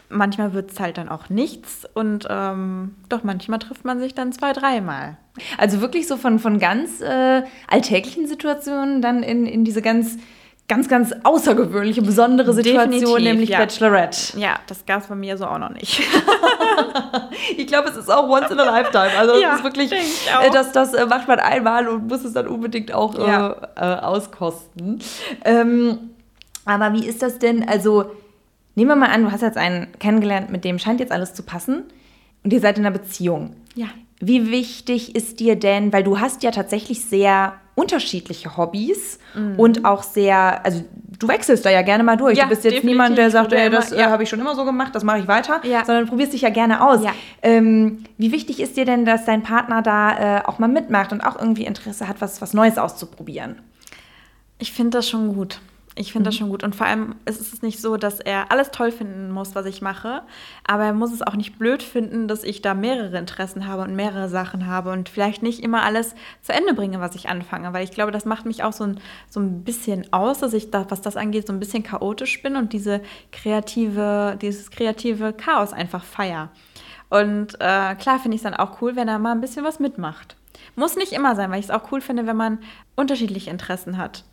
manchmal 0.10 0.54
wird 0.54 0.72
es 0.72 0.80
halt 0.80 0.98
dann 0.98 1.10
auch 1.10 1.30
nichts 1.30 1.88
und 1.94 2.28
ähm, 2.30 2.96
doch 3.10 3.24
manchmal 3.24 3.60
trifft 3.60 3.86
man 3.86 4.00
sich 4.00 4.14
dann 4.14 4.32
zwei, 4.32 4.54
dreimal. 4.54 5.18
Also 5.58 5.82
wirklich 5.82 6.08
so 6.08 6.18
von, 6.18 6.40
von 6.40 6.60
ganz 6.60 7.02
äh, 7.02 7.44
alltäglichen 7.68 8.28
Situationen 8.28 9.02
dann 9.02 9.24
in, 9.24 9.46
in 9.46 9.64
diese 9.66 9.82
ganz, 9.82 10.18
ganz, 10.68 10.88
ganz 10.88 11.14
außergewöhnliche, 11.24 12.02
besondere 12.02 12.54
Situation, 12.54 12.90
Definitiv, 12.92 13.20
nämlich 13.20 13.50
ja. 13.50 13.60
Bachelorette. 13.60 14.40
Ja, 14.40 14.56
das 14.68 14.86
gab 14.86 15.02
es 15.02 15.08
bei 15.08 15.16
mir 15.16 15.38
so 15.38 15.46
auch 15.46 15.58
noch 15.60 15.70
nicht. 15.72 16.02
Ich 17.58 17.68
glaube, 17.68 17.90
es 17.90 17.98
ist 17.98 18.10
auch 18.10 18.28
once 18.30 18.50
in 18.52 18.60
a 18.60 18.64
lifetime. 18.64 19.12
Also 19.18 19.40
Ja, 19.40 19.52
es 19.52 19.58
ist 19.58 19.64
wirklich, 19.64 19.92
äh, 19.92 20.50
das, 20.52 20.72
das 20.72 20.94
äh, 20.94 21.06
macht 21.06 21.28
man 21.28 21.40
einmal 21.40 21.88
und 21.88 22.08
muss 22.08 22.24
es 22.24 22.34
dann 22.34 22.48
unbedingt 22.48 22.94
auch 22.94 23.16
äh, 23.16 23.28
Ja. 23.28 23.56
äh, 23.76 24.02
auskosten. 24.02 25.00
Ähm, 25.46 25.98
aber 26.66 26.94
wie 26.94 27.06
ist 27.06 27.22
das 27.22 27.40
denn? 27.40 27.68
Also 27.68 28.06
nehmen 28.76 28.90
wir 28.90 28.96
mal 28.96 29.10
an, 29.10 29.24
du 29.24 29.32
hast 29.32 29.42
jetzt 29.42 29.58
einen 29.58 29.88
kennengelernt, 30.00 30.50
mit 30.52 30.64
dem 30.64 30.80
scheint 30.80 31.00
jetzt 31.00 31.12
alles 31.12 31.34
zu 31.34 31.44
passen 31.44 31.84
und 32.44 32.54
ihr 32.54 32.60
seid 32.60 32.78
in 32.78 32.86
einer 32.86 32.98
Beziehung. 32.98 33.56
Ja. 33.76 33.88
Wie 34.28 34.50
wichtig 34.52 35.16
ist 35.16 35.40
dir 35.40 35.56
denn, 35.56 35.92
weil 35.94 36.04
du 36.04 36.20
hast 36.20 36.44
ja 36.44 36.52
tatsächlich 36.52 37.04
sehr 37.06 37.54
unterschiedliche 37.76 38.56
Hobbys 38.56 39.18
und 39.58 39.84
auch 39.84 40.04
sehr, 40.04 40.64
also 40.64 40.84
du 41.20 41.28
wechselst 41.28 41.66
da 41.66 41.72
ja 41.72 41.82
gerne 41.82 42.04
mal 42.04 42.16
durch. 42.18 42.34
Mhm. 42.34 42.38
Ja, 42.38 42.44
du 42.44 42.50
bist 42.52 42.64
jetzt 42.64 42.84
niemand, 42.84 43.18
der 43.18 43.32
sagt, 43.32 43.52
ey, 43.52 43.70
das 43.72 43.92
immer- 43.92 44.00
äh, 44.00 44.04
ja. 44.04 44.12
habe 44.12 44.22
ich 44.24 44.30
schon 44.30 44.40
immer 44.40 44.54
so 44.56 44.64
gemacht, 44.64 44.94
das 44.94 45.04
mache 45.04 45.20
ich 45.20 45.28
weiter, 45.28 45.60
Ja. 45.66 45.84
sondern 45.84 46.06
du 46.06 46.10
probierst 46.12 46.34
dich 46.34 46.42
ja 46.42 46.50
gerne 46.52 46.88
aus. 46.88 47.04
Ja. 47.04 47.12
Ähm, 47.42 48.04
wie 48.20 48.32
wichtig 48.32 48.60
ist 48.60 48.78
dir 48.78 48.86
denn, 48.86 49.06
dass 49.06 49.26
dein 49.26 49.42
Partner 49.42 49.82
da 49.82 50.38
äh, 50.38 50.42
auch 50.46 50.60
mal 50.60 50.68
mitmacht 50.68 51.12
und 51.12 51.22
auch 51.22 51.40
irgendwie 51.40 51.66
Interesse 51.66 52.08
hat, 52.08 52.18
was, 52.20 52.42
was 52.42 52.54
Neues 52.54 52.78
auszuprobieren? 52.78 53.56
Ich 54.60 54.72
finde 54.72 55.00
das 55.00 55.10
schon 55.10 55.34
gut. 55.34 55.60
Ich 55.96 56.12
finde 56.12 56.30
das 56.30 56.36
schon 56.36 56.50
gut. 56.50 56.64
Und 56.64 56.76
vor 56.76 56.88
allem 56.88 57.16
ist 57.26 57.40
es 57.40 57.62
nicht 57.62 57.80
so, 57.80 57.98
dass 57.98 58.20
er 58.20 58.52
alles 58.52 58.72
toll 58.72 58.92
finden 58.92 59.30
muss, 59.30 59.54
was 59.54 59.68
ich 59.68 59.82
mache. 59.82 60.24
Aber 60.66 60.86
er 60.86 60.94
muss 60.94 61.14
es 61.14 61.22
auch 61.22 61.36
nicht 61.36 61.60
blöd 61.60 61.84
finden, 61.84 62.28
dass 62.28 62.44
ich 62.44 62.64
da 62.64 62.74
mehrere 62.74 63.18
Interessen 63.18 63.68
habe 63.68 63.84
und 63.84 63.96
mehrere 63.96 64.28
Sachen 64.28 64.66
habe 64.66 64.92
und 64.92 65.08
vielleicht 65.08 65.44
nicht 65.44 65.62
immer 65.62 65.84
alles 65.84 66.16
zu 66.42 66.52
Ende 66.52 66.74
bringe, 66.74 67.00
was 67.00 67.14
ich 67.14 67.30
anfange. 67.30 67.74
Weil 67.74 67.84
ich 67.84 67.92
glaube, 67.92 68.12
das 68.12 68.26
macht 68.26 68.46
mich 68.46 68.64
auch 68.64 68.74
so 68.74 68.86
ein, 68.86 69.00
so 69.30 69.40
ein 69.40 69.64
bisschen 69.64 70.12
aus, 70.12 70.40
dass 70.40 70.54
ich 70.54 70.72
da, 70.72 70.90
was 70.90 71.02
das 71.02 71.16
angeht, 71.16 71.46
so 71.46 71.54
ein 71.54 71.60
bisschen 71.60 71.84
chaotisch 71.84 72.42
bin 72.42 72.56
und 72.56 72.74
diese 72.74 73.02
kreative, 73.32 74.38
dieses 74.42 74.72
kreative 74.72 75.32
Chaos 75.34 75.74
einfach 75.74 76.04
feier. 76.04 76.50
Und 77.10 77.54
äh, 77.60 77.94
klar 77.96 78.18
finde 78.20 78.36
ich 78.36 78.40
es 78.40 78.44
dann 78.44 78.56
auch 78.56 78.82
cool, 78.82 78.96
wenn 78.96 79.08
er 79.08 79.20
mal 79.20 79.34
ein 79.34 79.42
bisschen 79.42 79.64
was 79.64 79.80
mitmacht. 79.80 80.38
Muss 80.76 80.96
nicht 80.96 81.12
immer 81.12 81.36
sein, 81.36 81.52
weil 81.52 81.60
ich 81.60 81.66
es 81.66 81.72
auch 81.72 81.92
cool 81.92 82.02
finde, 82.02 82.26
wenn 82.26 82.38
man 82.38 82.58
unterschiedliche 82.96 83.52
Interessen 83.52 84.00
hat 84.00 84.24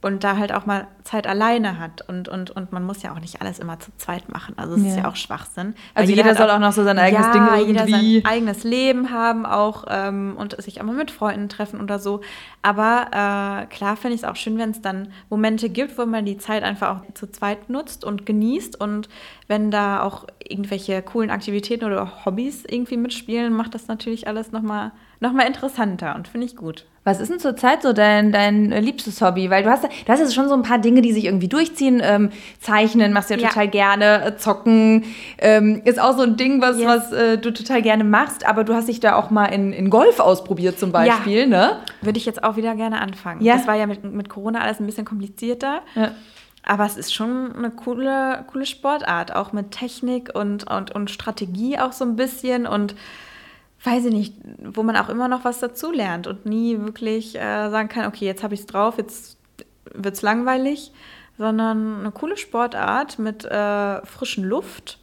und 0.00 0.22
da 0.22 0.36
halt 0.36 0.52
auch 0.52 0.64
mal 0.64 0.86
Zeit 1.02 1.26
alleine 1.26 1.80
hat. 1.80 2.08
Und, 2.08 2.28
und, 2.28 2.50
und 2.52 2.72
man 2.72 2.84
muss 2.84 3.02
ja 3.02 3.12
auch 3.12 3.18
nicht 3.18 3.40
alles 3.40 3.58
immer 3.58 3.80
zu 3.80 3.90
zweit 3.96 4.28
machen. 4.28 4.54
Also 4.56 4.76
es 4.76 4.82
ja. 4.82 4.88
ist 4.88 4.96
ja 4.98 5.08
auch 5.08 5.16
Schwachsinn. 5.16 5.74
Also 5.94 6.10
jeder, 6.10 6.22
jeder 6.24 6.36
soll 6.36 6.50
auch 6.50 6.60
noch 6.60 6.72
so 6.72 6.84
sein 6.84 6.98
eigenes 6.98 7.26
ja, 7.26 7.32
Ding 7.32 7.42
irgendwie. 7.42 7.66
Jeder 7.66 7.86
sein 7.86 8.24
eigenes 8.24 8.62
Leben 8.62 9.10
haben 9.10 9.44
auch 9.44 9.86
ähm, 9.88 10.36
und 10.38 10.60
sich 10.62 10.80
auch 10.80 10.84
mal 10.84 10.94
mit 10.94 11.10
Freunden 11.10 11.48
treffen 11.48 11.80
oder 11.80 11.98
so. 11.98 12.20
Aber 12.62 13.06
äh, 13.10 13.66
klar 13.66 13.96
finde 13.96 14.14
ich 14.14 14.22
es 14.22 14.28
auch 14.28 14.36
schön, 14.36 14.56
wenn 14.56 14.70
es 14.70 14.80
dann 14.80 15.08
Momente 15.30 15.68
gibt, 15.68 15.98
wo 15.98 16.06
man 16.06 16.24
die 16.24 16.38
Zeit 16.38 16.62
einfach 16.62 16.96
auch 16.96 17.14
zu 17.14 17.28
zweit 17.32 17.68
nutzt 17.68 18.04
und 18.04 18.24
genießt. 18.24 18.80
Und 18.80 19.08
wenn 19.48 19.72
da 19.72 20.02
auch 20.02 20.26
irgendwelche 20.38 21.02
coolen 21.02 21.30
Aktivitäten 21.30 21.84
oder 21.84 22.24
Hobbys 22.24 22.64
irgendwie 22.64 22.96
mitspielen, 22.96 23.52
macht 23.52 23.74
das 23.74 23.88
natürlich 23.88 24.28
alles 24.28 24.52
nochmal 24.52 24.92
noch 25.20 25.32
mal 25.32 25.46
interessanter 25.46 26.14
und 26.14 26.28
finde 26.28 26.46
ich 26.46 26.54
gut. 26.54 26.86
Was 27.08 27.20
ist 27.20 27.30
denn 27.30 27.40
zurzeit 27.40 27.80
so 27.80 27.94
dein, 27.94 28.32
dein 28.32 28.66
liebstes 28.70 29.22
Hobby? 29.22 29.48
Weil 29.48 29.62
du 29.62 29.70
hast, 29.70 29.84
du 29.84 29.88
hast 30.08 30.20
ja 30.20 30.30
schon 30.30 30.46
so 30.46 30.54
ein 30.54 30.62
paar 30.62 30.78
Dinge, 30.78 31.00
die 31.00 31.14
sich 31.14 31.24
irgendwie 31.24 31.48
durchziehen. 31.48 32.02
Ähm, 32.04 32.28
Zeichnen 32.60 33.14
machst 33.14 33.30
du 33.30 33.34
ja, 33.34 33.40
ja. 33.40 33.48
total 33.48 33.68
gerne. 33.68 34.24
Äh, 34.26 34.36
zocken 34.36 35.04
ähm, 35.38 35.80
ist 35.86 35.98
auch 35.98 36.14
so 36.18 36.22
ein 36.22 36.36
Ding, 36.36 36.60
was, 36.60 36.76
yes. 36.76 36.86
was 36.86 37.12
äh, 37.12 37.38
du 37.38 37.50
total 37.50 37.80
gerne 37.80 38.04
machst. 38.04 38.46
Aber 38.46 38.62
du 38.62 38.74
hast 38.74 38.88
dich 38.88 39.00
da 39.00 39.16
auch 39.16 39.30
mal 39.30 39.46
in, 39.46 39.72
in 39.72 39.88
Golf 39.88 40.20
ausprobiert 40.20 40.78
zum 40.78 40.92
Beispiel, 40.92 41.40
ja. 41.40 41.46
ne? 41.46 41.76
Würde 42.02 42.18
ich 42.18 42.26
jetzt 42.26 42.44
auch 42.44 42.56
wieder 42.56 42.74
gerne 42.74 43.00
anfangen. 43.00 43.42
Ja. 43.42 43.56
Das 43.56 43.66
war 43.66 43.74
ja 43.74 43.86
mit, 43.86 44.04
mit 44.04 44.28
Corona 44.28 44.60
alles 44.60 44.78
ein 44.78 44.84
bisschen 44.84 45.06
komplizierter. 45.06 45.80
Ja. 45.94 46.10
Aber 46.62 46.84
es 46.84 46.98
ist 46.98 47.14
schon 47.14 47.56
eine 47.56 47.70
coole, 47.70 48.44
coole 48.52 48.66
Sportart, 48.66 49.34
auch 49.34 49.54
mit 49.54 49.70
Technik 49.70 50.34
und, 50.34 50.70
und, 50.70 50.94
und 50.94 51.10
Strategie 51.10 51.78
auch 51.78 51.92
so 51.92 52.04
ein 52.04 52.16
bisschen 52.16 52.66
und 52.66 52.94
weiß 53.84 54.06
ich 54.06 54.12
nicht, 54.12 54.34
wo 54.58 54.82
man 54.82 54.96
auch 54.96 55.08
immer 55.08 55.28
noch 55.28 55.44
was 55.44 55.60
dazulernt 55.60 56.26
und 56.26 56.46
nie 56.46 56.78
wirklich 56.78 57.36
äh, 57.36 57.70
sagen 57.70 57.88
kann, 57.88 58.06
okay, 58.06 58.24
jetzt 58.24 58.42
habe 58.42 58.54
ich 58.54 58.60
es 58.60 58.66
drauf, 58.66 58.98
jetzt 58.98 59.38
wird 59.94 60.14
es 60.14 60.22
langweilig, 60.22 60.92
sondern 61.38 62.00
eine 62.00 62.10
coole 62.10 62.36
Sportart 62.36 63.18
mit 63.18 63.44
äh, 63.44 64.04
frischen 64.04 64.44
Luft, 64.44 64.98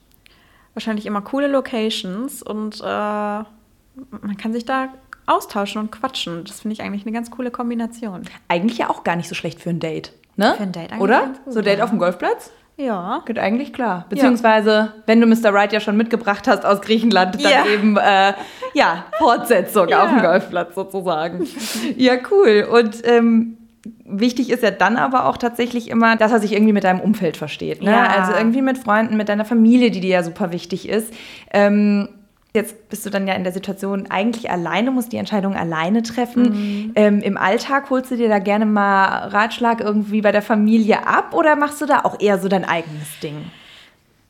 wahrscheinlich 0.74 1.06
immer 1.06 1.22
coole 1.22 1.48
Locations 1.48 2.44
und 2.44 2.82
äh, 2.82 2.84
man 2.84 4.38
kann 4.38 4.52
sich 4.52 4.66
da 4.66 4.90
austauschen 5.26 5.82
und 5.82 5.92
quatschen. 5.92 6.44
Das 6.44 6.62
finde 6.62 6.74
ich 6.74 6.82
eigentlich 6.82 7.04
eine 7.04 7.14
ganz 7.14 7.32
coole 7.32 7.52
Kombination. 7.52 8.24
Eigentlich 8.48 8.78
ja 8.78 8.90
auch 8.90 9.04
gar 9.04 9.16
nicht 9.16 9.30
so 9.30 9.36
schlecht 9.36 9.62
für 9.62 9.70
ein 9.70 9.80
Date. 9.80 10.12
Ne? 10.36 10.54
Für 10.58 10.64
ein 10.64 10.72
Date 10.74 10.92
eigentlich. 10.92 11.02
Oder? 11.02 11.28
Gut, 11.28 11.54
so 11.54 11.62
Date 11.62 11.80
ja. 11.80 11.84
auf 11.86 11.90
dem 11.90 12.00
Golfplatz? 12.00 12.52
Ja. 12.78 13.24
Geht 13.26 13.40
eigentlich 13.40 13.72
klar. 13.72 14.06
Beziehungsweise, 14.10 14.70
ja. 14.70 14.94
wenn 15.06 15.22
du 15.22 15.28
Mr. 15.28 15.54
Right 15.54 15.72
ja 15.72 15.80
schon 15.80 15.96
mitgebracht 15.96 16.48
hast 16.48 16.66
aus 16.66 16.82
Griechenland, 16.82 17.36
dann 17.36 17.52
ja. 17.52 17.66
eben, 17.66 17.98
äh, 17.98 18.34
ja, 18.74 19.06
Fortsetzung 19.18 19.88
ja. 19.88 20.04
auf 20.04 20.10
dem 20.10 20.22
Golfplatz 20.22 20.76
sozusagen. 20.76 21.48
ja, 21.96 22.16
cool. 22.32 22.68
Und 22.70 22.98
ähm, 23.06 23.58
wichtig 24.04 24.50
ist 24.50 24.64
ja 24.64 24.72
dann 24.72 24.98
aber 24.98 25.26
auch 25.26 25.38
tatsächlich 25.38 25.90
immer, 25.90 26.18
dass 26.18 26.32
er 26.32 26.40
sich 26.40 26.52
irgendwie 26.52 26.74
mit 26.74 26.84
deinem 26.84 27.00
Umfeld 27.00 27.38
versteht. 27.38 27.82
Ne? 27.82 27.92
Ja. 27.92 28.08
Also 28.08 28.34
irgendwie 28.34 28.62
mit 28.62 28.78
Freunden, 28.78 29.16
mit 29.16 29.30
deiner 29.30 29.46
Familie, 29.46 29.92
die 29.92 30.02
dir 30.02 30.12
ja 30.12 30.24
super 30.24 30.52
wichtig 30.52 30.90
ist. 30.90 31.14
Ähm, 31.54 32.10
Jetzt 32.56 32.90
bist 32.90 33.06
du 33.06 33.10
dann 33.10 33.28
ja 33.28 33.34
in 33.34 33.44
der 33.44 33.52
Situation 33.52 34.10
eigentlich 34.10 34.50
alleine, 34.50 34.90
musst 34.90 35.12
die 35.12 35.18
Entscheidung 35.18 35.56
alleine 35.56 36.04
treffen. 36.04 36.44
Mhm. 36.44 36.92
Ähm, 36.96 37.20
Im 37.22 37.38
Alltag 37.38 37.90
holst 37.90 38.12
du 38.12 38.16
dir 38.16 38.30
da 38.30 38.40
gerne 38.40 38.66
mal 38.66 39.28
Ratschlag 39.28 39.82
irgendwie 39.82 40.22
bei 40.22 40.32
der 40.32 40.42
Familie 40.42 41.06
ab 41.06 41.34
oder 41.34 41.58
machst 41.58 41.82
du 41.82 41.86
da 41.86 42.06
auch 42.06 42.20
eher 42.20 42.40
so 42.40 42.48
dein 42.48 42.64
eigenes 42.64 43.20
Ding? 43.22 43.52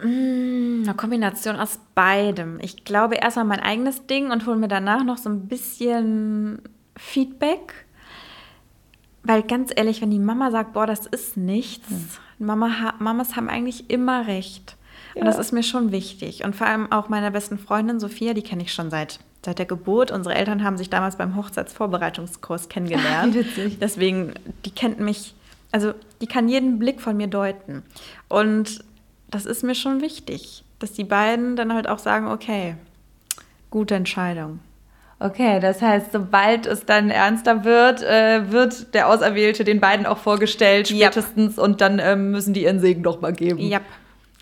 Mm, 0.01 0.83
eine 0.83 0.95
Kombination 0.95 1.55
aus 1.55 1.79
beidem. 1.93 2.57
Ich 2.61 2.83
glaube 2.83 3.15
erstmal 3.15 3.45
mein 3.45 3.59
eigenes 3.59 4.07
Ding 4.07 4.31
und 4.31 4.45
hole 4.47 4.57
mir 4.57 4.67
danach 4.67 5.03
noch 5.03 5.17
so 5.17 5.29
ein 5.29 5.47
bisschen 5.47 6.63
Feedback. 6.97 7.85
Weil 9.23 9.43
ganz 9.43 9.71
ehrlich, 9.75 10.01
wenn 10.01 10.11
die 10.11 10.19
Mama 10.19 10.51
sagt, 10.51 10.73
boah, 10.73 10.85
das 10.85 11.05
ist 11.05 11.37
nichts, 11.37 11.89
mhm. 11.89 12.45
Mama, 12.45 12.93
Mamas 12.99 13.35
haben 13.35 13.49
eigentlich 13.49 13.89
immer 13.89 14.27
recht. 14.27 14.74
Ja. 15.15 15.21
Und 15.21 15.27
das 15.27 15.39
ist 15.39 15.51
mir 15.51 15.63
schon 15.63 15.91
wichtig. 15.91 16.43
Und 16.43 16.55
vor 16.55 16.67
allem 16.67 16.91
auch 16.91 17.09
meiner 17.09 17.31
besten 17.31 17.57
Freundin 17.57 17.99
Sophia, 17.99 18.33
die 18.33 18.41
kenne 18.41 18.63
ich 18.63 18.73
schon 18.73 18.89
seit, 18.91 19.19
seit 19.43 19.57
der 19.59 19.65
Geburt. 19.65 20.11
Unsere 20.11 20.35
Eltern 20.35 20.63
haben 20.63 20.77
sich 20.77 20.89
damals 20.89 21.15
beim 21.15 21.35
Hochzeitsvorbereitungskurs 21.35 22.69
kennengelernt. 22.69 23.33
Witzig. 23.35 23.79
Deswegen, 23.79 24.33
die 24.65 24.71
kennt 24.71 24.99
mich, 24.99 25.33
also 25.71 25.93
die 26.21 26.27
kann 26.27 26.49
jeden 26.49 26.79
Blick 26.79 27.01
von 27.01 27.15
mir 27.15 27.27
deuten. 27.27 27.83
Und 28.27 28.83
das 29.31 29.45
ist 29.45 29.63
mir 29.63 29.75
schon 29.75 30.01
wichtig, 30.01 30.63
dass 30.79 30.91
die 30.91 31.05
beiden 31.05 31.55
dann 31.55 31.73
halt 31.73 31.87
auch 31.87 31.99
sagen, 31.99 32.27
okay, 32.27 32.75
gute 33.69 33.95
Entscheidung. 33.95 34.59
Okay, 35.17 35.61
das 35.61 35.81
heißt, 35.81 36.11
sobald 36.11 36.65
es 36.65 36.85
dann 36.85 37.09
ernster 37.09 37.63
wird, 37.63 38.03
äh, 38.03 38.51
wird 38.51 38.93
der 38.93 39.07
Auserwählte 39.07 39.63
den 39.63 39.79
beiden 39.79 40.05
auch 40.05 40.17
vorgestellt, 40.17 40.89
spätestens, 40.89 41.57
yep. 41.57 41.63
und 41.63 41.79
dann 41.79 41.99
äh, 41.99 42.17
müssen 42.17 42.53
die 42.53 42.63
ihren 42.63 42.81
Segen 42.81 43.01
doch 43.01 43.21
mal 43.21 43.31
geben. 43.31 43.59
Ja. 43.59 43.77
Yep. 43.77 43.83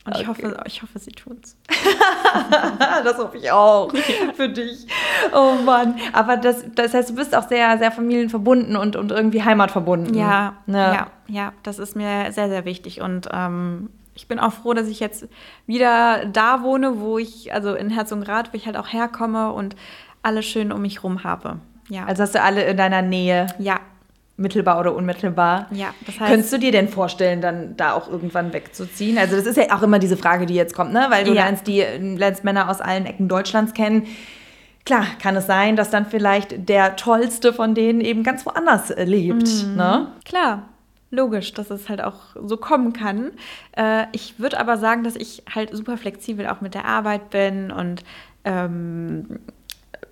Und 0.06 0.14
okay. 0.14 0.22
ich, 0.22 0.28
hoffe, 0.28 0.64
ich 0.66 0.82
hoffe, 0.82 1.00
sie 1.00 1.12
tun's. 1.12 1.58
das 3.04 3.18
hoffe 3.18 3.38
ich 3.38 3.50
auch 3.52 3.92
für 4.36 4.50
dich. 4.50 4.86
Oh 5.34 5.56
Mann. 5.64 5.96
Aber 6.12 6.36
das, 6.36 6.66
das 6.76 6.94
heißt, 6.94 7.12
du 7.12 7.16
bist 7.16 7.34
auch 7.36 7.48
sehr, 7.48 7.78
sehr 7.78 7.92
familienverbunden 7.92 8.76
und, 8.76 8.96
und 8.98 9.12
irgendwie 9.12 9.44
heimatverbunden. 9.44 10.14
Ja, 10.14 10.58
ja, 10.68 10.94
ja, 10.94 11.08
ja, 11.28 11.54
das 11.64 11.80
ist 11.80 11.96
mir 11.96 12.32
sehr, 12.34 12.50
sehr 12.50 12.66
wichtig. 12.66 13.00
Und 13.02 13.30
ähm, 13.32 13.90
ich 14.14 14.28
bin 14.28 14.40
auch 14.40 14.52
froh, 14.52 14.74
dass 14.74 14.88
ich 14.88 15.00
jetzt 15.00 15.28
wieder 15.68 16.26
da 16.26 16.64
wohne, 16.64 17.00
wo 17.00 17.18
ich, 17.18 17.54
also 17.54 17.74
in 17.74 17.90
Herzogenrath, 17.90 18.52
wo 18.52 18.58
ich 18.58 18.66
halt 18.66 18.78
auch 18.78 18.92
herkomme 18.92 19.54
und 19.54 19.76
alle 20.22 20.44
schön 20.44 20.72
um 20.72 20.82
mich 20.82 21.04
rum 21.04 21.24
habe. 21.24 21.60
Ja. 21.90 22.06
Also 22.06 22.24
hast 22.24 22.36
du 22.36 22.42
alle 22.42 22.64
in 22.64 22.78
deiner 22.78 23.02
Nähe? 23.02 23.48
Ja, 23.60 23.80
mittelbar 24.36 24.80
oder 24.80 24.96
unmittelbar. 24.96 25.68
Ja, 25.72 25.94
das 26.06 26.20
heißt, 26.20 26.32
Könntest 26.32 26.54
du 26.54 26.60
dir 26.60 26.72
denn 26.72 26.88
vorstellen, 26.90 27.42
dann 27.42 27.78
da 27.78 27.94
auch 27.94 28.10
irgendwann 28.10 28.52
wegzuziehen? 28.52 29.18
Also 29.18 29.36
das 29.36 29.46
ist 29.46 29.58
ja 29.58 29.76
auch 29.76 29.84
immer 29.84 30.00
diese 30.00 30.18
Frage, 30.18 30.46
die 30.46 30.56
jetzt 30.56 30.74
kommt, 30.74 30.92
ne? 30.92 31.06
Weil 31.10 31.24
du 31.24 31.34
ja. 31.34 31.44
lernst 31.44 31.68
die 31.68 31.82
lernst 31.82 32.44
Männer 32.44 32.70
aus 32.70 32.82
allen 32.82 33.06
Ecken 33.06 33.28
Deutschlands 33.28 33.74
kennen. 33.74 34.08
Klar, 34.86 35.06
kann 35.22 35.36
es 35.36 35.46
sein, 35.46 35.76
dass 35.76 35.92
dann 35.92 36.06
vielleicht 36.06 36.68
der 36.68 36.96
tollste 36.96 37.54
von 37.54 37.74
denen 37.74 38.02
eben 38.02 38.24
ganz 38.24 38.46
woanders 38.46 38.90
äh, 38.92 39.06
lebt, 39.06 39.48
mhm. 39.66 39.76
ne? 39.76 40.08
Klar. 40.26 40.64
Logisch, 41.10 41.54
dass 41.54 41.70
es 41.70 41.90
halt 41.90 42.04
auch 42.04 42.36
so 42.44 42.58
kommen 42.58 42.92
kann. 42.92 43.34
Äh, 43.78 44.06
ich 44.14 44.40
würde 44.40 44.60
aber 44.60 44.78
sagen, 44.78 45.04
dass 45.04 45.16
ich 45.16 45.44
halt 45.54 45.70
super 45.72 45.96
flexibel 45.96 46.48
auch 46.48 46.60
mit 46.60 46.74
der 46.74 46.86
Arbeit 46.86 47.30
bin 47.30 47.70
und 47.72 48.04
ähm, 48.46 49.40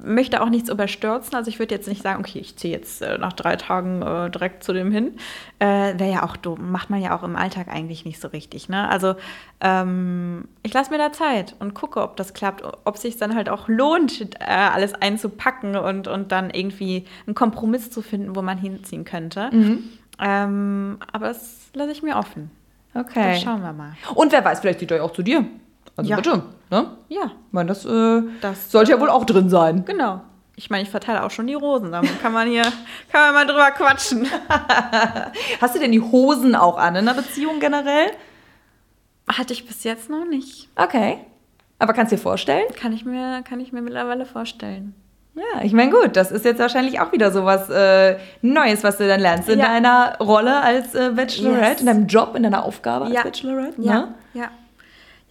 möchte 0.04 0.42
auch 0.42 0.50
nichts 0.50 0.70
überstürzen. 0.70 1.36
Also 1.36 1.50
ich 1.50 1.60
würde 1.60 1.76
jetzt 1.76 1.88
nicht 1.88 2.02
sagen, 2.02 2.20
okay, 2.20 2.40
ich 2.40 2.56
ziehe 2.58 2.74
jetzt 2.74 3.02
äh, 3.02 3.18
nach 3.18 3.34
drei 3.34 3.56
Tagen 3.56 4.02
äh, 4.02 4.30
direkt 4.30 4.64
zu 4.64 4.74
dem 4.74 4.92
hin. 4.92 5.18
Äh, 5.60 6.00
Wäre 6.00 6.12
ja 6.12 6.24
auch 6.24 6.38
dumm. 6.38 6.72
Macht 6.72 6.90
man 6.90 7.02
ja 7.02 7.18
auch 7.18 7.24
im 7.24 7.36
Alltag 7.36 7.68
eigentlich 7.68 8.06
nicht 8.06 8.20
so 8.20 8.28
richtig. 8.30 8.70
Ne? 8.70 8.90
Also 8.90 9.16
ähm, 9.60 10.46
ich 10.64 10.74
lasse 10.74 10.92
mir 10.92 10.98
da 10.98 11.12
Zeit 11.12 11.56
und 11.60 11.74
gucke, 11.74 12.02
ob 12.02 12.16
das 12.18 12.34
klappt, 12.34 12.64
ob 12.84 12.98
sich 12.98 13.18
dann 13.18 13.36
halt 13.36 13.50
auch 13.50 13.68
lohnt, 13.68 14.22
äh, 14.40 14.46
alles 14.46 14.94
einzupacken 14.94 15.76
und, 15.76 16.08
und 16.08 16.32
dann 16.32 16.50
irgendwie 16.50 17.06
einen 17.26 17.36
Kompromiss 17.36 17.92
zu 17.92 18.02
finden, 18.02 18.36
wo 18.36 18.42
man 18.42 18.58
hinziehen 18.58 19.06
könnte. 19.06 19.50
Mhm. 19.52 19.84
Ähm, 20.20 20.98
aber 21.12 21.30
das 21.30 21.70
lasse 21.74 21.92
ich 21.92 22.04
mir 22.04 22.16
offen. 22.16 22.52
Okay. 22.94 23.34
Dann 23.34 23.36
schauen 23.40 23.62
wir 23.62 23.74
mal. 23.74 23.94
Und 24.16 24.32
wer 24.32 24.44
weiß, 24.44 24.60
vielleicht 24.60 24.80
zieht 24.80 24.92
er 24.92 25.04
auch 25.04 25.14
zu 25.14 25.24
dir. 25.24 25.46
Also 25.96 26.10
ja. 26.10 26.16
bitte. 26.16 26.44
Ne? 26.70 26.90
Ja. 27.10 27.26
Ich 27.26 27.54
meine, 27.54 27.68
das, 27.68 27.86
äh, 27.86 28.22
das 28.42 28.72
sollte 28.72 28.92
ja 28.92 29.00
wohl 29.00 29.10
auch 29.10 29.26
drin 29.26 29.50
sein. 29.50 29.86
Genau. 29.86 30.22
Ich 30.56 30.70
meine, 30.70 30.84
ich 30.84 30.90
verteile 30.90 31.24
auch 31.24 31.32
schon 31.32 31.48
die 31.48 31.54
Rosen. 31.54 31.92
Da 31.92 32.02
kann 32.22 32.34
man 32.34 32.48
hier 32.48 32.64
kann 33.12 33.34
man 33.34 33.34
mal 33.34 33.46
drüber 33.46 33.72
quatschen. 33.72 34.28
Hast 35.62 35.76
du 35.76 35.80
denn 35.80 35.92
die 35.92 36.02
Hosen 36.02 36.56
auch 36.56 36.78
an 36.78 36.96
in 36.96 37.08
einer 37.08 37.20
Beziehung 37.20 37.60
generell? 37.60 38.12
Hatte 39.28 39.54
ich 39.54 39.66
bis 39.66 39.84
jetzt 39.84 40.10
noch 40.10 40.26
nicht. 40.26 40.70
Okay. 40.76 41.20
Aber 41.80 41.94
kannst 41.94 42.12
du 42.12 42.16
dir 42.16 42.22
vorstellen? 42.22 42.66
Kann 42.76 42.94
ich 42.94 43.06
mir, 43.06 43.42
kann 43.44 43.60
ich 43.60 43.72
mir 43.72 43.82
mittlerweile 43.82 44.26
vorstellen. 44.26 44.94
Ja, 45.34 45.64
ich 45.64 45.72
meine, 45.72 45.92
gut, 45.92 46.18
das 46.18 46.32
ist 46.32 46.44
jetzt 46.44 46.60
wahrscheinlich 46.60 47.00
auch 47.00 47.12
wieder 47.14 47.32
so 47.32 47.46
was 47.46 47.70
äh, 47.70 48.18
Neues, 48.42 48.84
was 48.84 48.98
du 48.98 49.08
dann 49.08 49.22
lernst 49.22 49.48
in 49.48 49.60
ja. 49.60 49.68
deiner 49.68 50.18
Rolle 50.20 50.62
als 50.62 50.94
äh, 50.94 51.12
Bachelorette, 51.16 51.72
yes. 51.72 51.80
in 51.80 51.86
deinem 51.86 52.08
Job, 52.08 52.36
in 52.36 52.44
deiner 52.44 52.66
Aufgabe 52.66 53.06
als 53.06 53.14
ja. 53.14 53.24
Bachelorette. 53.24 53.82
Ja, 53.82 53.94
ne? 53.94 54.16
ja. 54.34 54.50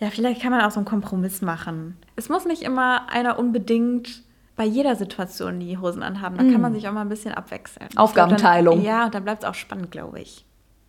Ja, 0.01 0.09
vielleicht 0.11 0.43
kann 0.43 0.51
man 0.51 0.63
auch 0.63 0.71
so 0.71 0.79
einen 0.81 0.87
Kompromiss 0.87 1.43
machen. 1.43 1.97
Es 2.17 2.29
muss 2.29 2.47
nicht 2.47 2.63
immer 2.63 3.11
einer 3.11 3.39
unbedingt 3.39 4.23
bei 4.57 4.65
jeder 4.65 4.97
Situation 4.97 5.61
die 5.61 5.79
Hosen 5.79 6.03
anhaben. 6.03 6.37
Da 6.37 6.45
mm. 6.45 6.53
kann 6.53 6.61
man 6.61 6.75
sich 6.75 6.89
auch 6.89 6.93
mal 6.93 7.03
ein 7.03 7.09
bisschen 7.09 7.33
abwechseln. 7.33 7.89
Aufgabenteilung. 7.97 8.77
Dann, 8.77 8.85
ja, 8.85 9.05
und 9.07 9.15
dann 9.15 9.25
bleibt 9.25 9.43
es 9.43 9.49
auch 9.49 9.55
spannend, 9.55 9.91
glaube 9.91 10.21
ich. 10.21 10.45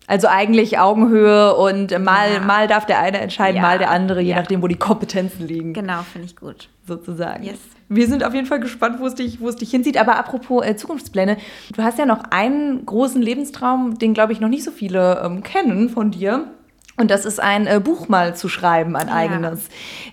Also 0.06 0.28
eigentlich 0.28 0.78
Augenhöhe 0.78 1.54
und 1.54 1.90
mal, 2.00 2.32
Ja. 2.34 2.40
mal 2.40 2.66
darf 2.66 2.86
der 2.86 2.98
eine 2.98 3.18
entscheiden, 3.20 3.56
Ja. 3.56 3.62
mal 3.62 3.78
der 3.78 3.90
andere, 3.90 4.20
je 4.20 4.30
Ja. 4.30 4.36
nachdem, 4.36 4.60
wo 4.62 4.66
die 4.66 4.76
Kompetenzen 4.76 5.46
liegen. 5.46 5.72
Genau, 5.74 6.02
finde 6.02 6.26
ich 6.26 6.36
gut. 6.36 6.68
sozusagen. 6.84 7.44
Yes. 7.44 7.60
Wir 7.88 8.08
sind 8.08 8.24
auf 8.24 8.34
jeden 8.34 8.46
Fall 8.46 8.58
gespannt, 8.58 8.98
wo 8.98 9.06
es 9.06 9.14
dich, 9.14 9.40
wo 9.40 9.48
es 9.48 9.54
dich 9.54 9.70
hinzieht. 9.70 9.96
Aber 9.96 10.16
apropos 10.16 10.66
äh, 10.66 10.74
Zukunftspläne, 10.74 11.36
du 11.76 11.82
hast 11.82 11.96
ja 11.96 12.06
noch 12.06 12.24
einen 12.30 12.84
großen 12.84 13.22
Lebenstraum, 13.22 13.98
den, 13.98 14.14
glaube 14.14 14.32
ich, 14.32 14.40
noch 14.40 14.48
nicht 14.48 14.64
so 14.64 14.72
viele 14.72 15.22
ähm, 15.24 15.44
kennen 15.44 15.88
von 15.88 16.10
dir. 16.10 16.46
Und 16.98 17.10
das 17.10 17.24
ist 17.24 17.40
ein 17.40 17.66
äh, 17.66 17.80
Buch 17.82 18.08
mal 18.08 18.36
zu 18.36 18.48
schreiben, 18.48 18.96
ein 18.96 19.08
Ja. 19.08 19.14
eigenes. 19.14 19.68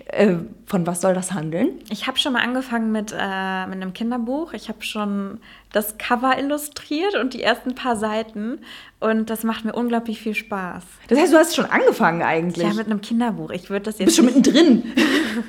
Äh, 0.05 0.35
von 0.65 0.87
was 0.87 1.01
soll 1.01 1.13
das 1.13 1.33
handeln? 1.33 1.79
Ich 1.89 2.07
habe 2.07 2.17
schon 2.17 2.33
mal 2.33 2.41
angefangen 2.41 2.91
mit, 2.91 3.11
äh, 3.11 3.65
mit 3.67 3.75
einem 3.75 3.93
Kinderbuch. 3.93 4.53
Ich 4.53 4.69
habe 4.69 4.81
schon 4.83 5.39
das 5.73 5.97
Cover 5.97 6.37
illustriert 6.39 7.15
und 7.15 7.33
die 7.33 7.43
ersten 7.43 7.75
paar 7.75 7.95
Seiten. 7.97 8.59
Und 8.99 9.29
das 9.29 9.43
macht 9.43 9.65
mir 9.65 9.73
unglaublich 9.73 10.21
viel 10.21 10.35
Spaß. 10.35 10.83
Das 11.09 11.19
heißt, 11.19 11.33
du 11.33 11.37
hast 11.37 11.55
schon 11.55 11.65
angefangen 11.65 12.23
eigentlich. 12.23 12.65
Ja, 12.65 12.73
mit 12.73 12.85
einem 12.85 13.01
Kinderbuch. 13.01 13.49
Ich 13.51 13.69
würde 13.69 13.85
das 13.85 13.97
du 13.97 14.03
jetzt 14.03 14.15
bist 14.15 14.17
schon 14.17 14.25
mittendrin. 14.25 14.83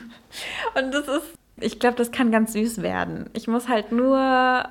Und 0.75 0.93
das 0.93 1.07
ist, 1.09 1.35
ich 1.61 1.79
glaube, 1.79 1.97
das 1.97 2.11
kann 2.11 2.31
ganz 2.33 2.53
süß 2.55 2.83
werden. 2.83 3.31
Ich 3.35 3.47
muss 3.49 3.69
halt 3.69 3.93
nur 3.93 4.65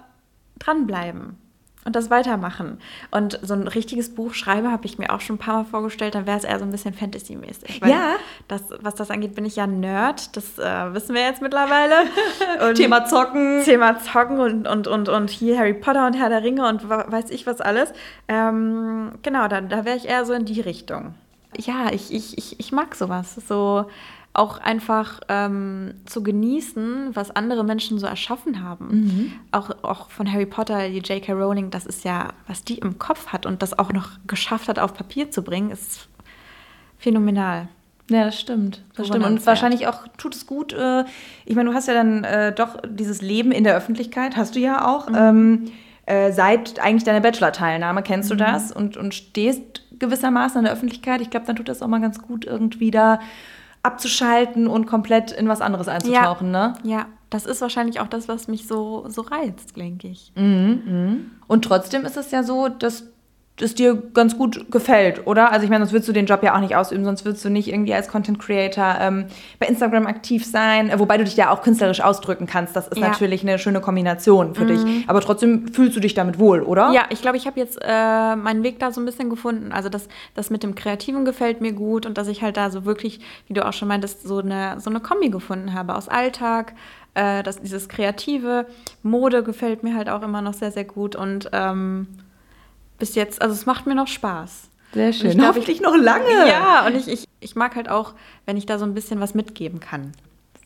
dranbleiben 0.60 1.38
und 1.86 1.96
das 1.96 2.10
weitermachen. 2.10 2.80
Und 3.10 3.40
so 3.42 3.54
ein 3.54 3.68
richtiges 3.68 4.14
Buch 4.14 4.34
schreiben 4.34 4.72
habe 4.72 4.86
ich 4.86 4.98
mir 4.98 5.14
auch 5.14 5.22
schon 5.22 5.38
ein 5.38 5.40
paar 5.40 5.64
Mal 5.64 5.66
vorgestellt, 5.66 6.16
dann 6.16 6.28
wäre 6.28 6.38
es 6.38 6.44
eher 6.44 6.60
so 6.60 6.66
ein 6.66 6.72
bisschen 6.72 6.94
Fantasy-mäßig. 6.94 7.82
Ja. 7.86 8.16
Das, 8.48 8.64
was 8.82 8.96
das 8.96 9.12
angeht, 9.12 9.36
bin 9.36 9.46
ich 9.46 9.56
ja 9.56 9.66
Nerd, 9.66 10.36
das 10.36 10.60
äh, 10.60 10.94
wissen 10.94 11.16
wir 11.16 11.22
jetzt 11.22 11.42
mittlerweile. 11.42 11.96
Und 12.68 12.76
Thema 12.76 13.06
Zocken. 13.06 13.64
Thema 13.64 14.00
Zocken 14.00 14.40
und, 14.40 14.68
und, 14.68 14.88
und, 14.88 15.10
und 15.10 15.30
hier 15.30 15.58
Harry 15.58 15.74
Potter 15.74 16.06
und 16.06 16.14
Herr 16.14 16.30
der 16.30 16.44
Ringe 16.44 16.68
und 16.68 16.88
weiß 16.90 17.30
ich 17.30 17.48
was 17.48 17.62
alles. 17.62 17.94
Ähm, 18.28 19.14
genau, 19.22 19.48
da, 19.48 19.62
da 19.62 19.86
wäre 19.86 19.98
ich 19.98 20.08
eher 20.08 20.26
so 20.26 20.34
in 20.34 20.46
die 20.46 20.62
Richtung. 20.62 21.14
Ja, 21.58 21.92
ich, 21.92 22.14
ich, 22.14 22.38
ich, 22.38 22.60
ich 22.60 22.72
mag 22.72 22.96
sowas. 22.96 23.36
So 23.48 23.86
auch 24.34 24.60
einfach 24.60 25.20
ähm, 25.28 25.96
zu 26.06 26.24
genießen, 26.24 27.10
was 27.14 27.36
andere 27.36 27.64
Menschen 27.64 27.98
so 27.98 28.06
erschaffen 28.06 28.64
haben. 28.64 29.42
Auch, 29.52 29.72
auch 29.82 30.10
von 30.12 30.32
Harry 30.32 30.46
Potter, 30.46 30.88
die 30.88 31.00
J.K. 31.00 31.34
Rowling, 31.34 31.72
das 31.72 31.86
ist 31.86 32.04
ja, 32.06 32.30
was 32.48 32.64
die 32.64 32.78
im 32.78 33.00
Kopf 33.00 33.28
hat 33.28 33.46
und 33.46 33.62
das 33.62 33.78
auch 33.78 33.92
noch 33.92 34.12
geschafft 34.28 34.68
hat, 34.70 34.80
auf 34.80 34.94
Papier 34.94 35.32
zu 35.32 35.44
bringen, 35.44 35.72
ist 35.72 36.08
phänomenal. 37.00 37.68
Ja, 38.10 38.26
das 38.26 38.40
stimmt. 38.40 38.84
Das 38.96 39.08
stimmt. 39.08 39.26
Und 39.26 39.46
wahrscheinlich 39.46 39.88
auch 39.88 40.08
tut 40.18 40.36
es 40.36 40.46
gut. 40.46 40.74
Äh, 40.74 41.06
ich 41.46 41.56
meine, 41.56 41.70
du 41.70 41.76
hast 41.76 41.88
ja 41.88 41.94
dann 41.94 42.24
äh, 42.24 42.54
doch 42.54 42.78
dieses 42.88 43.22
Leben 43.22 43.52
in 43.52 43.64
der 43.64 43.76
Öffentlichkeit, 43.76 44.36
hast 44.36 44.56
du 44.56 44.60
ja 44.60 44.88
auch. 44.88 45.08
Ähm, 45.14 45.72
äh, 46.06 46.32
seit 46.32 46.80
eigentlich 46.80 47.04
deiner 47.04 47.20
Bachelor-Teilnahme 47.20 48.02
kennst 48.02 48.32
du 48.32 48.36
das 48.36 48.72
und, 48.72 48.98
und 48.98 49.14
stehst 49.14 49.84
gewissermaßen 50.00 50.60
in 50.60 50.66
der 50.66 50.74
Öffentlichkeit. 50.74 51.22
Ich 51.22 51.30
glaube, 51.30 51.46
dann 51.46 51.56
tut 51.56 51.70
das 51.70 51.82
auch 51.82 51.88
mal 51.88 52.02
ganz 52.02 52.22
gut, 52.22 52.46
irgendwie 52.46 52.92
da 52.92 53.20
abzuschalten 53.84 54.68
und 54.68 54.88
komplett 54.88 55.32
in 55.32 55.48
was 55.48 55.62
anderes 55.62 55.88
einzutauchen, 55.88 56.52
ne? 56.52 56.74
Ja, 56.84 57.06
das 57.30 57.46
ist 57.46 57.62
wahrscheinlich 57.62 58.00
auch 58.00 58.08
das, 58.08 58.28
was 58.28 58.48
mich 58.48 58.68
so, 58.68 59.06
so 59.08 59.22
reizt, 59.22 59.78
denke 59.78 60.08
ich. 60.08 60.34
Und 60.36 61.62
trotzdem 61.64 62.06
ist 62.06 62.18
es 62.18 62.32
ja 62.32 62.44
so, 62.44 62.68
dass 62.68 63.06
es 63.62 63.76
dir 63.76 63.96
ganz 64.14 64.38
gut 64.38 64.72
gefällt, 64.72 65.26
oder? 65.28 65.52
Also 65.52 65.64
ich 65.64 65.70
meine, 65.70 65.84
sonst 65.84 65.94
würdest 65.94 66.10
du 66.10 66.14
den 66.14 66.26
Job 66.26 66.44
ja 66.44 66.56
auch 66.56 66.60
nicht 66.60 66.76
ausüben, 66.76 67.04
sonst 67.04 67.26
würdest 67.26 67.44
du 67.46 67.50
nicht 67.50 67.68
irgendwie 67.68 67.94
als 67.94 68.08
Content 68.08 68.40
Creator 68.40 68.96
ähm, 69.00 69.26
bei 69.60 69.68
Instagram 69.68 70.08
aktiv 70.08 70.46
sein, 70.46 70.90
äh, 70.90 71.00
wobei 71.00 71.18
du 71.18 71.24
dich 71.24 71.36
ja 71.36 71.52
auch 71.52 71.62
künstlerisch 71.62 72.02
ausdrücken 72.02 72.46
kannst. 72.48 72.76
Das 72.76 72.88
ist 72.88 72.98
Ja. 72.98 73.06
Mhm. 73.08 73.12
natürlich 73.12 73.42
eine 73.44 73.60
schöne 73.60 73.82
Kombination 73.82 74.56
für 74.56 74.66
dich. 74.66 74.82
Aber 75.08 75.22
trotzdem 75.22 75.68
fühlst 75.74 75.96
du 75.96 76.00
dich 76.00 76.14
damit 76.14 76.40
wohl, 76.40 76.62
oder? 76.62 76.92
Ja, 76.92 77.04
ich 77.10 77.22
glaube, 77.22 77.38
ich 77.38 77.48
habe 77.48 77.60
jetzt 77.60 77.80
äh, 77.82 78.36
meinen 78.36 78.64
Weg 78.64 78.80
da 78.80 78.92
so 78.92 79.02
ein 79.02 79.06
bisschen 79.06 79.30
gefunden. 79.30 79.72
Also 79.72 79.90
das, 79.90 80.08
das 80.36 80.50
mit 80.50 80.64
dem 80.64 80.76
Kreativen 80.76 81.26
gefällt 81.26 81.62
mir 81.62 81.74
gut 81.74 82.06
und 82.06 82.18
dass 82.18 82.28
ich 82.28 82.42
halt 82.42 82.58
da 82.58 82.70
so 82.70 82.86
wirklich, 82.86 83.20
wie 83.48 83.54
du 83.54 83.66
auch 83.66 83.74
schon 83.74 83.88
meintest, 83.88 84.24
so 84.28 84.40
eine, 84.40 84.80
so 84.80 84.90
eine 84.90 85.00
Kombi 85.00 85.30
gefunden 85.30 85.74
habe 85.74 85.96
aus 85.96 86.08
Alltag, 86.10 86.74
äh, 87.16 87.44
das, 87.44 87.62
dieses 87.62 87.90
Kreative, 87.90 88.66
Mode 89.04 89.44
gefällt 89.44 89.84
mir 89.84 89.96
halt 89.96 90.10
auch 90.10 90.22
immer 90.22 90.42
noch 90.42 90.54
sehr, 90.54 90.72
sehr 90.72 90.84
gut 90.86 91.16
und 91.16 91.50
ähm, 91.54 92.08
bis 93.00 93.16
jetzt, 93.16 93.42
also 93.42 93.54
es 93.54 93.66
macht 93.66 93.88
mir 93.88 93.96
noch 93.96 94.08
Spaß. 94.08 94.70
Sehr 94.94 95.10
Ich 95.10 95.20
schön. 95.20 95.32
glaub, 95.32 95.50
Hoffentlich 95.50 95.82
noch 95.82 95.96
lange. 95.96 96.48
Ja, 96.48 96.86
und 96.88 96.96
ich, 96.96 97.08
ich, 97.08 97.26
ich 97.40 97.56
mag 97.56 97.76
halt 97.76 97.90
auch, 97.90 98.14
wenn 98.46 98.58
ich 98.58 98.66
da 98.66 98.80
so 98.80 98.86
ein 98.86 98.94
bisschen 98.94 99.20
was 99.20 99.34
mitgeben 99.36 99.80
kann. 99.80 100.12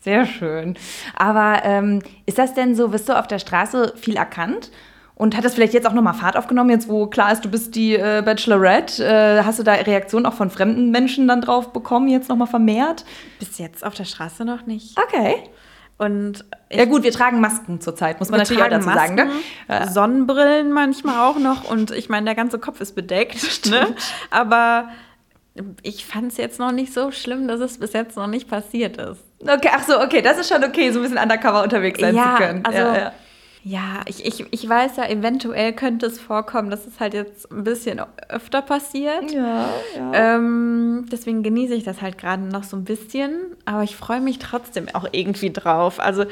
Sehr 0.02 0.26
schön. 0.26 0.76
Aber 1.16 1.60
ähm, 1.64 2.00
ist 2.26 2.38
das 2.38 2.54
denn 2.54 2.74
so, 2.74 2.92
wirst 2.92 3.08
du 3.08 3.18
auf 3.18 3.26
der 3.26 3.38
Straße 3.38 3.94
viel 3.96 4.16
erkannt? 4.16 4.70
Und 5.16 5.36
hat 5.36 5.44
das 5.44 5.54
vielleicht 5.54 5.74
jetzt 5.74 5.86
auch 5.86 5.92
nochmal 5.92 6.14
Fahrt 6.14 6.36
aufgenommen, 6.36 6.70
jetzt 6.70 6.88
wo 6.88 7.06
klar 7.06 7.32
ist, 7.32 7.44
du 7.44 7.48
bist 7.48 7.76
die 7.76 7.94
äh, 7.94 8.20
Bachelorette? 8.24 9.04
Äh, 9.04 9.44
hast 9.44 9.60
du 9.60 9.62
da 9.62 9.74
Reaktionen 9.74 10.26
auch 10.26 10.34
von 10.34 10.50
fremden 10.50 10.90
Menschen 10.90 11.28
dann 11.28 11.40
drauf 11.40 11.72
bekommen, 11.72 12.08
jetzt 12.08 12.28
nochmal 12.28 12.48
vermehrt? 12.48 13.04
Bis 13.38 13.58
jetzt 13.58 13.84
auf 13.86 13.94
der 13.94 14.04
Straße 14.06 14.44
noch 14.44 14.66
nicht. 14.66 14.98
Okay. 15.00 15.36
Und 15.96 16.44
Ja 16.72 16.86
gut, 16.86 17.04
wir 17.04 17.12
tragen 17.12 17.40
Masken 17.40 17.80
zurzeit, 17.80 18.18
muss 18.18 18.28
man 18.28 18.40
natürlich 18.40 18.62
auch 18.62 18.68
dazu 18.68 18.88
sagen. 18.88 19.14
Ne? 19.14 19.30
Masken, 19.68 19.92
Sonnenbrillen 19.94 20.72
manchmal 20.72 21.20
auch 21.30 21.38
noch 21.38 21.70
und 21.70 21.92
ich 21.92 22.08
meine, 22.08 22.24
der 22.26 22.34
ganze 22.34 22.58
Kopf 22.58 22.80
ist 22.80 22.94
bedeckt. 22.94 23.66
Ne? 23.70 23.94
Aber 24.30 24.88
ich 25.82 26.04
fand 26.04 26.32
es 26.32 26.36
jetzt 26.36 26.58
noch 26.58 26.72
nicht 26.72 26.92
so 26.92 27.12
schlimm, 27.12 27.46
dass 27.46 27.60
es 27.60 27.78
bis 27.78 27.92
jetzt 27.92 28.16
noch 28.16 28.26
nicht 28.26 28.48
passiert 28.50 28.96
ist. 28.96 29.20
Okay, 29.40 29.70
ach 29.72 29.84
so, 29.84 30.00
okay, 30.00 30.20
das 30.20 30.36
ist 30.38 30.48
schon 30.52 30.64
okay, 30.64 30.90
so 30.90 30.98
ein 30.98 31.02
bisschen 31.02 31.18
undercover 31.18 31.62
unterwegs 31.62 32.00
sein 32.00 32.14
Ja, 32.16 32.36
zu 32.36 32.42
können. 32.42 32.64
also- 32.64 32.78
ja, 32.78 32.96
ja. 32.98 33.12
Ja, 33.66 34.02
ich, 34.06 34.26
ich, 34.26 34.44
ich 34.50 34.68
weiß 34.68 34.96
ja, 34.98 35.08
eventuell 35.08 35.72
könnte 35.72 36.04
es 36.04 36.20
vorkommen, 36.20 36.68
dass 36.68 36.86
es 36.86 37.00
halt 37.00 37.14
jetzt 37.14 37.50
ein 37.50 37.64
bisschen 37.64 37.98
öfter 38.28 38.60
passiert. 38.60 39.32
Ja, 39.32 39.68
ja. 39.96 40.12
Ähm, 40.12 41.06
deswegen 41.10 41.42
genieße 41.42 41.72
ich 41.74 41.82
das 41.82 42.02
halt 42.02 42.18
gerade 42.18 42.42
noch 42.42 42.64
so 42.64 42.76
ein 42.76 42.84
bisschen, 42.84 43.32
aber 43.64 43.82
ich 43.82 43.96
freue 43.96 44.20
mich 44.20 44.38
trotzdem 44.38 44.88
auch 44.92 45.06
irgendwie 45.12 45.50
drauf. 45.50 45.98
Also 45.98 46.26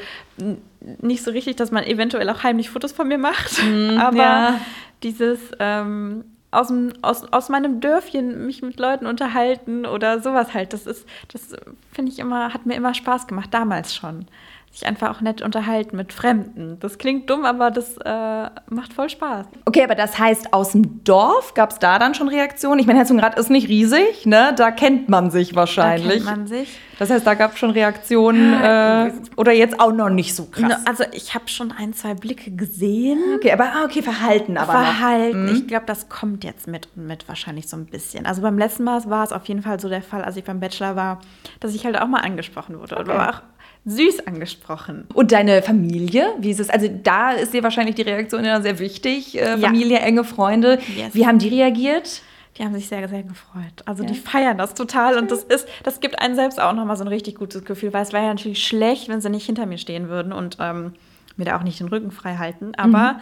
nicht 1.01 1.23
so 1.23 1.31
richtig, 1.31 1.55
dass 1.55 1.71
man 1.71 1.83
eventuell 1.85 2.29
auch 2.29 2.43
heimlich 2.43 2.69
Fotos 2.69 2.91
von 2.91 3.07
mir 3.07 3.17
macht, 3.17 3.59
aber 3.97 4.11
Mhm, 4.11 4.17
ja. 4.17 4.59
dieses 5.01 5.39
ähm, 5.59 6.25
aus, 6.51 6.67
dem, 6.67 6.93
aus, 7.01 7.23
aus 7.33 7.49
meinem 7.49 7.79
Dörfchen 7.81 8.45
mich 8.45 8.61
mit 8.61 8.79
Leuten 8.79 9.07
unterhalten 9.07 9.87
oder 9.87 10.21
sowas 10.21 10.53
halt, 10.53 10.71
das 10.73 10.85
ist, 10.85 11.07
das 11.31 11.55
finde 11.91 12.11
ich 12.11 12.19
immer, 12.19 12.53
hat 12.53 12.67
mir 12.67 12.75
immer 12.75 12.93
Spaß 12.93 13.25
gemacht, 13.25 13.49
damals 13.51 13.95
schon. 13.95 14.27
Sich 14.73 14.87
einfach 14.87 15.15
auch 15.15 15.21
nett 15.21 15.43
unterhalten 15.43 15.95
mit 15.95 16.11
Fremden. 16.13 16.79
Das 16.79 16.97
klingt 16.97 17.29
dumm, 17.29 17.45
aber 17.45 17.69
das 17.69 17.95
äh, 17.97 18.49
macht 18.69 18.91
voll 18.91 19.07
Spaß. 19.07 19.45
Okay, 19.65 19.83
aber 19.83 19.93
das 19.93 20.17
heißt, 20.17 20.51
aus 20.51 20.71
dem 20.71 21.03
Dorf 21.03 21.53
gab 21.53 21.69
es 21.69 21.77
da 21.77 21.99
dann 21.99 22.15
schon 22.15 22.27
Reaktionen? 22.27 22.79
Ich 22.79 22.87
meine, 22.87 22.97
Herzogenrath 22.97 23.37
ist 23.37 23.51
nicht 23.51 23.69
riesig, 23.69 24.25
ne? 24.25 24.51
Da 24.57 24.71
kennt 24.71 25.09
man 25.09 25.29
sich 25.29 25.55
wahrscheinlich. 25.55 26.07
Da 26.07 26.13
kennt 26.13 26.25
man 26.25 26.47
sich. 26.47 26.79
das 26.97 27.11
heißt, 27.11 27.25
da 27.27 27.35
gab 27.35 27.53
es 27.53 27.59
schon 27.59 27.69
Reaktionen 27.69 28.51
Ja, 28.53 29.05
äh, 29.07 29.11
oder 29.35 29.51
jetzt 29.51 29.79
auch 29.79 29.91
noch 29.93 30.09
nicht 30.09 30.33
so 30.35 30.45
krass. 30.45 30.81
Also 30.87 31.03
ich 31.11 31.35
habe 31.35 31.47
schon 31.49 31.71
ein, 31.71 31.93
zwei 31.93 32.15
Blicke 32.15 32.49
gesehen. 32.49 33.19
Okay, 33.35 33.51
aber 33.51 33.65
ah, 33.65 33.85
okay, 33.85 34.01
Verhalten 34.01 34.57
aber 34.57 34.71
Verhalten. 34.71 35.43
Mhm. 35.43 35.49
Ich 35.51 35.67
glaube, 35.67 35.85
das 35.85 36.09
kommt 36.09 36.43
jetzt 36.43 36.65
mit 36.67 36.87
und 36.95 37.05
mit 37.05 37.27
wahrscheinlich 37.27 37.67
so 37.69 37.77
ein 37.77 37.85
bisschen. 37.85 38.25
Also 38.25 38.41
beim 38.41 38.57
letzten 38.57 38.85
Mal 38.85 39.07
war 39.07 39.23
es 39.23 39.33
auf 39.33 39.45
jeden 39.45 39.61
Fall 39.61 39.79
so 39.79 39.87
der 39.87 40.01
Fall, 40.01 40.23
als 40.23 40.35
ich 40.35 40.43
beim 40.43 40.59
Bachelor 40.59 40.95
war, 40.95 41.19
dass 41.59 41.75
ich 41.75 41.85
halt 41.85 42.01
auch 42.01 42.07
mal 42.07 42.21
angesprochen 42.21 42.79
wurde. 42.79 42.95
Und 42.95 43.03
Okay. 43.07 43.17
war 43.19 43.29
auch 43.29 43.41
süß 43.85 44.27
angesprochen. 44.27 45.07
Und 45.13 45.31
deine 45.31 45.61
Familie, 45.61 46.27
wie 46.39 46.51
ist 46.51 46.59
es? 46.59 46.69
Also 46.69 46.87
da 47.03 47.31
ist 47.31 47.53
dir 47.53 47.63
wahrscheinlich 47.63 47.95
die 47.95 48.03
Reaktion 48.03 48.45
ja 48.45 48.61
sehr 48.61 48.79
wichtig. 48.79 49.37
Äh, 49.37 49.51
Ja. 49.51 49.57
Familie, 49.57 49.99
enge 49.99 50.23
Freunde. 50.23 50.79
Yes. 50.95 51.13
Wie 51.13 51.27
haben 51.27 51.39
die 51.39 51.49
reagiert? 51.49 52.21
Die 52.57 52.63
haben 52.63 52.73
sich 52.73 52.87
sehr, 52.87 53.07
sehr 53.09 53.23
gefreut. 53.23 53.81
Also 53.85 54.03
Ja. 54.03 54.09
die 54.11 54.15
feiern 54.17 54.57
das 54.57 54.73
total 54.73 55.17
und 55.17 55.31
das 55.31 55.43
ist, 55.43 55.67
das 55.83 55.99
gibt 55.99 56.19
einen 56.21 56.35
selbst 56.35 56.61
auch 56.61 56.73
nochmal 56.73 56.95
so 56.97 57.03
ein 57.03 57.07
richtig 57.09 57.35
gutes 57.35 57.65
Gefühl, 57.65 57.91
weil 57.93 58.03
es 58.03 58.13
wäre 58.13 58.23
ja 58.23 58.29
natürlich 58.29 58.63
schlecht, 58.65 59.09
wenn 59.09 59.21
sie 59.21 59.29
nicht 59.29 59.45
hinter 59.45 59.65
mir 59.65 59.77
stehen 59.79 60.07
würden 60.07 60.31
und 60.31 60.57
ähm, 60.59 60.93
mir 61.35 61.45
da 61.45 61.57
auch 61.57 61.63
nicht 61.63 61.79
den 61.79 61.87
Rücken 61.87 62.11
frei 62.11 62.35
halten. 62.35 62.73
Aber 62.77 63.19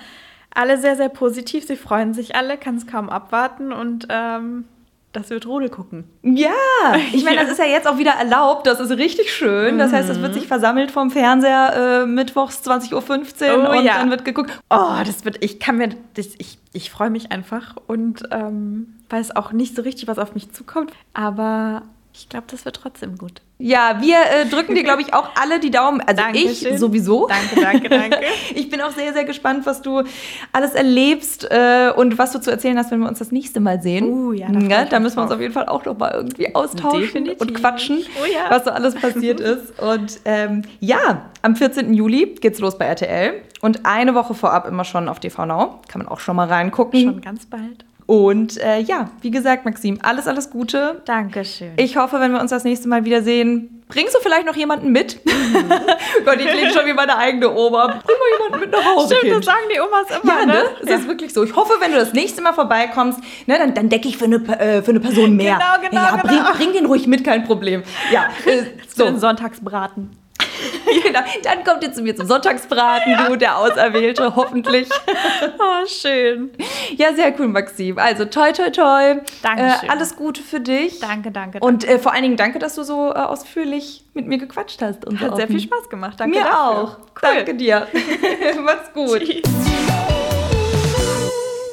alle 0.53 0.77
sehr, 0.77 0.97
sehr 0.97 1.07
positiv, 1.09 1.65
sie 1.65 1.77
freuen 1.77 2.13
sich 2.13 2.35
alle, 2.35 2.57
kann 2.57 2.75
es 2.75 2.85
kaum 2.85 3.09
abwarten 3.09 3.71
und 3.71 4.05
ähm, 4.09 4.65
das 5.11 5.29
wird 5.29 5.45
Rudel 5.45 5.69
gucken. 5.69 6.05
Ja, 6.23 6.49
ich 7.13 7.23
meine, 7.23 7.41
das 7.41 7.51
ist 7.51 7.59
ja 7.59 7.65
jetzt 7.65 7.87
auch 7.87 7.97
wieder 7.97 8.11
erlaubt. 8.11 8.65
Das 8.67 8.79
ist 8.79 8.91
richtig 8.91 9.33
schön. 9.33 9.77
Das 9.77 9.91
heißt, 9.91 10.09
es 10.09 10.21
wird 10.21 10.33
sich 10.33 10.47
versammelt 10.47 10.91
vom 10.91 11.11
Fernseher 11.11 12.03
äh, 12.03 12.05
mittwochs 12.05 12.61
20.15 12.65 12.93
Uhr 12.93 13.69
Oh, 13.69 13.77
und 13.77 13.85
ja. 13.85 13.97
dann 13.97 14.09
wird 14.09 14.23
geguckt. 14.25 14.51
Oh, 14.69 14.95
das 15.05 15.25
wird, 15.25 15.43
ich 15.43 15.59
kann 15.59 15.77
mir, 15.77 15.89
das, 16.13 16.27
ich, 16.37 16.57
ich 16.73 16.89
freue 16.91 17.09
mich 17.09 17.31
einfach 17.31 17.75
und 17.87 18.23
ähm, 18.31 18.95
weiß 19.09 19.35
auch 19.35 19.51
nicht 19.51 19.75
so 19.75 19.81
richtig, 19.81 20.07
was 20.07 20.17
auf 20.17 20.33
mich 20.33 20.51
zukommt. 20.51 20.91
Aber 21.13 21.83
ich 22.13 22.29
glaube, 22.29 22.45
das 22.49 22.65
wird 22.65 22.77
trotzdem 22.77 23.17
gut. 23.17 23.41
Ja, 23.61 23.97
wir 24.01 24.15
äh, 24.15 24.45
drücken 24.47 24.75
dir, 24.75 24.83
glaube 24.83 25.01
ich, 25.01 25.13
auch 25.13 25.29
alle 25.39 25.59
die 25.59 25.71
Daumen. 25.71 26.01
Also 26.01 26.21
Dankeschön. 26.21 26.73
ich 26.73 26.79
sowieso. 26.79 27.27
Danke, 27.27 27.61
danke, 27.61 27.89
danke. 27.89 28.17
Ich 28.55 28.69
bin 28.69 28.81
auch 28.81 28.91
sehr, 28.91 29.13
sehr 29.13 29.23
gespannt, 29.23 29.65
was 29.65 29.81
du 29.81 30.03
alles 30.51 30.73
erlebst 30.73 31.47
äh, 31.49 31.91
und 31.95 32.17
was 32.17 32.31
du 32.31 32.39
zu 32.39 32.51
erzählen 32.51 32.77
hast, 32.77 32.91
wenn 32.91 32.99
wir 32.99 33.07
uns 33.07 33.19
das 33.19 33.31
nächste 33.31 33.59
Mal 33.59 33.81
sehen. 33.81 34.05
Uh, 34.05 34.33
ja, 34.33 34.47
da 34.47 34.59
freu 34.59 34.83
ich 34.83 34.89
da 34.89 34.99
müssen 34.99 35.17
wir 35.17 35.23
uns 35.23 35.31
auf 35.31 35.39
jeden 35.39 35.53
Fall 35.53 35.67
auch 35.67 35.85
noch 35.85 35.97
mal 35.97 36.11
irgendwie 36.13 36.53
austauschen 36.53 37.01
Definitiv. 37.01 37.41
und 37.41 37.53
quatschen, 37.53 38.03
Oh 38.21 38.25
ja. 38.25 38.49
was 38.49 38.65
so 38.65 38.71
alles 38.71 38.95
passiert 38.95 39.39
ist. 39.39 39.79
Und 39.79 40.19
ähm, 40.25 40.63
ja, 40.79 41.29
am 41.41 41.55
14. 41.55 41.93
Juli 41.93 42.35
geht's 42.39 42.59
los 42.59 42.77
bei 42.77 42.85
RTL 42.85 43.41
und 43.61 43.85
eine 43.85 44.15
Woche 44.15 44.33
vorab 44.33 44.67
immer 44.67 44.83
schon 44.83 45.07
auf 45.07 45.19
TV 45.19 45.45
Now. 45.45 45.79
Kann 45.87 46.01
man 46.01 46.07
auch 46.07 46.19
schon 46.19 46.35
mal 46.35 46.47
reingucken. 46.47 47.01
Schon 47.01 47.21
ganz 47.21 47.45
bald. 47.45 47.85
Und 48.11 48.57
äh, 48.57 48.81
ja, 48.81 49.09
wie 49.21 49.31
gesagt, 49.31 49.63
Maxim, 49.63 49.97
alles, 50.01 50.27
alles 50.27 50.49
Gute. 50.49 51.01
Dankeschön. 51.05 51.71
Ich 51.77 51.95
hoffe, 51.95 52.19
wenn 52.19 52.33
wir 52.33 52.41
uns 52.41 52.51
das 52.51 52.65
nächste 52.65 52.89
Mal 52.89 53.05
wiedersehen, 53.05 53.85
bringst 53.87 54.13
du 54.13 54.19
vielleicht 54.19 54.45
noch 54.45 54.57
jemanden 54.57 54.91
mit? 54.91 55.23
Mhm. 55.23 55.31
Gott, 56.25 56.35
ich 56.37 56.45
klinge 56.45 56.73
schon 56.73 56.85
wie 56.87 56.91
meine 56.91 57.17
eigene 57.17 57.49
Oma. 57.49 57.87
Bring 57.87 58.17
mal 58.17 58.37
jemanden 58.37 58.59
mit 58.65 58.71
nach 58.73 58.83
Hause. 58.83 59.15
Stimmt, 59.15 59.37
das 59.37 59.45
sagen 59.45 59.63
die 59.73 59.79
Omas 59.79 60.21
immer, 60.21 60.39
ja, 60.41 60.45
ne? 60.45 60.51
ne? 60.51 60.63
Das 60.81 60.89
ja. 60.89 60.95
ist 60.97 61.07
wirklich 61.07 61.31
so. 61.31 61.45
Ich 61.45 61.55
hoffe, 61.55 61.75
wenn 61.79 61.93
du 61.93 61.99
das 61.99 62.11
nächste 62.11 62.41
Mal 62.41 62.51
vorbeikommst, 62.51 63.21
ne, 63.47 63.57
dann, 63.57 63.73
dann 63.75 63.87
decke 63.87 64.09
ich 64.09 64.17
für 64.17 64.25
eine, 64.25 64.35
äh, 64.59 64.81
für 64.81 64.91
eine 64.91 64.99
Person 64.99 65.37
mehr. 65.37 65.53
Genau, 65.53 65.89
genau, 65.89 66.01
ja, 66.01 66.17
genau. 66.17 66.23
Bring, 66.27 66.57
bring 66.57 66.73
den 66.73 66.87
ruhig 66.87 67.07
mit, 67.07 67.23
kein 67.23 67.45
Problem. 67.45 67.81
Ja, 68.11 68.25
äh, 68.45 68.63
so. 68.93 69.05
den 69.05 69.19
Sonntagsbraten. 69.19 70.20
genau. 71.03 71.19
Dann 71.43 71.63
kommt 71.63 71.83
ihr 71.83 71.93
zu 71.93 72.01
mir 72.01 72.15
zum 72.15 72.27
Sonntagsbraten, 72.27 73.11
ja. 73.11 73.27
du, 73.27 73.35
der 73.35 73.57
Auserwählte, 73.57 74.35
hoffentlich. 74.35 74.89
Oh, 75.59 75.85
schön. 75.87 76.51
Ja, 76.95 77.13
sehr 77.13 77.33
cool, 77.39 77.47
Maxim. 77.47 77.97
Also, 77.97 78.25
toi, 78.25 78.51
toi, 78.51 78.69
toi. 78.69 79.21
Danke. 79.41 79.63
Äh, 79.63 79.89
alles 79.89 80.15
Gute 80.15 80.41
für 80.41 80.59
dich. 80.59 80.99
Danke, 80.99 81.31
danke. 81.31 81.59
danke. 81.59 81.59
Und 81.59 81.87
äh, 81.87 81.99
vor 81.99 82.13
allen 82.13 82.23
Dingen 82.23 82.37
danke, 82.37 82.59
dass 82.59 82.75
du 82.75 82.83
so 82.83 83.09
äh, 83.09 83.13
ausführlich 83.13 84.03
mit 84.13 84.27
mir 84.27 84.37
gequatscht 84.37 84.81
hast. 84.81 85.05
Und 85.05 85.19
Hat 85.19 85.31
so 85.31 85.35
sehr 85.37 85.47
viel 85.47 85.59
Spaß 85.59 85.89
gemacht. 85.89 86.19
Danke 86.19 86.37
mir 86.37 86.43
dafür. 86.43 86.59
auch. 86.59 86.97
Cool. 86.99 87.35
Danke 87.35 87.55
dir. 87.55 87.87
Mach's 88.63 88.93
gut. 88.93 89.19
Tschüss. 89.19 89.41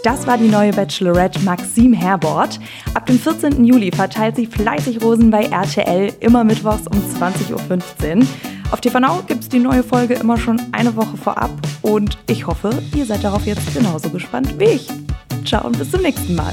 Das 0.05 0.27
war 0.27 0.39
die 0.39 0.49
neue 0.49 0.73
Bachelorette 0.73 1.41
Maxim 1.41 1.93
Herbort. 1.93 2.61
Ab 2.95 3.07
dem 3.07 3.19
14. 3.19 3.65
Juli 3.65 3.91
verteilt 3.91 4.37
sie 4.37 4.47
fleißig 4.47 5.03
Rosen 5.03 5.31
bei 5.31 5.45
RTL, 5.45 6.13
immer 6.21 6.45
mittwochs 6.45 6.87
um 6.87 6.99
20.15 6.99 7.53
Uhr. 8.21 8.27
Auf 8.71 8.81
TV 8.83 9.01
Now 9.01 9.23
gibt 9.27 9.43
es 9.43 9.49
die 9.49 9.59
neue 9.59 9.83
Folge 9.83 10.15
immer 10.15 10.37
schon 10.37 10.61
eine 10.73 10.95
Woche 10.95 11.17
vorab 11.17 11.51
und 11.83 12.19
ich 12.29 12.47
hoffe, 12.47 12.71
ihr 12.95 13.07
seid 13.07 13.25
darauf 13.25 13.47
jetzt 13.47 13.73
genauso 13.75 14.11
gespannt 14.11 14.59
wie 14.59 14.65
ich. 14.65 14.89
Ciao 15.45 15.67
und 15.67 15.79
bis 15.79 15.91
zum 15.91 16.03
nächsten 16.03 16.35
Mal. 16.35 16.53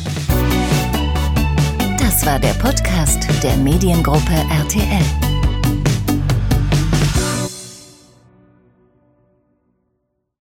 Das 1.99 2.26
war 2.26 2.39
der 2.39 2.53
Podcast 2.53 3.28
der 3.43 3.57
Mediengruppe 3.57 4.34
RTL. 4.49 5.24